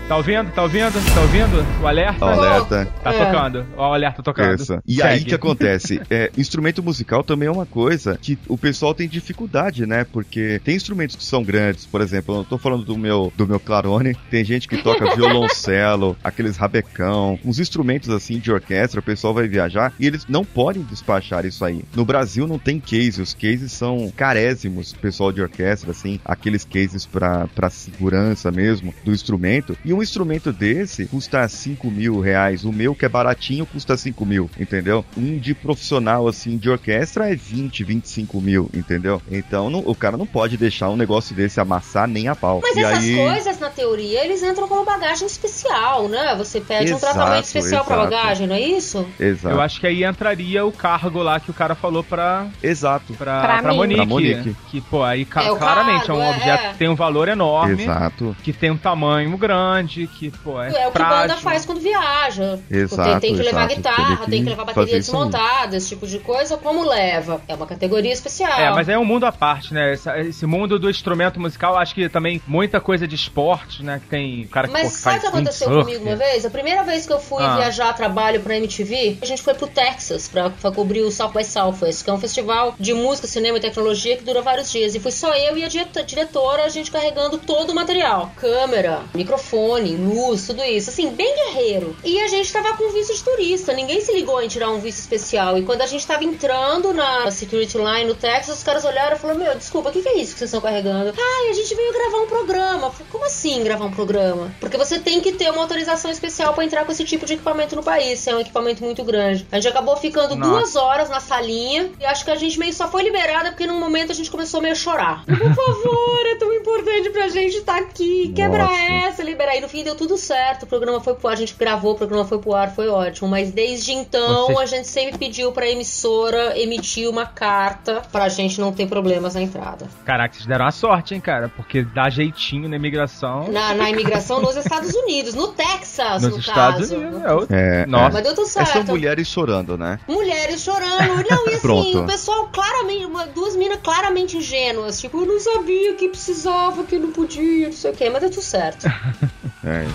Tá 0.07 0.15
ouvindo? 0.15 0.49
Tá 0.51 0.63
ouvindo? 0.63 1.13
Tá 1.13 1.21
ouvindo? 1.21 1.65
O 1.83 1.87
alerta? 1.87 2.23
O 2.23 2.29
alerta. 2.29 2.85
Tá 3.03 3.13
É. 3.13 3.25
tocando. 3.25 3.65
Ó, 3.75 3.89
o 3.89 3.93
alerta 3.93 4.23
tocando. 4.23 4.55
Isso. 4.61 4.79
E 4.87 4.95
Segue. 4.95 5.07
aí 5.07 5.23
que 5.25 5.35
acontece? 5.35 5.99
É, 6.09 6.31
instrumento 6.37 6.81
musical 6.81 7.21
também 7.23 7.49
é 7.49 7.51
uma 7.51 7.65
coisa 7.65 8.17
que 8.21 8.39
o 8.47 8.57
pessoal 8.57 8.93
tem 8.93 9.09
dificuldade, 9.09 9.85
né? 9.85 10.05
Porque 10.05 10.61
tem 10.63 10.75
instrumentos 10.75 11.17
que 11.17 11.23
são 11.23 11.43
grandes, 11.43 11.85
por 11.85 11.99
exemplo, 11.99 12.33
eu 12.33 12.37
não 12.37 12.45
tô 12.45 12.57
falando 12.57 12.85
do 12.85 12.97
meu, 12.97 13.33
do 13.35 13.45
meu 13.45 13.59
clarone, 13.59 14.15
tem 14.31 14.45
gente 14.45 14.67
que 14.69 14.77
toca 14.77 15.03
violoncelo, 15.17 16.15
aqueles 16.23 16.55
rabecão, 16.55 17.37
uns 17.43 17.59
instrumentos 17.59 18.09
assim 18.09 18.39
de 18.39 18.49
orquestra, 18.51 19.01
o 19.01 19.03
pessoal 19.03 19.33
vai 19.33 19.47
viajar 19.49 19.91
e 19.99 20.07
eles 20.07 20.25
não 20.29 20.45
podem 20.45 20.83
despachar 20.83 21.45
isso 21.45 21.65
aí. 21.65 21.83
No 21.93 22.05
Brasil 22.05 22.47
não 22.47 22.57
tem 22.57 22.79
case, 22.79 23.21
os 23.21 23.33
cases 23.33 23.73
são 23.73 24.09
carésimos, 24.15 24.93
pessoal 24.93 25.33
de 25.33 25.41
orquestra, 25.41 25.91
assim, 25.91 26.19
aqueles 26.23 26.63
cases 26.63 27.05
pra, 27.05 27.47
pra 27.53 27.69
segurança 27.69 28.49
mesmo 28.51 28.93
do 29.03 29.11
instrumento. 29.11 29.77
E 29.83 29.96
um 29.97 30.03
instrumento 30.03 30.51
desse 30.51 31.05
custa 31.05 31.47
5 31.47 31.89
mil 31.89 32.19
reais. 32.19 32.63
O 32.63 32.71
meu, 32.71 32.93
que 32.95 33.05
é 33.05 33.09
baratinho, 33.09 33.65
custa 33.65 33.97
5 33.97 34.25
mil, 34.25 34.49
entendeu? 34.59 35.03
Um 35.17 35.37
de 35.37 35.53
profissional, 35.53 36.27
assim, 36.27 36.57
de 36.57 36.69
orquestra 36.69 37.31
é 37.31 37.35
20, 37.35 37.83
25 37.83 38.39
mil, 38.41 38.69
entendeu? 38.73 39.21
Então 39.31 39.69
não- 39.69 39.79
o 39.85 39.95
cara 39.95 40.17
não 40.17 40.25
pode 40.25 40.57
deixar 40.57 40.89
um 40.89 40.95
negócio 40.95 41.35
desse 41.35 41.59
amassar 41.59 42.07
nem 42.07 42.27
a 42.27 42.35
pau. 42.35 42.59
Mas 42.61 42.75
e 42.75 42.83
essas 42.83 43.03
aí... 43.03 43.15
coisas, 43.15 43.59
na 43.59 43.69
teoria, 43.69 44.23
eles 44.23 44.41
entram 44.43 44.67
como 44.67 44.83
bagagem 44.85 45.25
especial, 45.27 46.07
né? 46.07 46.35
Você 46.37 46.59
pede 46.61 46.93
um 46.93 46.97
Exato, 46.97 47.13
tratamento 47.13 47.45
especial 47.45 47.83
pra 47.85 47.95
exato. 47.97 48.09
bagagem, 48.11 48.47
não 48.47 48.55
é 48.55 48.61
isso? 48.61 49.05
Exato. 49.19 49.55
Eu 49.55 49.61
acho 49.61 49.79
que 49.79 49.87
aí 49.87 50.03
entraria 50.03 50.65
o 50.65 50.71
cargo 50.71 51.21
lá 51.21 51.39
que 51.39 51.49
o 51.51 51.53
cara 51.53 51.75
falou 51.75 52.03
pra, 52.03 52.47
Exato. 52.61 53.13
pra, 53.13 53.41
Pra 53.41 53.61
pra. 53.61 53.73
Monique. 53.73 53.95
Pra 53.97 54.05
Monique. 54.05 54.55
Que, 54.69 54.81
pô, 54.81 55.03
aí 55.03 55.21
É 55.21 55.25
claramente 55.25 56.09
é 56.09 56.13
um 56.13 56.17
cargo, 56.17 56.21
é, 56.21 56.29
objeto 56.37 56.63
é. 56.63 56.71
que 56.71 56.77
tem 56.77 56.89
um 56.89 56.95
valor 56.95 57.27
enorme. 57.27 57.83
Exato. 57.83 58.35
Que 58.43 58.53
tem 58.53 58.71
um 58.71 58.77
tamanho 58.77 59.35
grande, 59.37 59.86
grande, 59.87 60.07
que, 60.07 60.29
pô, 60.29 60.61
é 60.61 60.67
É 60.67 60.87
o 60.87 60.91
que 60.91 60.97
frágil. 60.97 61.17
banda 61.27 61.37
faz 61.37 61.65
quando 61.65 61.79
viaja. 61.79 62.57
Tipo, 62.57 62.75
Exato, 62.75 63.09
tem, 63.11 63.19
tem 63.19 63.35
que 63.35 63.43
levar 63.43 63.65
exato. 63.65 63.75
guitarra, 63.75 64.17
que 64.17 64.31
tem 64.31 64.43
que 64.43 64.49
levar 64.49 64.65
bateria 64.65 64.93
desmontada, 64.99 65.77
esse 65.77 65.89
tipo 65.89 66.05
de 66.05 66.19
coisa. 66.19 66.57
Como 66.57 66.83
leva? 66.87 67.41
É 67.47 67.55
uma 67.55 67.65
categoria 67.65 68.11
especial. 68.11 68.59
É, 68.59 68.69
mas 68.71 68.89
é 68.89 68.97
um 68.97 69.05
mundo 69.05 69.25
à 69.25 69.31
parte, 69.31 69.73
né? 69.73 69.93
Essa- 69.93 70.17
Esse 70.19 70.45
mundo 70.45 70.77
do 70.79 70.89
instrumento 70.89 71.39
musical, 71.39 71.77
acho 71.77 71.93
que 71.95 72.09
também 72.09 72.41
muita 72.47 72.79
coisa 72.81 73.07
de 73.07 73.15
esporte, 73.15 73.83
né? 73.83 73.99
Que 74.03 74.07
tem 74.07 74.43
o 74.43 74.47
cara 74.49 74.67
que 74.67 74.73
pô, 74.73 74.79
Mas 74.79 74.95
que 74.95 75.01
sabe 75.01 75.17
o 75.17 75.21
que 75.21 75.27
aconteceu 75.27 75.67
windsurf. 75.69 75.85
comigo 75.97 76.09
uma 76.09 76.15
vez? 76.17 76.45
A 76.45 76.49
primeira 76.49 76.83
vez 76.83 77.05
que 77.05 77.13
eu 77.13 77.19
fui 77.19 77.43
Ah. 77.43 77.55
viajar 77.57 77.89
a 77.89 77.93
trabalho 77.93 78.41
pra 78.41 78.55
MTV, 78.57 79.17
a 79.21 79.25
gente 79.25 79.41
foi 79.41 79.53
pro 79.53 79.67
Texas 79.67 80.27
pra, 80.27 80.49
pra 80.49 80.71
cobrir 80.71 81.01
o 81.01 81.11
South 81.11 81.31
by 81.31 81.43
Southwest, 81.43 82.03
que 82.03 82.09
é 82.09 82.13
um 82.13 82.19
festival 82.19 82.75
de 82.79 82.93
música, 82.93 83.27
cinema 83.27 83.57
e 83.57 83.61
tecnologia 83.61 84.17
que 84.17 84.23
dura 84.23 84.41
vários 84.41 84.71
dias. 84.71 84.95
E 84.95 84.99
fui 84.99 85.11
só 85.11 85.33
eu 85.33 85.57
e 85.57 85.63
a 85.63 85.67
diretora, 85.67 86.63
a 86.63 86.69
gente 86.69 86.91
carregando 86.91 87.37
todo 87.37 87.71
o 87.71 87.75
material: 87.75 88.31
câmera, 88.35 89.01
microfone, 89.13 89.76
luz, 89.83 90.47
tudo 90.47 90.63
isso. 90.63 90.89
Assim, 90.89 91.09
bem 91.09 91.33
guerreiro. 91.35 91.95
E 92.03 92.19
a 92.19 92.27
gente 92.27 92.51
tava 92.51 92.75
com 92.75 92.91
visto 92.91 93.13
de 93.13 93.23
turista, 93.23 93.73
ninguém 93.73 94.01
se 94.01 94.13
ligou 94.13 94.41
em 94.41 94.47
tirar 94.47 94.69
um 94.69 94.79
visto 94.79 94.99
especial. 94.99 95.57
E 95.57 95.63
quando 95.63 95.81
a 95.81 95.87
gente 95.87 96.05
tava 96.05 96.23
entrando 96.23 96.93
na 96.93 97.29
security 97.31 97.77
line 97.77 98.05
no 98.05 98.15
Texas, 98.15 98.57
os 98.57 98.63
caras 98.63 98.85
olharam 98.85 99.15
e 99.15 99.19
falaram: 99.19 99.39
Meu, 99.39 99.55
desculpa, 99.55 99.89
o 99.89 99.91
que, 99.91 100.01
que 100.01 100.09
é 100.09 100.17
isso 100.17 100.33
que 100.33 100.39
vocês 100.39 100.49
estão 100.49 100.61
carregando? 100.61 101.13
Ai, 101.17 101.49
a 101.49 101.53
gente 101.53 101.73
veio 101.75 101.93
gravar 101.93 102.17
um 102.17 102.27
programa. 102.27 102.91
Falei, 102.91 103.07
Como 103.11 103.25
assim 103.25 103.63
gravar 103.63 103.85
um 103.85 103.91
programa? 103.91 104.53
Porque 104.59 104.77
você 104.77 104.99
tem 104.99 105.21
que 105.21 105.31
ter 105.31 105.49
uma 105.51 105.61
autorização 105.61 106.09
especial 106.11 106.53
pra 106.53 106.65
entrar 106.65 106.85
com 106.85 106.91
esse 106.91 107.03
tipo 107.03 107.25
de 107.25 107.33
equipamento 107.33 107.75
no 107.75 107.83
país. 107.83 108.25
É 108.27 108.35
um 108.35 108.39
equipamento 108.39 108.83
muito 108.83 109.03
grande. 109.03 109.47
A 109.51 109.55
gente 109.55 109.67
acabou 109.67 109.95
ficando 109.97 110.35
Nossa. 110.35 110.51
duas 110.51 110.75
horas 110.75 111.09
na 111.09 111.19
salinha 111.19 111.91
e 111.99 112.05
acho 112.05 112.23
que 112.23 112.31
a 112.31 112.35
gente 112.35 112.57
meio 112.59 112.73
só 112.73 112.87
foi 112.89 113.03
liberada 113.03 113.49
porque 113.49 113.65
num 113.65 113.79
momento 113.79 114.11
a 114.11 114.15
gente 114.15 114.29
começou 114.29 114.61
meio 114.61 114.73
a 114.73 114.75
chorar. 114.75 115.23
Por 115.25 115.37
favor, 115.37 116.25
é 116.25 116.35
tão 116.35 116.53
importante 116.53 117.09
pra 117.09 117.27
gente 117.27 117.57
estar 117.57 117.77
aqui. 117.77 118.31
Quebra 118.35 118.65
Nossa. 118.65 118.81
essa, 119.07 119.23
liberar. 119.23 119.55
E 119.55 119.61
no 119.67 119.71
fim 119.71 119.83
deu 119.83 119.95
tudo 119.95 120.17
certo. 120.17 120.63
O 120.63 120.67
programa 120.67 121.01
foi 121.01 121.13
pro 121.13 121.27
ar, 121.27 121.33
a 121.33 121.35
gente 121.35 121.53
gravou, 121.59 121.91
o 121.91 121.95
programa 121.95 122.23
foi 122.25 122.39
pro 122.39 122.55
ar, 122.55 122.73
foi 122.73 122.87
ótimo. 122.87 123.27
Mas 123.27 123.51
desde 123.51 123.91
então 123.91 124.45
Vocês- 124.47 124.59
a 124.59 124.65
gente 124.65 124.87
sempre 124.87 125.17
pediu 125.17 125.51
pra 125.51 125.69
emissora 125.69 126.57
emitir 126.57 127.09
uma 127.09 127.25
carta 127.25 128.01
pra 128.11 128.29
gente 128.29 128.59
não 128.61 128.71
ter 128.71 128.87
problemas 128.87 129.35
na 129.35 129.41
entrada. 129.41 129.87
Caraca, 130.05 130.33
vocês 130.33 130.45
deram 130.45 130.65
a 130.65 130.71
sorte, 130.71 131.13
hein, 131.13 131.19
cara? 131.21 131.49
Porque 131.49 131.83
dá 131.83 132.09
jeitinho 132.09 132.69
na 132.69 132.77
imigração. 132.77 133.49
Na, 133.51 133.73
na 133.73 133.89
imigração 133.89 134.41
nos 134.41 134.55
Estados 134.55 134.93
Unidos, 134.93 135.33
no 135.33 135.49
Texas, 135.49 136.21
Nos 136.23 136.31
no 136.33 136.39
Estados 136.39 136.89
caso. 136.89 136.95
Unidos. 136.95 137.21
É, 137.23 137.33
o- 137.33 137.47
É, 137.49 137.85
Nossa. 137.85 138.13
Mas 138.13 138.23
deu 138.23 138.35
tudo 138.35 138.47
é, 138.47 138.49
certo. 138.51 138.71
são 138.71 138.83
mulheres 138.85 139.27
chorando, 139.27 139.77
né? 139.77 139.99
Mulheres 140.07 140.61
chorando. 140.61 140.87
Não, 141.29 141.47
e 141.47 141.49
assim, 141.51 141.59
Pronto. 141.59 141.99
o 141.99 142.05
pessoal 142.05 142.47
claramente, 142.53 143.05
uma- 143.05 143.25
duas 143.27 143.55
minas 143.55 143.79
claramente 143.83 144.37
ingênuas. 144.37 144.99
Tipo, 145.01 145.21
eu 145.21 145.25
não 145.25 145.39
sabia 145.39 145.93
que 145.95 146.07
precisava, 146.07 146.83
que 146.83 146.97
não 146.97 147.11
podia, 147.11 147.65
não 147.67 147.73
sei 147.73 147.91
o 147.91 147.93
quê. 147.93 148.09
Mas 148.09 148.21
deu 148.21 148.29
tudo 148.29 148.41
certo. 148.43 148.85
É. 149.67 149.85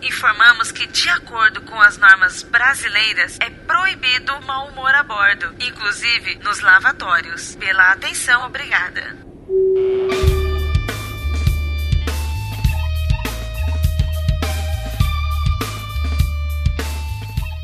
Informamos 0.00 0.72
que, 0.72 0.86
de 0.86 1.10
acordo 1.10 1.60
com 1.60 1.78
as 1.78 1.98
normas 1.98 2.42
brasileiras, 2.42 3.36
é 3.40 3.50
proibido 3.50 4.32
o 4.32 4.42
mau 4.46 4.68
humor 4.68 4.94
a 4.94 5.02
bordo, 5.02 5.54
inclusive 5.60 6.36
nos 6.36 6.60
lavatórios. 6.60 7.54
Pela 7.56 7.92
atenção, 7.92 8.46
obrigada. 8.46 9.14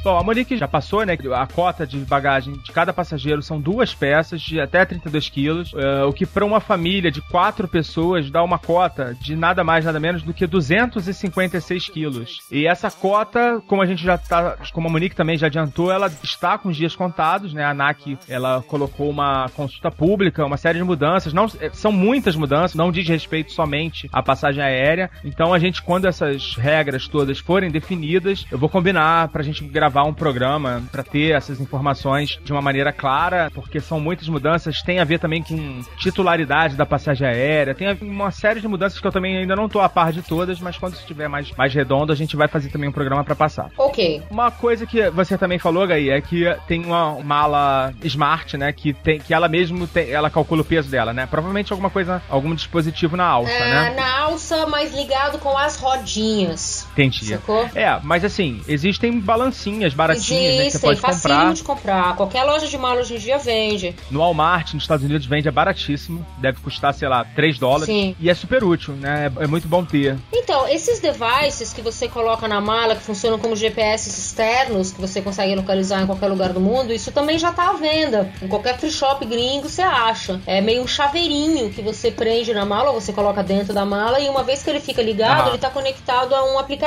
Bom, 0.05 0.19
a 0.19 0.23
Monique 0.23 0.59
já 0.59 0.69
passou, 0.69 1.03
né? 1.03 1.17
A 1.35 1.47
cota 1.47 1.87
de 1.87 1.97
bagagem 2.01 2.53
de 2.59 2.71
cada 2.73 2.93
passageiro 2.93 3.41
são 3.41 3.59
duas 3.59 3.95
peças 3.95 4.39
de 4.43 4.61
até 4.61 4.85
32 4.85 5.31
quilos, 5.31 5.73
eh, 5.75 6.05
o 6.05 6.13
que 6.13 6.27
para 6.27 6.45
uma 6.45 6.61
família 6.61 7.11
de 7.11 7.23
quatro 7.23 7.67
pessoas 7.67 8.31
dá 8.31 8.43
uma 8.43 8.59
cota 8.59 9.17
de 9.19 9.35
nada 9.35 9.65
mais, 9.65 9.87
nada 9.87 9.99
menos 9.99 10.23
do 10.23 10.35
que 10.35 10.47
256 10.47 11.89
quilos. 11.89 12.41
E 12.53 12.67
essa 12.67 12.91
cota, 12.91 13.63
como 13.67 13.81
a 13.81 13.87
gente 13.87 14.05
já 14.05 14.19
tá, 14.19 14.59
como 14.75 14.89
a 14.89 14.91
Monique 14.91 15.17
também 15.17 15.39
já 15.39 15.47
adiantou, 15.47 15.91
ela 15.91 16.13
está 16.23 16.59
com 16.59 16.69
os 16.69 16.77
dias 16.77 16.95
contados, 16.95 17.55
né? 17.55 17.65
A 17.65 17.71
ANAC, 17.71 18.19
ela 18.29 18.63
colocou 18.69 19.09
uma 19.09 19.49
consulta 19.57 19.91
pública, 19.91 20.45
uma 20.45 20.59
série 20.59 20.77
de 20.77 20.85
mudanças, 20.85 21.33
não 21.33 21.47
eh, 21.59 21.71
são 21.73 21.91
muitas 21.91 22.37
mudanças, 22.37 22.75
não 22.75 22.93
diz 22.93 23.09
respeito 23.09 23.53
somente 23.53 24.11
à 24.13 24.23
passagem 24.23 24.63
aérea. 24.63 25.11
Então 25.25 25.55
a 25.55 25.59
gente, 25.59 25.81
quando 25.81 26.05
essas 26.05 26.57
regras 26.57 27.09
todas 27.09 27.39
forem 27.39 27.71
definidas, 27.71 28.45
eu 28.53 28.59
vou 28.59 28.69
combinar 28.69 29.29
pra 29.29 29.43
gente 29.43 29.65
gravar 29.65 29.94
um 30.03 30.13
programa 30.13 30.83
pra 30.91 31.03
ter 31.03 31.35
essas 31.35 31.61
informações 31.61 32.39
de 32.43 32.51
uma 32.53 32.63
maneira 32.63 32.93
clara, 32.93 33.51
porque 33.55 33.79
são 33.81 34.01
muitas 34.01 34.29
mudanças, 34.29 34.83
tem 34.83 34.99
a 34.99 35.05
ver 35.05 35.19
também 35.19 35.43
com 35.43 35.83
titularidade 35.99 36.77
da 36.77 36.87
passagem 36.87 37.27
aérea, 37.27 37.75
tem 37.75 37.87
uma 38.01 38.31
série 38.31 38.61
de 38.61 38.67
mudanças 38.69 38.99
que 38.99 39.07
eu 39.07 39.13
também 39.13 39.37
ainda 39.37 39.55
não 39.55 39.69
tô 39.69 39.81
a 39.81 39.89
par 39.89 40.13
de 40.13 40.23
todas, 40.23 40.59
mas 40.61 40.77
quando 40.79 40.95
estiver 40.95 41.29
mais, 41.29 41.51
mais 41.53 41.73
redondo, 41.75 42.13
a 42.13 42.17
gente 42.17 42.37
vai 42.37 42.49
fazer 42.49 42.71
também 42.71 42.89
um 42.89 42.93
programa 42.93 43.23
pra 43.23 43.35
passar. 43.35 43.71
ok. 43.77 44.23
Uma 44.31 44.51
coisa 44.51 44.87
que 44.87 45.11
você 45.11 45.37
também 45.37 45.59
falou, 45.59 45.87
Gaí, 45.87 46.11
é 46.11 46.21
que 46.21 46.45
tem 46.67 46.85
uma 46.85 47.21
mala 47.23 47.93
smart, 48.03 48.57
né? 48.57 48.73
Que 48.73 48.93
tem 48.93 49.19
que 49.19 49.33
ela 49.35 49.49
mesmo 49.49 49.87
tem, 49.87 50.11
ela 50.11 50.31
calcula 50.31 50.63
o 50.63 50.65
peso 50.65 50.91
dela, 50.91 51.13
né? 51.13 51.27
Provavelmente 51.27 51.73
alguma 51.73 51.91
coisa, 51.91 52.23
algum 52.29 52.55
dispositivo 52.55 53.17
na 53.17 53.25
alça, 53.27 53.53
É, 53.53 53.91
né? 53.91 53.95
Na 53.97 54.21
alça, 54.23 54.67
mas 54.67 54.95
ligado 54.95 55.39
com 55.39 55.57
as 55.57 55.77
rodinhas. 55.77 56.74
Entendi. 56.95 57.27
Sacou? 57.27 57.69
É, 57.75 57.99
mas 58.03 58.25
assim, 58.25 58.63
existem 58.69 59.19
balancinhas 59.21 59.93
baratinhas, 59.93 60.57
né? 60.57 60.65
Que 60.67 60.71
você 60.71 60.79
pode 60.79 61.01
comprar. 61.01 61.53
de 61.53 61.63
comprar. 61.63 62.17
Qualquer 62.17 62.45
loja 62.45 62.67
de 62.67 62.79
mala 62.79 63.01
hoje 63.01 63.17
em 63.17 63.19
dia 63.19 63.39
vende. 63.39 63.95
No 64.11 64.21
Walmart, 64.21 64.75
nos 64.75 64.85
Estados 64.85 65.05
Unidos, 65.05 65.27
vende 65.27 65.49
é 65.49 65.51
baratíssimo. 65.51 66.25
Deve 66.39 66.61
custar, 66.61 66.95
sei 66.95 67.09
lá, 67.09 67.25
3 67.25 67.59
dólares. 67.59 67.87
Sim. 67.87 68.15
E 68.21 68.31
é 68.31 68.35
super 68.35 68.63
útil, 68.63 68.95
né? 68.95 69.31
É, 69.41 69.45
é 69.45 69.47
muito 69.47 69.67
bom 69.67 69.85
ter. 69.85 70.17
Então, 70.33 70.69
esses 70.69 71.01
devices 71.01 71.73
que 71.73 71.83
você 71.83 72.09
coloca 72.09 72.47
na 72.47 72.61
mala, 72.61 72.95
que 72.95 73.03
funcionam 73.03 73.39
como 73.39 73.57
GPS 73.57 74.09
externos, 74.09 74.93
que 74.93 75.01
você 75.01 75.21
consegue 75.21 75.55
localizar 75.55 76.03
em 76.03 76.07
qualquer 76.07 76.29
lugar 76.29 76.53
do 76.53 76.61
mundo, 76.61 76.93
isso 76.93 77.11
também 77.11 77.39
já 77.39 77.53
tá 77.53 77.71
à 77.71 77.73
venda. 77.73 78.31
Em 78.41 78.49
qualquer 78.49 78.79
free 78.79 78.91
shop 78.91 79.25
gringo 79.27 79.69
você 79.69 79.83
acha. 79.83 80.41
É 80.47 80.61
meio 80.61 80.83
um 80.83 80.87
chaveirinho 80.87 81.71
que 81.71 81.83
você 81.83 82.11
prende 82.11 82.55
na 82.55 82.65
mala, 82.65 82.91
ou 82.91 83.01
você 83.01 83.13
coloca 83.13 83.43
dentro 83.43 83.75
da 83.75 83.85
mala, 83.85 84.21
e 84.21 84.29
uma 84.29 84.45
vez 84.45 84.63
que 84.63 84.71
ele 84.71 84.81
fica 84.81 85.03
ligado, 85.03 85.41
Aham. 85.41 85.49
ele 85.51 85.59
tá 85.59 85.71
conectado 85.71 86.35
a 86.35 86.45
um 86.53 86.59
aplicativo 86.59 86.84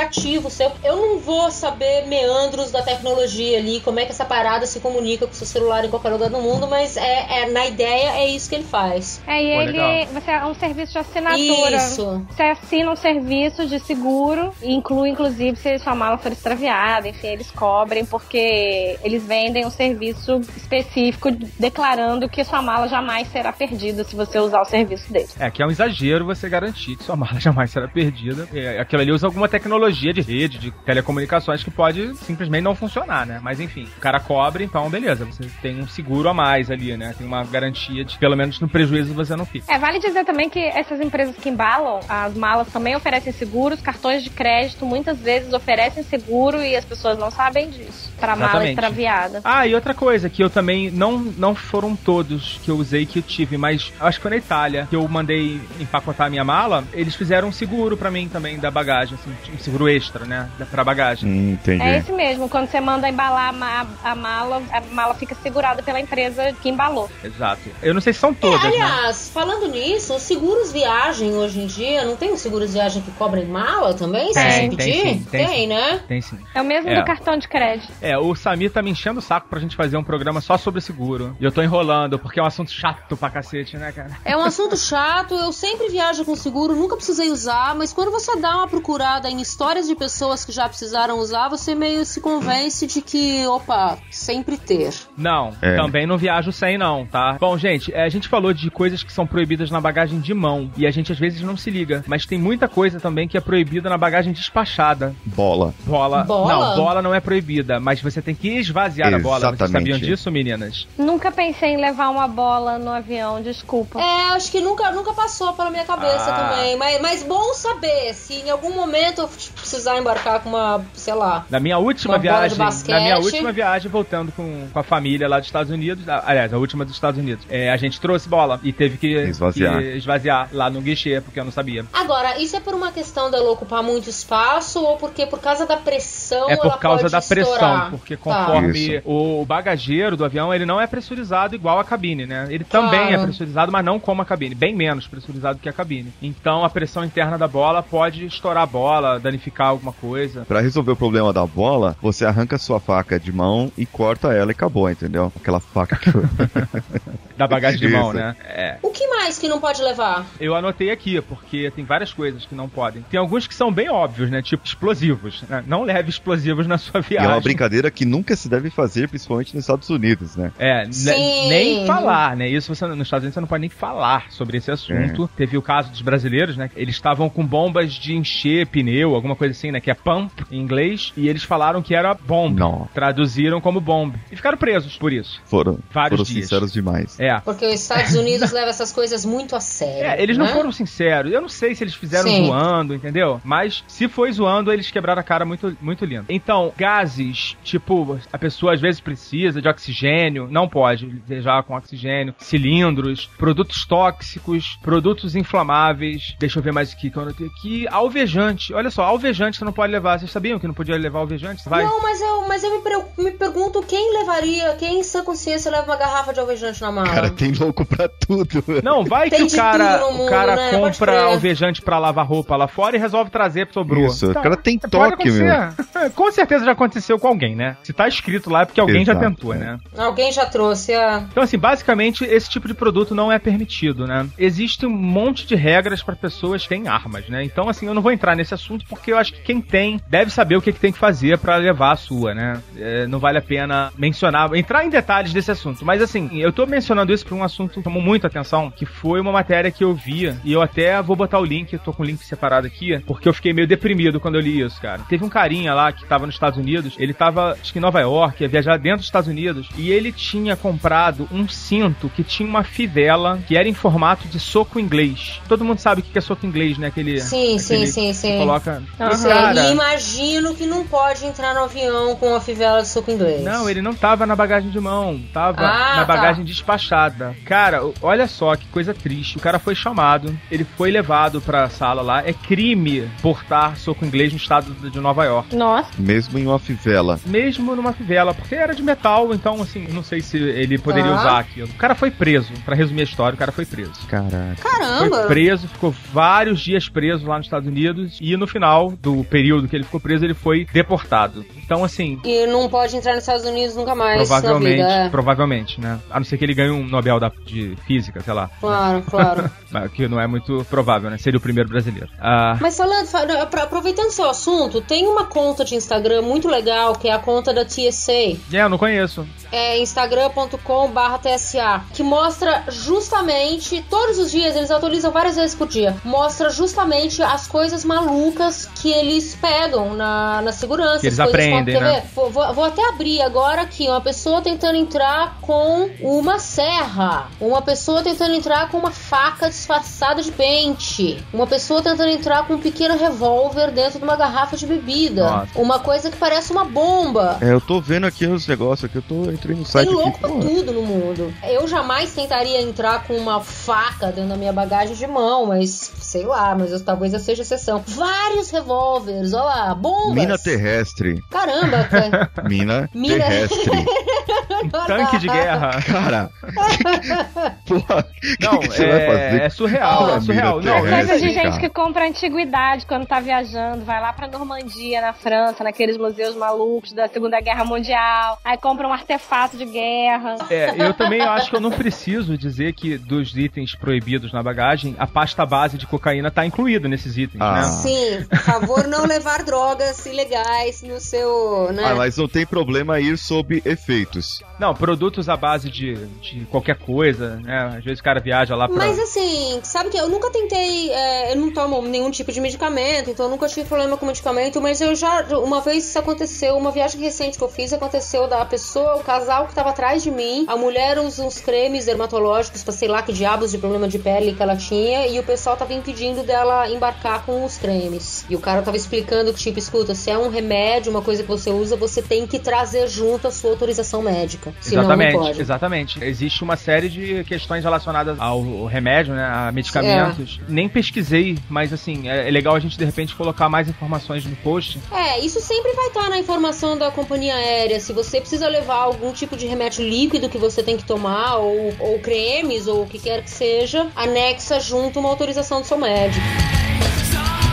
seu. 0.50 0.70
Eu 0.84 0.96
não 0.96 1.18
vou 1.18 1.50
saber 1.50 2.06
meandros 2.06 2.70
da 2.70 2.82
tecnologia 2.82 3.58
ali, 3.58 3.80
como 3.80 3.98
é 4.00 4.04
que 4.04 4.12
essa 4.12 4.24
parada 4.24 4.66
se 4.66 4.80
comunica 4.80 5.26
com 5.26 5.32
o 5.32 5.34
seu 5.34 5.46
celular 5.46 5.84
em 5.84 5.90
qualquer 5.90 6.10
lugar 6.10 6.30
do 6.30 6.38
mundo, 6.38 6.66
mas 6.66 6.96
é, 6.96 7.42
é- 7.42 7.50
na 7.50 7.66
ideia 7.66 8.10
é 8.18 8.28
isso 8.28 8.48
que 8.48 8.54
ele 8.56 8.64
faz. 8.64 9.20
É, 9.26 9.42
e 9.42 9.54
Pô, 9.54 9.62
ele. 9.62 9.72
legal. 9.72 10.06
Você 10.12 10.30
é 10.30 10.44
um 10.44 10.54
serviço 10.54 10.92
de 10.92 10.98
assinatura. 10.98 11.76
Isso. 11.76 12.26
Você 12.30 12.42
assina 12.42 12.90
um 12.92 12.96
serviço 12.96 13.66
de 13.66 13.78
seguro, 13.80 14.52
e 14.62 14.72
inclui 14.72 15.10
inclusive 15.10 15.56
se 15.56 15.78
sua 15.78 15.94
mala 15.94 16.18
for 16.18 16.32
extraviada, 16.32 17.08
enfim, 17.08 17.28
eles 17.28 17.50
cobrem, 17.50 18.04
porque 18.04 18.98
eles 19.02 19.22
vendem 19.24 19.66
um 19.66 19.70
serviço 19.70 20.40
específico 20.56 21.30
declarando 21.58 22.28
que 22.28 22.44
sua 22.44 22.62
mala 22.62 22.88
jamais 22.88 23.28
será 23.28 23.52
perdida 23.52 24.04
se 24.04 24.14
você 24.16 24.38
usar 24.38 24.60
o 24.60 24.64
serviço 24.64 25.12
deles. 25.12 25.34
É, 25.38 25.50
que 25.50 25.62
é 25.62 25.66
um 25.66 25.70
exagero 25.70 26.24
você 26.24 26.48
garantir 26.48 26.96
que 26.96 27.04
sua 27.04 27.16
mala 27.16 27.38
jamais 27.40 27.70
será 27.70 27.88
perdida. 27.88 28.48
É, 28.52 28.78
Aquilo 28.78 29.02
ali 29.02 29.12
usa 29.12 29.26
alguma 29.26 29.48
tecnologia 29.48 29.87
de 29.96 30.20
rede, 30.20 30.58
de 30.58 30.70
telecomunicações 30.70 31.62
que 31.62 31.70
pode 31.70 32.14
simplesmente 32.16 32.62
não 32.62 32.74
funcionar, 32.74 33.26
né? 33.26 33.40
Mas 33.42 33.60
enfim, 33.60 33.88
o 33.96 34.00
cara 34.00 34.20
cobre, 34.20 34.64
então 34.64 34.88
beleza, 34.88 35.24
você 35.24 35.48
tem 35.62 35.80
um 35.80 35.86
seguro 35.86 36.28
a 36.28 36.34
mais 36.34 36.70
ali, 36.70 36.96
né? 36.96 37.14
Tem 37.16 37.26
uma 37.26 37.44
garantia 37.44 38.04
de 38.04 38.18
pelo 38.18 38.36
menos 38.36 38.60
no 38.60 38.68
prejuízo 38.68 39.14
você 39.14 39.36
não 39.36 39.46
fica. 39.46 39.72
É, 39.72 39.78
vale 39.78 39.98
dizer 39.98 40.24
também 40.24 40.48
que 40.48 40.58
essas 40.60 41.00
empresas 41.00 41.36
que 41.36 41.48
embalam 41.48 42.00
as 42.08 42.34
malas 42.34 42.68
também 42.68 42.96
oferecem 42.96 43.32
seguros, 43.32 43.80
cartões 43.80 44.22
de 44.22 44.30
crédito 44.30 44.84
muitas 44.84 45.18
vezes 45.18 45.52
oferecem 45.52 46.02
seguro 46.02 46.62
e 46.62 46.76
as 46.76 46.84
pessoas 46.84 47.18
não 47.18 47.30
sabem 47.30 47.70
disso. 47.70 48.12
Pra 48.18 48.34
mala 48.34 48.66
extraviada. 48.66 49.40
Ah, 49.44 49.66
e 49.66 49.74
outra 49.74 49.94
coisa 49.94 50.28
que 50.28 50.42
eu 50.42 50.50
também 50.50 50.90
não 50.90 51.18
não 51.18 51.54
foram 51.54 51.94
todos 51.94 52.58
que 52.62 52.70
eu 52.70 52.76
usei 52.76 53.06
que 53.06 53.18
eu 53.18 53.22
tive, 53.22 53.56
mas 53.56 53.92
acho 54.00 54.18
que 54.18 54.22
foi 54.22 54.30
na 54.30 54.36
Itália 54.36 54.86
que 54.88 54.96
eu 54.96 55.06
mandei 55.08 55.60
empacotar 55.80 56.26
a 56.26 56.30
minha 56.30 56.44
mala, 56.44 56.84
eles 56.92 57.14
fizeram 57.14 57.48
um 57.48 57.52
seguro 57.52 57.96
pra 57.96 58.10
mim 58.10 58.28
também 58.28 58.58
da 58.58 58.70
bagagem, 58.70 59.14
assim, 59.14 59.52
um 59.54 59.58
seguro 59.58 59.77
extra, 59.86 60.24
né, 60.24 60.48
da- 60.58 60.64
pra 60.64 60.82
bagagem. 60.82 61.28
Hum, 61.30 61.52
entendi. 61.52 61.82
É 61.82 61.98
esse 61.98 62.10
mesmo, 62.12 62.48
quando 62.48 62.68
você 62.70 62.80
manda 62.80 63.06
embalar 63.06 63.50
a, 63.50 63.52
ma- 63.52 63.86
a 64.02 64.14
mala, 64.14 64.62
a 64.72 64.80
mala 64.92 65.14
fica 65.14 65.34
segurada 65.42 65.82
pela 65.82 66.00
empresa 66.00 66.54
que 66.62 66.70
embalou. 66.70 67.10
Exato. 67.22 67.60
Eu 67.82 67.92
não 67.92 68.00
sei 68.00 68.14
se 68.14 68.20
são 68.20 68.32
todas, 68.32 68.64
É, 68.64 68.70
né? 68.70 68.82
aliás, 68.82 69.28
falando 69.28 69.68
nisso, 69.68 70.14
os 70.14 70.22
seguros 70.22 70.72
viagem 70.72 71.34
hoje 71.34 71.60
em 71.60 71.66
dia, 71.66 72.04
não 72.06 72.16
tem 72.16 72.32
os 72.32 72.40
seguros 72.40 72.72
viagem 72.72 73.02
que 73.02 73.10
cobrem 73.12 73.44
mala 73.44 73.92
também? 73.92 74.28
se 74.28 74.34
Tem, 74.34 74.50
você 74.50 74.58
tem 74.60 74.70
pedir? 74.70 74.92
sim, 75.02 75.24
tem 75.30 75.48
sim. 75.48 75.66
né? 75.66 76.00
Tem 76.08 76.20
sim. 76.22 76.38
É 76.54 76.62
o 76.62 76.64
mesmo 76.64 76.88
É. 76.88 76.94
do 76.98 77.04
cartão 77.04 77.36
de 77.36 77.46
crédito. 77.46 77.92
É, 78.00 78.16
o 78.16 78.34
Samir 78.34 78.70
tá 78.72 78.80
me 78.80 78.90
enchendo 78.90 79.18
o 79.18 79.22
saco 79.22 79.48
pra 79.50 79.60
gente 79.60 79.76
fazer 79.76 79.96
um 79.98 80.04
programa 80.04 80.40
só 80.40 80.56
sobre 80.56 80.80
seguro. 80.80 81.36
E 81.40 81.44
eu 81.44 81.52
tô 81.52 81.62
enrolando, 81.62 82.18
porque 82.18 82.40
é 82.40 82.42
um 82.42 82.46
assunto 82.46 82.70
chato 82.70 83.16
pra 83.16 83.28
cacete, 83.28 83.76
né, 83.76 83.92
cara? 83.92 84.10
É 84.24 84.36
um 84.36 84.42
assunto 84.42 84.76
chato, 84.76 85.34
eu 85.34 85.52
sempre 85.52 85.88
viajo 85.88 86.24
com 86.24 86.34
seguro, 86.36 86.74
nunca 86.76 86.96
precisei 86.96 87.30
usar, 87.30 87.74
mas 87.74 87.92
quando 87.92 88.10
você 88.10 88.36
dá 88.36 88.56
uma 88.56 88.68
procurada 88.68 89.28
em 89.28 89.40
histórias 89.68 89.86
de 89.86 89.94
pessoas 89.94 90.44
que 90.46 90.52
já 90.52 90.66
precisaram 90.66 91.18
usar, 91.18 91.48
você 91.50 91.74
meio 91.74 92.02
se 92.02 92.22
convence 92.22 92.86
de 92.86 93.02
que, 93.02 93.46
opa, 93.46 93.98
sempre 94.10 94.56
ter. 94.56 94.94
Não, 95.14 95.52
É. 95.60 95.76
também 95.76 96.06
não 96.06 96.16
viajo 96.16 96.50
sem 96.50 96.78
não, 96.78 97.04
tá? 97.04 97.36
Bom, 97.38 97.58
gente, 97.58 97.92
é, 97.92 98.02
a 98.02 98.08
gente 98.08 98.28
falou 98.28 98.54
de 98.54 98.70
coisas 98.70 99.02
que 99.02 99.12
são 99.12 99.26
proibidas 99.26 99.70
na 99.70 99.78
bagagem 99.78 100.20
de 100.20 100.32
mão 100.32 100.70
e 100.74 100.86
a 100.86 100.90
gente 100.90 101.12
às 101.12 101.18
vezes 101.18 101.42
não 101.42 101.54
se 101.54 101.68
liga, 101.70 102.02
mas 102.06 102.24
tem 102.24 102.38
muita 102.38 102.66
coisa 102.66 102.98
também 102.98 103.28
que 103.28 103.36
é 103.36 103.40
proibida 103.42 103.90
na 103.90 103.98
bagagem 103.98 104.32
despachada. 104.32 105.14
Bola. 105.26 105.74
Bola, 105.84 106.24
Bola? 106.24 106.54
não, 106.70 106.76
bola 106.76 107.02
não 107.02 107.14
é 107.14 107.20
proibida, 107.20 107.78
mas 107.78 108.00
você 108.00 108.22
tem 108.22 108.34
que 108.34 108.48
esvaziar 108.48 109.12
a 109.12 109.18
bola. 109.18 109.40
Vocês 109.40 109.52
Exatamente. 109.52 109.92
sabiam 109.92 109.98
disso, 109.98 110.30
meninas? 110.30 110.88
Nunca 110.96 111.30
pensei 111.30 111.70
em 111.74 111.76
levar 111.76 112.08
uma 112.08 112.26
bola 112.26 112.78
no 112.78 112.90
avião, 112.90 113.42
desculpa. 113.42 114.00
É, 114.00 114.28
acho 114.30 114.50
que 114.50 114.62
nunca, 114.62 114.90
nunca 114.92 115.12
passou 115.12 115.52
pela 115.52 115.70
minha 115.70 115.84
cabeça 115.84 116.24
Ah. 116.30 116.48
também. 116.48 116.76
Mas, 116.78 117.02
mas 117.02 117.22
bom 117.22 117.52
saber 117.52 118.14
se 118.14 118.32
em 118.34 118.48
algum 118.50 118.74
momento 118.74 119.20
eu 119.20 119.28
precisar 119.58 119.98
embarcar 119.98 120.40
com 120.40 120.50
uma, 120.50 120.84
sei 120.94 121.14
lá. 121.14 121.44
Na 121.50 121.60
minha 121.60 121.78
última 121.78 122.14
Uma 122.14 122.18
bola 122.18 122.48
de 122.48 122.54
viagem, 122.54 122.84
na 122.88 123.00
minha 123.00 123.18
última 123.18 123.52
viagem 123.52 123.90
voltando 123.90 124.32
com, 124.32 124.68
com 124.72 124.78
a 124.78 124.82
família 124.82 125.28
lá 125.28 125.38
dos 125.38 125.46
Estados 125.48 125.70
Unidos, 125.72 126.04
aliás, 126.08 126.52
a 126.52 126.58
última 126.58 126.84
dos 126.84 126.94
Estados 126.94 127.18
Unidos, 127.20 127.44
é, 127.50 127.70
a 127.70 127.76
gente 127.76 128.00
trouxe 128.00 128.28
bola 128.28 128.60
e 128.62 128.72
teve 128.72 128.96
que 128.96 129.08
Esvaziar. 129.14 129.78
que 129.78 129.84
esvaziar 129.96 130.48
lá 130.52 130.70
no 130.70 130.80
guichê 130.80 131.20
porque 131.20 131.38
eu 131.40 131.44
não 131.44 131.52
sabia. 131.52 131.84
Agora, 131.92 132.38
isso 132.40 132.56
é 132.56 132.60
por 132.60 132.74
uma 132.74 132.92
questão 132.92 133.30
dela 133.30 133.50
ocupar 133.50 133.82
muito 133.82 134.08
espaço 134.08 134.82
ou 134.82 134.96
porque 134.96 135.26
por 135.26 135.40
causa 135.40 135.66
da 135.66 135.76
pressão 135.76 136.48
É 136.50 136.56
por 136.56 136.66
ela 136.66 136.78
causa 136.78 137.00
pode 137.02 137.12
da 137.12 137.20
pressão, 137.22 137.52
estourar? 137.54 137.90
porque 137.90 138.16
Tá. 138.16 138.22
conforme 138.22 138.78
Isso. 138.96 139.02
o 139.04 139.44
bagageiro 139.44 140.16
do 140.16 140.24
avião, 140.24 140.52
ele 140.54 140.64
não 140.66 140.80
é 140.80 140.86
pressurizado 140.86 141.54
igual 141.54 141.78
a 141.78 141.84
cabine, 141.84 142.26
né? 142.26 142.46
Ele 142.50 142.64
Claro. 142.64 142.86
também 142.90 143.14
é 143.14 143.18
pressurizado, 143.18 143.70
mas 143.72 143.84
não 143.84 143.98
como 143.98 144.22
a 144.22 144.24
cabine, 144.24 144.54
bem 144.54 144.74
menos 144.74 145.06
pressurizado 145.06 145.58
que 145.58 145.68
a 145.68 145.72
cabine. 145.72 146.12
Então 146.22 146.64
a 146.64 146.70
pressão 146.70 147.04
interna 147.04 147.36
da 147.38 147.48
bola 147.48 147.82
pode 147.82 148.24
estourar 148.26 148.62
a 148.62 148.66
bola, 148.66 149.18
danificar 149.18 149.37
alguma 149.58 149.92
coisa. 149.92 150.44
Pra 150.46 150.60
resolver 150.60 150.92
o 150.92 150.96
problema 150.96 151.32
da 151.32 151.46
bola, 151.46 151.96
você 152.00 152.24
arranca 152.24 152.58
sua 152.58 152.80
faca 152.80 153.18
de 153.18 153.32
mão 153.32 153.70
e 153.76 153.84
corta 153.86 154.32
ela 154.32 154.50
e 154.50 154.52
acabou, 154.52 154.90
entendeu? 154.90 155.32
Aquela 155.36 155.60
faca 155.60 155.96
que. 155.96 156.10
Da 157.38 157.46
bagagem 157.46 157.78
de 157.78 157.86
mão, 157.86 158.08
Isso. 158.08 158.18
né? 158.18 158.34
É. 158.48 158.78
O 158.82 158.90
que 158.90 159.06
mais 159.06 159.38
que 159.38 159.46
não 159.46 159.60
pode 159.60 159.80
levar? 159.80 160.26
Eu 160.40 160.56
anotei 160.56 160.90
aqui, 160.90 161.20
porque 161.20 161.70
tem 161.70 161.84
várias 161.84 162.12
coisas 162.12 162.44
que 162.44 162.52
não 162.52 162.68
podem. 162.68 163.02
Tem 163.08 163.18
alguns 163.20 163.46
que 163.46 163.54
são 163.54 163.72
bem 163.72 163.88
óbvios, 163.88 164.28
né? 164.28 164.42
Tipo 164.42 164.66
explosivos. 164.66 165.44
né? 165.48 165.62
Não 165.64 165.84
leve 165.84 166.10
explosivos 166.10 166.66
na 166.66 166.76
sua 166.78 166.98
E 166.98 167.04
é 167.04 167.08
viagem. 167.10 167.30
uma 167.30 167.40
brincadeira 167.40 167.92
que 167.92 168.04
nunca 168.04 168.34
se 168.34 168.48
deve 168.48 168.70
fazer, 168.70 169.08
principalmente 169.08 169.54
nos 169.54 169.62
Estados 169.62 169.88
Unidos, 169.88 170.34
né? 170.34 170.50
É, 170.58 170.84
Sim. 170.90 171.48
nem 171.48 171.86
falar, 171.86 172.36
né? 172.36 172.48
Isso 172.48 172.74
você 172.74 172.84
nos 172.88 173.06
Estados 173.06 173.22
Unidos 173.22 173.34
você 173.34 173.40
não 173.40 173.46
pode 173.46 173.60
nem 173.60 173.70
falar 173.70 174.32
sobre 174.32 174.56
esse 174.58 174.72
assunto. 174.72 175.30
É. 175.32 175.36
Teve 175.36 175.56
o 175.56 175.62
caso 175.62 175.90
dos 175.92 176.00
brasileiros, 176.00 176.56
né? 176.56 176.68
Eles 176.74 176.96
estavam 176.96 177.30
com 177.30 177.46
bombas 177.46 177.92
de 177.94 178.16
encher 178.16 178.66
pneu, 178.66 179.14
alguma 179.14 179.27
coisa 179.36 179.52
assim, 179.52 179.70
né? 179.70 179.80
Que 179.80 179.90
é 179.90 179.94
pump 179.94 180.44
em 180.50 180.60
inglês, 180.60 181.12
e 181.16 181.28
eles 181.28 181.42
falaram 181.42 181.82
que 181.82 181.94
era 181.94 182.14
bomb. 182.14 182.58
Não. 182.58 182.88
Traduziram 182.94 183.60
como 183.60 183.80
bomb. 183.80 184.14
E 184.30 184.36
ficaram 184.36 184.58
presos 184.58 184.96
por 184.96 185.12
isso. 185.12 185.40
Foram, 185.44 185.78
Vários 185.90 186.18
foram 186.18 186.32
dias. 186.32 186.44
sinceros 186.44 186.72
demais. 186.72 187.18
É. 187.18 187.40
Porque 187.40 187.66
os 187.66 187.80
Estados 187.80 188.14
Unidos 188.14 188.50
levam 188.52 188.70
essas 188.70 188.92
coisas 188.92 189.24
muito 189.24 189.54
a 189.56 189.60
sério. 189.60 190.10
É, 190.10 190.22
eles 190.22 190.36
não 190.36 190.46
né? 190.46 190.52
foram 190.52 190.72
sinceros. 190.72 191.32
Eu 191.32 191.40
não 191.40 191.48
sei 191.48 191.74
se 191.74 191.84
eles 191.84 191.94
fizeram 191.94 192.28
Sim. 192.28 192.46
zoando, 192.46 192.94
entendeu? 192.94 193.40
Mas 193.44 193.84
se 193.86 194.08
foi 194.08 194.32
zoando, 194.32 194.72
eles 194.72 194.90
quebraram 194.90 195.20
a 195.20 195.24
cara 195.24 195.44
muito, 195.44 195.76
muito 195.80 196.04
lindo. 196.04 196.26
Então, 196.28 196.72
gases, 196.76 197.56
tipo, 197.62 198.18
a 198.32 198.38
pessoa 198.38 198.74
às 198.74 198.80
vezes 198.80 199.00
precisa 199.00 199.60
de 199.60 199.68
oxigênio, 199.68 200.48
não 200.50 200.68
pode 200.68 201.06
viajar 201.26 201.62
com 201.62 201.74
oxigênio, 201.74 202.34
cilindros, 202.38 203.26
produtos 203.38 203.84
tóxicos, 203.84 204.78
produtos 204.82 205.36
inflamáveis. 205.36 206.34
Deixa 206.38 206.58
eu 206.58 206.62
ver 206.62 206.72
mais 206.72 206.92
aqui 206.92 207.10
que 207.10 207.16
eu 207.16 207.22
anotei 207.22 207.46
aqui. 207.46 207.86
Alvejante. 207.88 208.72
Olha 208.74 208.90
só, 208.90 209.04
alvejante 209.04 209.17
você 209.18 209.64
não 209.64 209.72
pode 209.72 209.92
levar. 209.92 210.18
Vocês 210.18 210.30
sabiam 210.30 210.58
que 210.58 210.66
não 210.66 210.74
podia 210.74 210.96
levar 210.96 211.20
alvejante? 211.20 211.68
Vai? 211.68 211.84
Não, 211.84 212.02
mas 212.02 212.20
eu, 212.20 212.46
mas 212.48 212.62
eu 212.64 212.70
me, 212.76 212.82
pre- 212.82 213.04
me 213.24 213.30
pergunto 213.32 213.82
quem 213.82 214.18
levaria, 214.18 214.74
quem 214.78 215.00
em 215.00 215.02
sã 215.02 215.22
consciência 215.24 215.70
leva 215.70 215.84
uma 215.84 215.96
garrafa 215.96 216.32
de 216.32 216.40
alvejante 216.40 216.80
na 216.80 216.92
mala? 216.92 217.08
Cara, 217.08 217.30
tem 217.30 217.52
louco 217.52 217.84
pra 217.84 218.08
tudo. 218.08 218.64
Não, 218.82 219.04
vai 219.04 219.30
Tem 219.30 219.46
que 219.46 219.54
o 219.54 219.56
cara, 219.56 219.98
no 219.98 220.24
o 220.24 220.28
cara 220.28 220.52
mundo, 220.52 220.60
né? 220.60 220.70
Compra 220.92 221.22
alvejante 221.24 221.82
pra 221.82 221.98
lavar 221.98 222.26
roupa 222.26 222.56
lá 222.56 222.68
fora 222.68 222.96
e 222.96 222.98
resolve 222.98 223.30
trazer 223.30 223.66
pro 223.66 223.74
sobrou. 223.74 224.06
Isso, 224.06 224.30
o 224.30 224.34
cara 224.34 224.56
tem 224.56 224.78
toque, 224.78 225.30
meu. 225.30 225.48
Com 226.14 226.30
certeza 226.30 226.64
já 226.64 226.72
aconteceu 226.72 227.18
com 227.18 227.28
alguém, 227.28 227.54
né? 227.54 227.76
Se 227.82 227.92
tá 227.92 228.08
escrito 228.08 228.50
lá 228.50 228.62
é 228.62 228.64
porque 228.64 228.80
alguém 228.80 229.04
já 229.04 229.12
Exato, 229.12 229.28
tentou, 229.28 229.54
é. 229.54 229.58
né? 229.58 229.78
Alguém 229.96 230.32
já 230.32 230.46
trouxe 230.46 230.94
a. 230.94 231.26
Então, 231.30 231.42
assim, 231.42 231.58
basicamente, 231.58 232.24
esse 232.24 232.48
tipo 232.48 232.68
de 232.68 232.74
produto 232.74 233.14
não 233.14 233.30
é 233.30 233.38
permitido, 233.38 234.06
né? 234.06 234.28
Existe 234.38 234.86
um 234.86 234.90
monte 234.90 235.46
de 235.46 235.54
regras 235.54 236.02
para 236.02 236.16
pessoas 236.16 236.62
que 236.62 236.68
têm 236.68 236.88
armas, 236.88 237.28
né? 237.28 237.44
Então, 237.44 237.68
assim, 237.68 237.86
eu 237.86 237.94
não 237.94 238.02
vou 238.02 238.12
entrar 238.12 238.34
nesse 238.36 238.54
assunto 238.54 238.84
porque 238.88 239.07
eu 239.10 239.18
acho 239.18 239.32
que 239.32 239.42
quem 239.42 239.60
tem 239.60 240.00
deve 240.08 240.30
saber 240.30 240.56
o 240.56 240.62
que, 240.62 240.72
que 240.72 240.80
tem 240.80 240.92
que 240.92 240.98
fazer 240.98 241.38
para 241.38 241.56
levar 241.56 241.92
a 241.92 241.96
sua, 241.96 242.34
né? 242.34 242.60
É, 242.76 243.06
não 243.06 243.18
vale 243.18 243.38
a 243.38 243.42
pena 243.42 243.92
mencionar, 243.96 244.54
entrar 244.54 244.84
em 244.84 244.90
detalhes 244.90 245.32
desse 245.32 245.50
assunto. 245.50 245.84
Mas, 245.84 246.02
assim, 246.02 246.28
eu 246.40 246.52
tô 246.52 246.66
mencionando 246.66 247.12
isso 247.12 247.26
por 247.26 247.34
um 247.34 247.42
assunto 247.42 247.74
que 247.74 247.82
chamou 247.82 248.02
muita 248.02 248.26
atenção, 248.26 248.70
que 248.70 248.86
foi 248.86 249.20
uma 249.20 249.32
matéria 249.32 249.70
que 249.70 249.84
eu 249.84 249.94
via, 249.94 250.36
e 250.44 250.52
eu 250.52 250.62
até 250.62 251.00
vou 251.02 251.16
botar 251.16 251.38
o 251.38 251.44
link, 251.44 251.72
eu 251.72 251.78
tô 251.78 251.92
com 251.92 252.02
o 252.02 252.06
link 252.06 252.22
separado 252.24 252.66
aqui, 252.66 252.98
porque 253.06 253.28
eu 253.28 253.34
fiquei 253.34 253.52
meio 253.52 253.66
deprimido 253.66 254.20
quando 254.20 254.36
eu 254.36 254.40
li 254.40 254.60
isso, 254.60 254.80
cara. 254.80 255.00
Teve 255.08 255.24
um 255.24 255.28
carinha 255.28 255.74
lá 255.74 255.92
que 255.92 256.04
tava 256.04 256.26
nos 256.26 256.34
Estados 256.34 256.58
Unidos, 256.58 256.94
ele 256.98 257.14
tava, 257.14 257.52
acho 257.52 257.72
que 257.72 257.78
em 257.78 257.82
Nova 257.82 258.00
York, 258.00 258.42
ia 258.42 258.48
viajar 258.48 258.76
dentro 258.76 258.98
dos 258.98 259.06
Estados 259.06 259.28
Unidos, 259.28 259.68
e 259.76 259.90
ele 259.90 260.12
tinha 260.12 260.56
comprado 260.56 261.28
um 261.32 261.48
cinto 261.48 262.08
que 262.08 262.22
tinha 262.22 262.48
uma 262.48 262.62
fivela 262.62 263.38
que 263.46 263.56
era 263.56 263.68
em 263.68 263.74
formato 263.74 264.28
de 264.28 264.38
soco 264.38 264.78
inglês. 264.78 265.40
Todo 265.48 265.64
mundo 265.64 265.78
sabe 265.78 266.00
o 266.00 266.04
que 266.04 266.16
é 266.16 266.20
soco 266.20 266.46
inglês, 266.46 266.78
né? 266.78 266.88
Aquele. 266.88 267.20
Sim, 267.20 267.58
sim, 267.58 267.74
aquele 267.74 267.86
sim, 267.86 268.08
que 268.08 268.14
sim. 268.14 268.38
Coloca. 268.38 268.82
Isso 269.12 269.28
Cara. 269.28 269.60
E 269.68 269.72
imagino 269.72 270.54
que 270.54 270.66
não 270.66 270.84
pode 270.86 271.24
entrar 271.24 271.54
no 271.54 271.60
avião 271.64 272.16
com 272.16 272.34
a 272.34 272.40
fivela 272.40 272.82
de 272.82 272.88
suco 272.88 273.10
inglês. 273.10 273.42
Não, 273.42 273.68
ele 273.68 273.80
não 273.82 273.94
tava 273.94 274.26
na 274.26 274.34
bagagem 274.34 274.70
de 274.70 274.80
mão, 274.80 275.20
tava 275.32 275.62
Ah, 275.66 275.96
na 275.96 276.04
tá. 276.04 276.14
bagagem 276.16 276.44
despachada. 276.44 277.34
Cara, 277.44 277.82
olha 278.02 278.26
só 278.26 278.56
que 278.56 278.66
coisa 278.68 278.92
triste. 278.94 279.36
O 279.36 279.40
cara 279.40 279.58
foi 279.58 279.74
chamado, 279.74 280.36
ele 280.50 280.64
foi 280.76 280.90
levado 280.90 281.40
pra 281.40 281.68
sala 281.68 282.02
lá. 282.02 282.22
É 282.26 282.32
crime 282.32 283.08
portar 283.22 283.76
soco 283.76 284.04
inglês 284.04 284.32
no 284.32 284.38
estado 284.38 284.72
de 284.90 284.98
Nova 285.00 285.24
York. 285.24 285.54
Nossa, 285.54 285.90
Mesmo 285.98 286.38
em 286.38 286.46
uma 286.46 286.58
fivela. 286.58 287.18
Mesmo 287.26 287.74
numa 287.76 287.92
fivela, 287.92 288.34
porque 288.34 288.54
era 288.54 288.74
de 288.74 288.82
metal, 288.82 289.32
então 289.34 289.60
assim, 289.62 289.86
não 289.88 290.02
sei 290.02 290.20
se 290.20 290.36
ele 290.38 290.78
poderia 290.78 291.10
Tá. 291.12 291.16
usar 291.20 291.38
aquilo. 291.38 291.68
O 291.68 291.74
cara 291.74 291.94
foi 291.94 292.10
preso, 292.10 292.52
Pra 292.64 292.74
resumir 292.74 293.02
a 293.02 293.04
história, 293.04 293.34
o 293.34 293.38
cara 293.38 293.52
foi 293.52 293.64
preso. 293.64 293.92
Caraca. 294.08 294.56
Caramba! 294.62 295.16
Foi 295.18 295.26
preso, 295.26 295.68
ficou 295.68 295.94
vários 296.12 296.60
dias 296.60 296.88
preso 296.88 297.26
lá 297.26 297.36
nos 297.38 297.46
Estados 297.46 297.68
Unidos 297.68 298.18
e 298.20 298.36
no 298.36 298.46
final 298.46 298.87
do 299.00 299.24
período 299.24 299.68
que 299.68 299.76
ele 299.76 299.84
ficou 299.84 300.00
preso, 300.00 300.24
ele 300.24 300.34
foi 300.34 300.66
deportado. 300.72 301.44
Então, 301.56 301.84
assim, 301.84 302.18
E 302.24 302.46
não 302.46 302.68
pode 302.68 302.96
entrar 302.96 303.12
nos 303.14 303.22
Estados 303.22 303.44
Unidos 303.44 303.76
nunca 303.76 303.94
mais 303.94 304.16
provavelmente, 304.28 304.76
vida. 304.76 304.88
é. 304.88 305.08
provavelmente, 305.08 305.80
né? 305.80 305.98
A 306.10 306.18
não 306.18 306.24
ser 306.24 306.38
que 306.38 306.44
ele 306.44 306.54
ganhe 306.54 306.70
um 306.70 306.86
Nobel 306.86 307.20
da- 307.20 307.32
de 307.44 307.76
Física, 307.86 308.20
sei 308.20 308.32
lá. 308.34 308.50
Claro, 308.60 309.02
claro. 309.02 309.50
Mas 309.70 309.92
Que 309.92 310.08
não 310.08 310.20
é 310.20 310.26
muito 310.26 310.64
provável, 310.70 311.10
né? 311.10 311.18
Seria 311.18 311.38
o 311.38 311.40
primeiro 311.42 311.68
brasileiro. 311.68 312.08
Ah, 312.20 312.56
Mas 312.60 312.76
falando, 312.76 313.06
fa- 313.06 313.22
apro- 313.42 313.60
aproveitando 313.60 314.10
seu 314.10 314.28
assunto, 314.28 314.80
tem 314.80 315.06
uma 315.06 315.24
conta 315.26 315.64
de 315.64 315.74
Instagram 315.74 316.22
muito 316.22 316.48
legal, 316.48 316.94
que 316.94 317.08
é 317.08 317.12
a 317.12 317.18
conta 317.18 317.52
da 317.52 317.64
TSA. 317.64 318.12
é, 318.12 318.36
eu 318.62 318.68
não 318.68 318.78
conheço. 318.78 319.26
É 319.52 319.78
instagram.com.br 319.80 321.18
TSA, 321.22 321.82
que 321.92 322.02
mostra 322.02 322.64
justamente, 322.70 323.84
todos 323.88 324.18
os 324.18 324.30
dias, 324.30 324.56
eles 324.56 324.70
atualizam 324.70 325.10
várias 325.10 325.36
vezes 325.36 325.54
por 325.54 325.66
dia, 325.68 325.96
mostra 326.04 326.50
justamente 326.50 327.22
as 327.22 327.46
coisas 327.46 327.84
malucas 327.84 328.68
que 328.80 328.90
eles 328.90 329.34
pegam 329.40 329.94
na, 329.94 330.40
na 330.42 330.52
segurança. 330.52 331.00
Que 331.00 331.06
eles 331.08 331.20
aprendem, 331.20 331.80
né? 331.80 332.00
ver? 332.00 332.02
Vou, 332.14 332.30
vou- 332.30 332.52
vou 332.54 332.64
até 332.64 332.86
abrir 332.88 333.20
agora 333.22 333.62
aqui, 333.62 333.88
uma 333.88 334.00
pessoa 334.00 334.40
tentando 334.40 334.76
entrar 334.76 335.38
com 335.40 335.90
uma 336.00 336.38
serra, 336.38 337.28
uma 337.40 337.60
pessoa 337.62 338.02
tentando 338.02 338.34
entrar 338.34 338.68
com 338.70 338.78
uma 338.78 338.90
faca 338.90 339.48
disfarçada 339.48 340.22
de 340.22 340.30
pente, 340.32 341.22
uma 341.32 341.46
pessoa 341.46 341.82
tentando 341.82 342.10
entrar 342.10 342.46
com 342.46 342.54
um 342.54 342.58
pequeno 342.58 342.96
revólver 342.96 343.70
dentro 343.70 343.98
de 343.98 344.04
uma 344.04 344.16
garrafa 344.16 344.56
de 344.56 344.66
bebida, 344.66 345.22
Nossa. 345.28 345.48
uma 345.58 345.78
coisa 345.78 346.10
que 346.10 346.16
parece 346.16 346.52
uma 346.52 346.64
bomba. 346.64 347.38
É, 347.40 347.52
eu 347.52 347.60
tô 347.60 347.80
vendo 347.80 348.06
aqui 348.06 348.26
os 348.26 348.46
negócios 348.46 348.84
aqui, 348.84 348.96
eu 348.98 349.02
tô 349.02 349.30
entrei 349.30 349.56
no 349.56 349.64
site 349.66 349.88
Tem 349.88 349.94
aqui. 349.96 350.04
louco 350.04 350.18
pra 350.20 350.28
pô, 350.28 350.38
tudo 350.40 350.72
no 350.72 350.82
mundo. 350.82 351.32
Eu 351.42 351.66
jamais 351.66 352.12
tentaria 352.14 352.60
entrar 352.62 353.04
com 353.06 353.14
uma 353.16 353.40
faca 353.40 354.06
dentro 354.12 354.30
da 354.30 354.36
minha 354.36 354.52
bagagem 354.52 354.94
de 354.94 355.06
mão, 355.06 355.46
mas 355.46 355.90
sei 356.08 356.24
lá, 356.24 356.54
mas 356.58 356.72
eu- 356.72 356.82
talvez 356.84 357.12
eu 357.12 357.20
seja 357.20 357.42
exceção. 357.42 357.82
Vários 357.86 358.50
revólveres, 358.50 359.32
olha 359.32 359.42
lá, 359.44 359.74
bombas. 359.74 360.14
Mina 360.14 360.38
terrestre. 360.38 361.22
Caramba, 361.30 361.84
cara. 361.84 362.30
Mina, 362.48 362.88
Mina- 362.94 363.24
terrestre. 363.24 363.70
Tanque 364.86 365.18
de 365.18 365.28
guerra. 365.28 365.70
Cara. 365.82 366.30
Porra, 367.66 368.06
Não, 368.40 368.58
que 368.60 368.68
que 368.68 368.74
você 368.76 368.86
vai 368.86 368.96
é, 369.02 369.06
fazer? 369.06 369.42
é 369.42 369.50
surreal, 369.50 370.14
é 370.16 370.20
surreal. 370.20 370.60
Não, 370.62 370.86
É, 370.86 371.04
Coisa 371.04 371.18
de 371.20 371.30
gente 371.30 371.60
que 371.60 371.68
compra 371.68 372.06
antiguidade 372.08 372.86
quando 372.86 373.06
tá 373.06 373.20
viajando, 373.20 373.84
vai 373.84 374.00
lá 374.00 374.12
pra 374.12 374.26
Normandia, 374.28 375.00
na 375.00 375.12
França, 375.12 375.62
naqueles 375.62 375.96
museus 375.96 376.34
malucos 376.34 376.92
da 376.92 377.06
Segunda 377.08 377.40
Guerra 377.40 377.64
Mundial, 377.64 378.38
aí 378.44 378.56
compra 378.56 378.86
um 378.88 378.92
artefato 378.92 379.56
de 379.56 379.64
guerra. 379.64 380.36
É, 380.50 380.74
eu 380.86 380.94
também 380.94 381.20
acho 381.20 381.50
que 381.50 381.56
eu 381.56 381.60
não 381.60 381.70
preciso 381.70 382.36
dizer 382.36 382.72
que 382.72 382.96
dos 382.98 383.36
itens 383.36 383.74
proibidos 383.74 384.32
na 384.32 384.42
bagagem, 384.42 384.96
a 384.98 385.06
pasta 385.06 385.44
base 385.44 385.76
de 385.78 385.86
cocaína 385.98 386.30
tá 386.30 386.46
incluída 386.46 386.88
nesses 386.88 387.16
itens, 387.16 387.40
Ah. 387.40 387.54
né? 387.54 387.62
Sim, 387.64 388.24
por 388.28 388.38
favor, 388.38 388.86
não 388.86 389.06
levar 389.06 389.42
drogas 389.44 390.04
ilegais 390.06 390.82
no 390.82 391.00
seu. 391.00 391.70
Né? 391.72 391.82
Ah, 391.84 391.94
mas 391.94 392.16
não 392.16 392.28
tem 392.28 392.46
problema 392.46 393.00
ir 393.00 393.16
sob 393.18 393.62
efeitos. 393.64 394.42
Não, 394.58 394.74
produtos 394.74 395.28
à 395.28 395.36
base 395.36 395.70
de, 395.70 395.94
de 396.20 396.44
qualquer 396.50 396.76
coisa, 396.76 397.36
né? 397.36 397.74
Às 397.78 397.84
vezes 397.84 398.00
o 398.00 398.02
cara 398.02 398.20
viaja 398.20 398.56
lá 398.56 398.68
pra. 398.68 398.76
Mas 398.76 398.98
assim, 398.98 399.60
sabe 399.62 399.90
que 399.90 399.96
eu 399.96 400.08
nunca 400.08 400.30
tentei. 400.30 400.90
é, 400.90 401.32
eu 401.32 401.36
não 401.36 401.52
tomo 401.52 401.80
nenhum 401.82 402.10
tipo 402.10 402.32
de 402.32 402.40
medicamento, 402.40 403.10
então 403.10 403.26
eu 403.26 403.30
nunca 403.30 403.46
tive 403.48 403.66
problema 403.68 403.96
com 403.96 404.06
medicamento, 404.06 404.60
mas 404.60 404.80
eu 404.80 404.94
já. 404.94 405.22
Uma 405.38 405.60
vez 405.60 405.86
isso 405.86 405.98
aconteceu, 405.98 406.56
uma 406.56 406.70
viagem 406.70 407.00
recente 407.00 407.38
que 407.38 407.44
eu 407.44 407.48
fiz, 407.48 407.72
aconteceu 407.72 408.26
da 408.26 408.44
pessoa, 408.44 408.96
o 408.96 409.04
casal 409.04 409.46
que 409.46 409.54
tava 409.54 409.70
atrás 409.70 410.02
de 410.02 410.10
mim, 410.10 410.44
a 410.48 410.56
mulher 410.56 410.98
usa 410.98 411.22
uns 411.22 411.38
cremes 411.40 411.86
dermatológicos 411.86 412.62
pra 412.64 412.72
sei 412.72 412.88
lá 412.88 413.02
que 413.02 413.12
diabos 413.12 413.50
de 413.52 413.58
problema 413.58 413.86
de 413.88 413.98
pele 413.98 414.32
que 414.34 414.42
ela 414.42 414.56
tinha, 414.56 415.06
e 415.06 415.18
o 415.18 415.22
pessoal 415.22 415.56
tava 415.56 415.72
impedindo 415.88 416.22
dela 416.22 416.70
embarcar 416.70 417.24
com 417.24 417.44
os 417.44 417.56
cremes. 417.56 418.24
E 418.28 418.36
o 418.36 418.40
cara 418.40 418.62
tava 418.62 418.76
explicando 418.76 419.32
que, 419.32 419.38
tipo, 419.38 419.58
escuta, 419.58 419.94
se 419.94 420.10
é 420.10 420.18
um 420.18 420.28
remédio, 420.28 420.90
uma 420.90 421.02
coisa 421.02 421.22
que 421.22 421.28
você 421.28 421.50
usa, 421.50 421.76
você 421.76 422.02
tem 422.02 422.26
que 422.26 422.38
trazer 422.38 422.86
junto 422.88 423.26
a 423.26 423.30
sua 423.30 423.50
autorização 423.50 424.02
médica. 424.02 424.52
Senão 424.60 424.82
Exatamente, 424.82 425.12
não 425.14 425.20
pode. 425.20 425.40
exatamente. 425.40 426.04
Existe 426.04 426.44
uma 426.44 426.56
série 426.56 426.88
de 426.88 427.24
questões 427.24 427.64
relacionadas 427.64 428.18
ao 428.20 428.66
remédio, 428.66 429.14
né? 429.14 429.24
A 429.24 429.50
medicamentos. 429.50 430.40
É. 430.42 430.52
Nem 430.52 430.68
pesquisei, 430.68 431.38
mas 431.48 431.72
assim, 431.72 432.08
é 432.08 432.28
é 432.28 432.30
legal 432.30 432.54
a 432.54 432.60
gente 432.60 432.76
de 432.76 432.84
repente 432.84 433.14
colocar 433.14 433.48
mais 433.48 433.68
informações 433.68 434.24
no 434.26 434.36
post. 434.36 434.78
É, 434.92 435.18
isso 435.20 435.40
sempre 435.40 435.72
vai 435.72 435.86
estar 435.86 436.10
na 436.10 436.18
informação 436.18 436.76
da 436.76 436.90
companhia 436.90 437.34
aérea. 437.34 437.80
Se 437.80 437.92
você 437.92 438.20
precisa 438.20 438.48
levar 438.48 438.76
algum 438.76 439.12
tipo 439.12 439.36
de 439.36 439.46
remédio 439.46 439.82
líquido 439.82 440.28
que 440.28 440.36
você 440.36 440.62
tem 440.62 440.76
que 440.76 440.84
tomar, 440.84 441.36
ou, 441.36 441.74
ou 441.78 441.98
cremes, 442.00 442.66
ou 442.66 442.82
o 442.82 442.86
que 442.86 442.98
quer 442.98 443.22
que 443.22 443.30
seja, 443.30 443.88
anexa 443.96 444.60
junto 444.60 445.00
uma 445.00 445.08
autorização 445.08 445.60
do 445.62 445.66
seu 445.66 445.77
médico. 445.78 447.47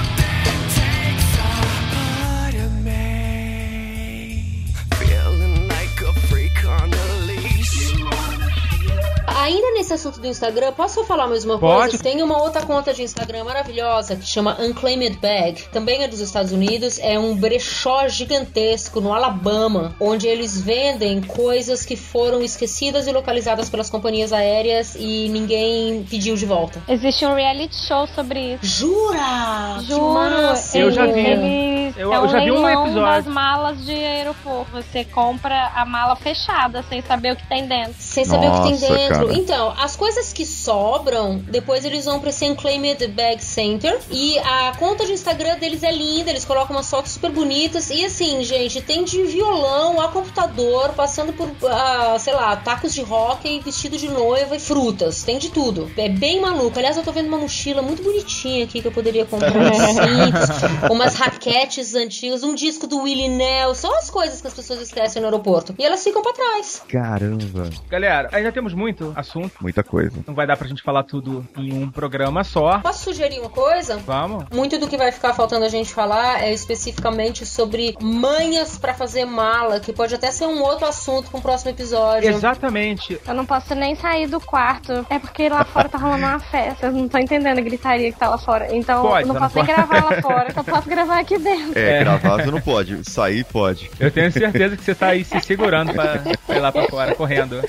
Do 10.25 10.29
Instagram, 10.31 10.73
posso 10.73 11.03
falar 11.03 11.27
mais 11.27 11.45
uma 11.45 11.57
Pode. 11.59 11.89
coisa? 11.91 12.03
Tem 12.03 12.21
uma 12.23 12.41
outra 12.41 12.61
conta 12.63 12.93
de 12.93 13.03
Instagram 13.03 13.43
maravilhosa 13.43 14.15
que 14.15 14.25
chama 14.25 14.57
Unclaimed 14.59 15.17
Bag. 15.19 15.63
Também 15.71 16.03
é 16.03 16.07
dos 16.07 16.19
Estados 16.19 16.51
Unidos. 16.51 16.99
É 16.99 17.17
um 17.19 17.35
brechó 17.35 18.07
gigantesco 18.07 18.99
no 18.99 19.13
Alabama, 19.13 19.95
onde 19.99 20.27
eles 20.27 20.59
vendem 20.59 21.21
coisas 21.21 21.85
que 21.85 21.95
foram 21.95 22.41
esquecidas 22.41 23.07
e 23.07 23.11
localizadas 23.11 23.69
pelas 23.69 23.89
companhias 23.89 24.33
aéreas 24.33 24.95
e 24.95 25.29
ninguém 25.29 26.03
pediu 26.09 26.35
de 26.35 26.45
volta. 26.45 26.81
Existe 26.87 27.25
um 27.25 27.35
reality 27.35 27.75
show 27.87 28.07
sobre 28.07 28.53
isso. 28.53 28.65
Jura? 28.65 29.77
Que 29.79 29.85
Juro! 29.85 30.53
Eu 30.73 30.91
já 30.91 31.05
vi. 31.05 31.19
Eles, 31.19 31.97
Eu- 31.97 32.11
é 32.13 32.17
eu 32.17 32.21
um 32.23 32.27
já 32.29 32.39
vi 32.39 32.51
um 32.51 32.67
episódio. 32.67 33.01
das 33.01 33.25
malas 33.27 33.85
de 33.85 33.93
aeroporto. 33.93 34.71
Você 34.71 35.03
compra 35.05 35.71
a 35.75 35.85
mala 35.85 36.15
fechada, 36.15 36.83
sem 36.89 37.01
saber 37.01 37.33
o 37.33 37.35
que 37.35 37.47
tem 37.47 37.67
dentro. 37.67 37.95
Sem 37.99 38.25
saber 38.25 38.47
o 38.47 38.51
que 38.51 38.61
tem 38.61 38.71
Nossa, 38.71 38.93
dentro. 38.93 39.27
cara. 39.27 39.33
Então, 39.33 39.73
as 39.79 39.95
coisas 39.95 40.14
que 40.33 40.45
sobram, 40.45 41.37
depois 41.37 41.85
eles 41.85 42.05
vão 42.05 42.19
pra 42.19 42.29
esse 42.29 42.45
Unclaimed 42.45 43.07
Bag 43.07 43.43
Center. 43.43 43.99
E 44.09 44.37
a 44.39 44.73
conta 44.77 45.05
de 45.05 45.13
Instagram 45.13 45.57
deles 45.57 45.83
é 45.83 45.91
linda, 45.91 46.29
eles 46.29 46.45
colocam 46.45 46.75
umas 46.75 46.89
fotos 46.89 47.13
super 47.13 47.31
bonitas. 47.31 47.89
E 47.89 48.05
assim, 48.05 48.43
gente, 48.43 48.81
tem 48.81 49.03
de 49.03 49.23
violão 49.23 50.01
a 50.01 50.09
computador, 50.09 50.89
passando 50.93 51.33
por, 51.33 51.49
ah, 51.69 52.17
sei 52.19 52.33
lá, 52.33 52.55
tacos 52.55 52.93
de 52.93 53.01
hóquei, 53.01 53.59
vestido 53.59 53.97
de 53.97 54.07
noiva 54.07 54.55
e 54.55 54.59
frutas. 54.59 55.23
Tem 55.23 55.37
de 55.37 55.49
tudo. 55.49 55.91
É 55.97 56.09
bem 56.09 56.41
maluco. 56.41 56.77
Aliás, 56.77 56.97
eu 56.97 57.03
tô 57.03 57.11
vendo 57.11 57.27
uma 57.27 57.37
mochila 57.37 57.81
muito 57.81 58.03
bonitinha 58.03 58.65
aqui 58.65 58.81
que 58.81 58.87
eu 58.87 58.91
poderia 58.91 59.25
comprar. 59.25 59.53
cintos, 60.15 60.91
umas 60.91 61.15
raquetes 61.15 61.95
antigas, 61.95 62.43
um 62.43 62.55
disco 62.55 62.87
do 62.87 63.01
Willie 63.01 63.29
Nelson. 63.29 63.85
São 63.85 63.97
as 63.97 64.09
coisas 64.09 64.41
que 64.41 64.47
as 64.47 64.53
pessoas 64.53 64.81
esquecem 64.81 65.21
no 65.21 65.27
aeroporto. 65.27 65.75
E 65.77 65.83
elas 65.83 66.03
ficam 66.03 66.21
pra 66.21 66.33
trás. 66.33 66.81
Caramba. 66.87 67.69
Galera, 67.89 68.29
ainda 68.31 68.51
temos 68.51 68.73
muito 68.73 69.13
assunto. 69.15 69.51
Muita 69.61 69.83
coisa. 69.83 69.94
Não 70.27 70.33
vai 70.33 70.45
dar 70.47 70.57
pra 70.57 70.67
gente 70.67 70.81
falar 70.83 71.03
tudo 71.03 71.45
em 71.57 71.73
um 71.73 71.89
programa 71.89 72.43
só. 72.43 72.79
Posso 72.79 73.03
sugerir 73.05 73.39
uma 73.39 73.49
coisa? 73.49 73.97
Vamos? 74.05 74.45
Muito 74.53 74.77
do 74.77 74.87
que 74.87 74.97
vai 74.97 75.11
ficar 75.11 75.33
faltando 75.33 75.65
a 75.65 75.69
gente 75.69 75.93
falar 75.93 76.43
é 76.43 76.53
especificamente 76.53 77.45
sobre 77.45 77.95
manhas 78.01 78.77
pra 78.77 78.93
fazer 78.93 79.25
mala, 79.25 79.79
que 79.79 79.91
pode 79.93 80.13
até 80.15 80.31
ser 80.31 80.45
um 80.45 80.61
outro 80.61 80.85
assunto 80.85 81.29
para 81.29 81.39
um 81.39 81.41
próximo 81.41 81.71
episódio. 81.71 82.29
Exatamente. 82.29 83.19
Eu 83.27 83.33
não 83.33 83.45
posso 83.45 83.73
nem 83.75 83.95
sair 83.95 84.27
do 84.27 84.39
quarto. 84.39 85.05
É 85.09 85.19
porque 85.19 85.47
lá 85.49 85.63
fora 85.65 85.87
tá 85.89 85.97
rolando 85.97 86.25
uma 86.25 86.39
festa. 86.39 86.87
Eu 86.87 86.91
não 86.91 87.07
tô 87.07 87.17
entendendo 87.17 87.57
a 87.57 87.61
gritaria 87.61 88.11
que 88.11 88.19
tá 88.19 88.29
lá 88.29 88.37
fora. 88.37 88.75
Então 88.75 89.01
Pode, 89.03 89.27
eu 89.27 89.33
não 89.33 89.39
posso 89.39 89.55
não 89.57 89.63
nem 89.65 89.75
pode. 89.75 89.87
gravar 89.87 90.05
lá 90.15 90.21
fora. 90.21 90.53
Só 90.53 90.63
posso 90.63 90.89
gravar 90.89 91.19
aqui 91.19 91.37
dentro. 91.37 91.77
É, 91.79 91.95
É. 91.97 92.03
gravar 92.03 92.37
você 92.43 92.51
não 92.51 92.61
pode. 92.61 93.09
Sair 93.09 93.43
pode. 93.45 93.89
Eu 93.99 94.11
tenho 94.11 94.31
certeza 94.31 94.75
que 94.75 94.83
você 94.83 94.95
tá 94.95 95.07
aí 95.07 95.23
se 95.23 95.39
segurando 95.41 95.93
pra 95.93 96.21
ir 96.55 96.59
lá 96.59 96.71
pra 96.71 96.83
fora, 96.87 97.15
correndo. 97.15 97.61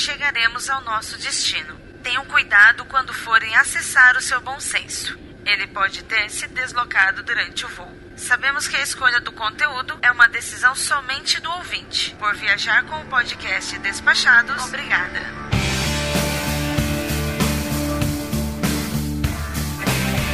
Chegaremos 0.00 0.70
ao 0.70 0.80
nosso 0.80 1.18
destino. 1.18 1.78
Tenham 2.02 2.24
cuidado 2.24 2.84
quando 2.86 3.12
forem 3.12 3.54
acessar 3.54 4.16
o 4.16 4.22
seu 4.22 4.40
bom 4.40 4.58
senso. 4.58 5.18
Ele 5.44 5.66
pode 5.66 6.02
ter 6.04 6.30
se 6.30 6.46
deslocado 6.48 7.22
durante 7.22 7.66
o 7.66 7.68
voo. 7.68 8.00
Sabemos 8.16 8.66
que 8.66 8.76
a 8.76 8.82
escolha 8.82 9.20
do 9.20 9.32
conteúdo 9.32 9.98
é 10.02 10.10
uma 10.10 10.28
decisão 10.28 10.74
somente 10.74 11.40
do 11.40 11.50
ouvinte. 11.50 12.14
Por 12.18 12.34
viajar 12.34 12.84
com 12.84 13.00
o 13.00 13.06
podcast 13.06 13.78
Despachados, 13.78 14.64
obrigada. 14.64 15.59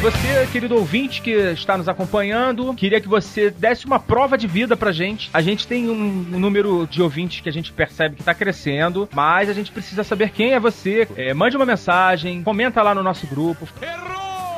Você, 0.03 0.47
querido 0.53 0.76
ouvinte 0.76 1.20
que 1.20 1.30
está 1.30 1.76
nos 1.76 1.88
acompanhando, 1.88 2.72
queria 2.74 3.01
que 3.01 3.09
você 3.09 3.51
desse 3.51 3.86
uma 3.86 3.99
prova 3.99 4.36
de 4.38 4.47
vida 4.47 4.76
pra 4.76 4.92
gente. 4.92 5.30
A 5.32 5.40
gente 5.40 5.66
tem 5.66 5.88
um, 5.88 5.94
um 6.32 6.38
número 6.38 6.86
de 6.88 7.03
ouvintes 7.03 7.40
que 7.40 7.49
a 7.49 7.53
gente 7.53 7.72
percebe 7.72 8.14
que 8.14 8.22
tá 8.22 8.34
crescendo, 8.34 9.09
mas 9.12 9.49
a 9.49 9.53
gente 9.53 9.72
precisa 9.72 10.05
saber 10.05 10.30
quem 10.30 10.53
é 10.53 10.61
você. 10.61 11.09
É, 11.16 11.34
mande 11.34 11.57
uma 11.57 11.66
mensagem, 11.66 12.42
comenta 12.42 12.82
lá 12.82 12.94
no 12.94 13.03
nosso 13.03 13.26
grupo. 13.26 13.66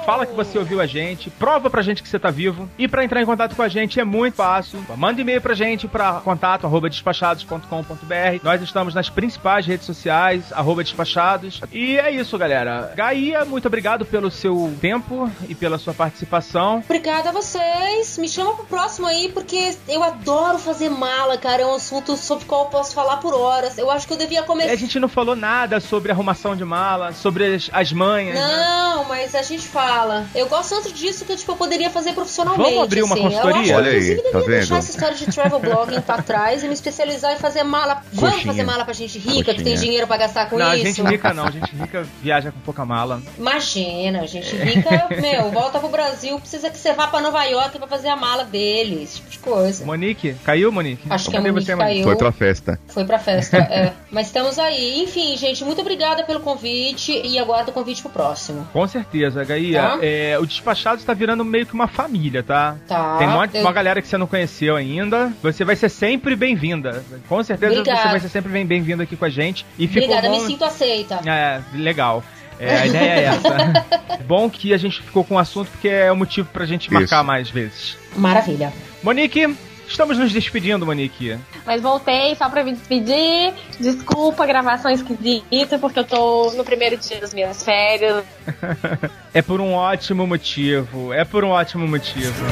Fala 0.08 0.24
que 0.24 0.34
você 0.34 0.58
ouviu 0.58 0.80
a 0.80 0.86
gente, 0.86 1.28
prova 1.28 1.68
pra 1.68 1.82
gente 1.82 2.02
que 2.02 2.08
você 2.08 2.18
tá 2.18 2.30
vivo. 2.30 2.66
E 2.78 2.88
pra 2.88 3.04
entrar 3.04 3.20
em 3.20 3.26
contato 3.26 3.54
com 3.54 3.60
a 3.60 3.68
gente 3.68 4.00
é 4.00 4.04
muito 4.04 4.36
fácil. 4.36 4.82
Manda 4.96 5.20
e-mail 5.20 5.38
pra 5.38 5.52
gente 5.52 5.86
pra 5.86 6.14
contato 6.24 6.64
arroba 6.66 6.88
despachados.com.br. 6.88 8.40
Nós 8.42 8.62
estamos 8.62 8.94
nas 8.94 9.10
principais 9.10 9.66
redes 9.66 9.84
sociais, 9.84 10.50
arroba 10.52 10.82
despachados. 10.82 11.60
E 11.70 11.98
é 11.98 12.10
isso, 12.10 12.38
galera. 12.38 12.92
Gaia, 12.96 13.44
muito 13.44 13.66
obrigado 13.66 14.06
pelo 14.06 14.30
seu 14.30 14.74
tempo 14.80 15.30
e 15.46 15.54
pela 15.54 15.76
sua 15.76 15.92
participação. 15.92 16.78
Obrigada 16.84 17.28
a 17.28 17.32
vocês. 17.32 18.16
Me 18.16 18.28
chama 18.30 18.54
pro 18.54 18.64
próximo 18.64 19.06
aí, 19.06 19.30
porque 19.32 19.74
eu 19.88 20.02
adoro 20.02 20.58
fazer 20.58 20.88
mala, 20.88 21.36
cara. 21.36 21.62
É 21.62 21.66
um 21.66 21.74
assunto 21.74 22.16
sobre 22.16 22.44
o 22.44 22.46
qual 22.46 22.64
eu 22.64 22.70
posso 22.70 22.94
falar 22.94 23.18
por 23.18 23.34
horas. 23.34 23.76
Eu 23.76 23.90
acho 23.90 24.06
que 24.06 24.14
eu 24.14 24.18
devia 24.18 24.38
E 24.38 24.42
a 24.42 24.44
começar. 24.46 24.74
gente 24.76 24.98
não 24.98 25.08
falou 25.08 25.36
nada 25.36 25.80
sobre 25.80 26.10
arrumação 26.12 26.56
de 26.56 26.64
mala, 26.64 27.12
sobre 27.12 27.54
as, 27.56 27.68
as 27.74 27.92
manhas. 27.92 28.34
né? 28.34 28.40
Não, 28.40 29.04
mas 29.04 29.34
a 29.34 29.42
gente 29.42 29.68
fala. 29.68 29.97
Eu 30.34 30.46
gosto 30.48 30.70
tanto 30.74 30.92
disso 30.92 31.24
que 31.24 31.34
tipo, 31.36 31.52
eu 31.52 31.56
poderia 31.56 31.90
fazer 31.90 32.12
profissionalmente. 32.12 32.70
Vamos 32.70 32.84
abrir 32.84 33.02
uma 33.02 33.14
assim. 33.14 33.22
consultoria? 33.24 33.56
Eu 33.56 33.60
acho, 33.62 33.74
Olha 33.74 33.90
aí, 33.90 34.16
tá 34.16 34.22
devia 34.38 34.46
deixar 34.48 34.66
vendo? 34.66 34.78
essa 34.78 34.90
história 34.90 35.14
de 35.16 35.26
travel 35.26 35.58
blogging 35.60 36.00
pra 36.00 36.22
trás 36.22 36.62
e 36.62 36.68
me 36.68 36.74
especializar 36.74 37.32
em 37.34 37.38
fazer 37.38 37.62
mala. 37.62 38.02
Vamos 38.12 38.30
Coxinha. 38.34 38.52
fazer 38.52 38.64
mala 38.64 38.84
pra 38.84 38.94
gente 38.94 39.18
rica, 39.18 39.52
que 39.54 39.62
tem 39.62 39.72
Coxinha. 39.72 39.76
dinheiro 39.78 40.06
pra 40.06 40.16
gastar 40.16 40.48
com 40.48 40.56
Não, 40.58 40.74
isso? 40.74 40.84
gente 40.84 41.02
rica 41.02 41.34
não, 41.34 41.50
gente 41.50 41.74
rica 41.74 42.06
viaja 42.22 42.52
com 42.52 42.60
pouca 42.60 42.84
mala. 42.84 43.20
Imagina, 43.38 44.26
gente 44.26 44.54
rica, 44.56 45.08
meu, 45.20 45.50
volta 45.50 45.78
pro 45.78 45.88
Brasil, 45.88 46.38
precisa 46.38 46.70
que 46.70 46.78
você 46.78 46.92
vá 46.92 47.06
pra 47.06 47.20
Nova 47.20 47.42
York 47.44 47.78
pra 47.78 47.86
fazer 47.88 48.08
a 48.08 48.16
mala 48.16 48.44
dele, 48.44 49.02
esse 49.02 49.16
tipo 49.16 49.30
de 49.30 49.38
coisa. 49.38 49.84
Monique, 49.84 50.34
caiu, 50.44 50.70
Monique? 50.70 51.06
Acho 51.10 51.30
que 51.30 51.36
a 51.36 51.40
Monique 51.40 51.64
você, 51.64 51.76
caiu. 51.76 52.04
Foi 52.04 52.16
pra 52.16 52.32
festa. 52.32 52.78
Foi 52.88 53.04
pra 53.04 53.18
festa, 53.18 53.56
é. 53.70 53.92
Mas 54.10 54.26
estamos 54.28 54.58
aí. 54.58 55.02
Enfim, 55.02 55.36
gente, 55.36 55.64
muito 55.64 55.80
obrigada 55.80 56.22
pelo 56.24 56.40
convite 56.40 57.12
e 57.24 57.38
aguardo 57.38 57.70
o 57.70 57.74
convite 57.74 58.02
pro 58.02 58.10
próximo. 58.10 58.66
Com 58.72 58.86
certeza, 58.86 59.44
Gaia. 59.44 59.82
É, 60.02 60.38
o 60.38 60.46
Despachado 60.46 60.98
está 61.00 61.12
virando 61.14 61.44
meio 61.44 61.66
que 61.66 61.74
uma 61.74 61.88
família, 61.88 62.42
tá? 62.42 62.76
Tá. 62.86 63.16
Tem 63.18 63.28
um 63.28 63.32
monte, 63.32 63.56
eu- 63.56 63.62
uma 63.62 63.72
galera 63.72 64.00
que 64.02 64.08
você 64.08 64.16
não 64.18 64.26
conheceu 64.26 64.76
ainda. 64.76 65.32
Você 65.42 65.64
vai 65.64 65.76
ser 65.76 65.88
sempre 65.88 66.34
bem-vinda. 66.36 67.04
Com 67.28 67.42
certeza 67.42 67.72
Obrigada. 67.80 68.02
você 68.02 68.08
vai 68.08 68.20
ser 68.20 68.28
sempre 68.28 68.52
bem- 68.52 68.66
bem-vinda 68.66 69.02
aqui 69.04 69.16
com 69.16 69.24
a 69.24 69.28
gente. 69.30 69.64
E 69.78 69.86
ficou 69.88 70.02
Obrigada, 70.04 70.28
bom... 70.28 70.40
me 70.40 70.46
sinto 70.46 70.64
aceita. 70.64 71.20
É, 71.24 71.60
legal. 71.74 72.22
É, 72.60 72.76
a 72.78 72.86
ideia 72.86 73.10
é 73.12 73.24
essa. 73.24 73.86
Bom 74.26 74.50
que 74.50 74.74
a 74.74 74.76
gente 74.76 75.00
ficou 75.00 75.22
com 75.22 75.36
o 75.36 75.38
assunto 75.38 75.70
porque 75.70 75.86
é 75.88 76.10
o 76.10 76.16
motivo 76.16 76.48
pra 76.52 76.66
gente 76.66 76.92
marcar 76.92 77.18
Isso. 77.18 77.24
mais 77.24 77.48
vezes. 77.48 77.96
Maravilha. 78.16 78.72
Monique, 79.00 79.54
estamos 79.88 80.18
nos 80.18 80.32
despedindo, 80.32 80.86
Monique. 80.86 81.38
Mas 81.66 81.80
voltei 81.80 82.34
só 82.36 82.48
pra 82.48 82.62
me 82.62 82.72
despedir. 82.72 83.52
Desculpa 83.80 84.44
a 84.44 84.46
gravação 84.46 84.90
esquisita, 84.90 85.78
porque 85.78 85.98
eu 85.98 86.04
tô 86.04 86.52
no 86.52 86.64
primeiro 86.64 86.96
dia 86.96 87.20
das 87.20 87.34
minhas 87.34 87.62
férias. 87.62 88.24
É 89.34 89.42
por 89.42 89.60
um 89.60 89.74
ótimo 89.74 90.26
motivo. 90.26 91.12
É 91.12 91.24
por 91.24 91.44
um 91.44 91.50
ótimo 91.50 91.86
motivo. 91.86 92.44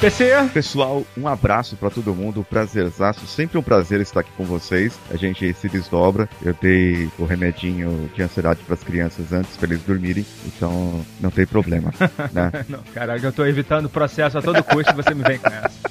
PC, 0.00 0.48
Pessoal, 0.54 1.04
um 1.14 1.28
abraço 1.28 1.76
pra 1.76 1.90
todo 1.90 2.14
mundo, 2.14 2.42
prazerzaço, 2.48 3.26
sempre 3.26 3.58
um 3.58 3.62
prazer 3.62 4.00
estar 4.00 4.20
aqui 4.20 4.30
com 4.34 4.44
vocês. 4.44 4.98
A 5.10 5.16
gente 5.16 5.52
se 5.52 5.68
desdobra. 5.68 6.26
Eu 6.42 6.54
dei 6.58 7.10
o 7.18 7.26
remedinho 7.26 8.10
de 8.14 8.22
ansiedade 8.22 8.60
pras 8.66 8.82
crianças 8.82 9.30
antes 9.30 9.58
pra 9.58 9.68
eles 9.68 9.82
dormirem, 9.82 10.24
então 10.46 11.04
não 11.20 11.30
tem 11.30 11.46
problema, 11.46 11.92
né? 12.32 12.50
Não, 12.66 12.78
caraca, 12.94 13.26
eu 13.26 13.32
tô 13.32 13.44
evitando 13.44 13.86
o 13.86 13.90
processo 13.90 14.38
a 14.38 14.42
todo 14.42 14.64
custo 14.64 14.90
e 14.90 14.96
você 14.96 15.12
me 15.12 15.22
vem 15.22 15.36
com 15.38 15.48
essa. 15.48 15.90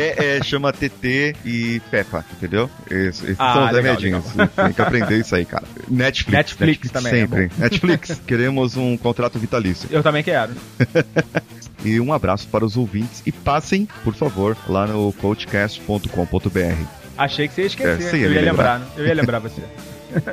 É, 0.00 0.38
é, 0.38 0.42
chama 0.42 0.72
TT 0.72 1.36
e 1.44 1.80
Peppa, 1.90 2.24
entendeu? 2.32 2.70
Esses, 2.90 3.22
esses 3.22 3.36
Ah, 3.38 3.52
são 3.52 3.66
os 3.66 3.72
legal, 3.72 3.94
remedinhos. 3.96 4.24
Tem 4.56 4.72
que 4.72 4.82
aprender 4.82 5.18
isso 5.18 5.34
aí, 5.34 5.44
cara. 5.44 5.64
Netflix. 5.86 6.32
Netflix 6.32 6.90
também, 6.90 7.12
é 7.12 7.16
Sempre. 7.16 7.50
Netflix. 7.58 8.20
Queremos 8.26 8.76
um 8.76 8.96
contrato 8.96 9.38
vitalício. 9.38 9.86
Eu 9.92 10.02
também 10.02 10.22
quero. 10.22 10.52
E 11.84 12.00
um 12.00 12.12
abraço 12.12 12.48
para 12.48 12.64
os 12.64 12.76
ouvintes 12.76 13.22
e 13.24 13.32
passem, 13.32 13.88
por 14.02 14.14
favor, 14.14 14.56
lá 14.68 14.86
no 14.86 15.12
coachcast.com.br. 15.14 16.84
Achei 17.16 17.48
que 17.48 17.54
você 17.54 17.62
ia 17.62 17.66
esquecer. 17.66 18.14
É, 18.14 18.18
eu 18.18 18.24
eu 18.24 18.32
ia 18.32 18.40
ia 18.40 18.50
lembrar. 18.50 18.82
Eu 18.96 19.06
ia 19.06 19.14
lembrar 19.14 19.38
você. 19.38 19.62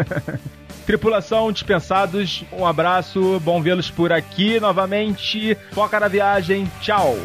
Tripulação, 0.85 1.51
dispensados, 1.51 2.43
um 2.51 2.65
abraço, 2.65 3.39
bom 3.43 3.59
vê-los 3.59 3.89
por 3.89 4.13
aqui 4.13 4.59
novamente. 4.59 5.57
Foca 5.71 5.99
na 5.99 6.07
viagem, 6.07 6.69
tchau. 6.79 7.17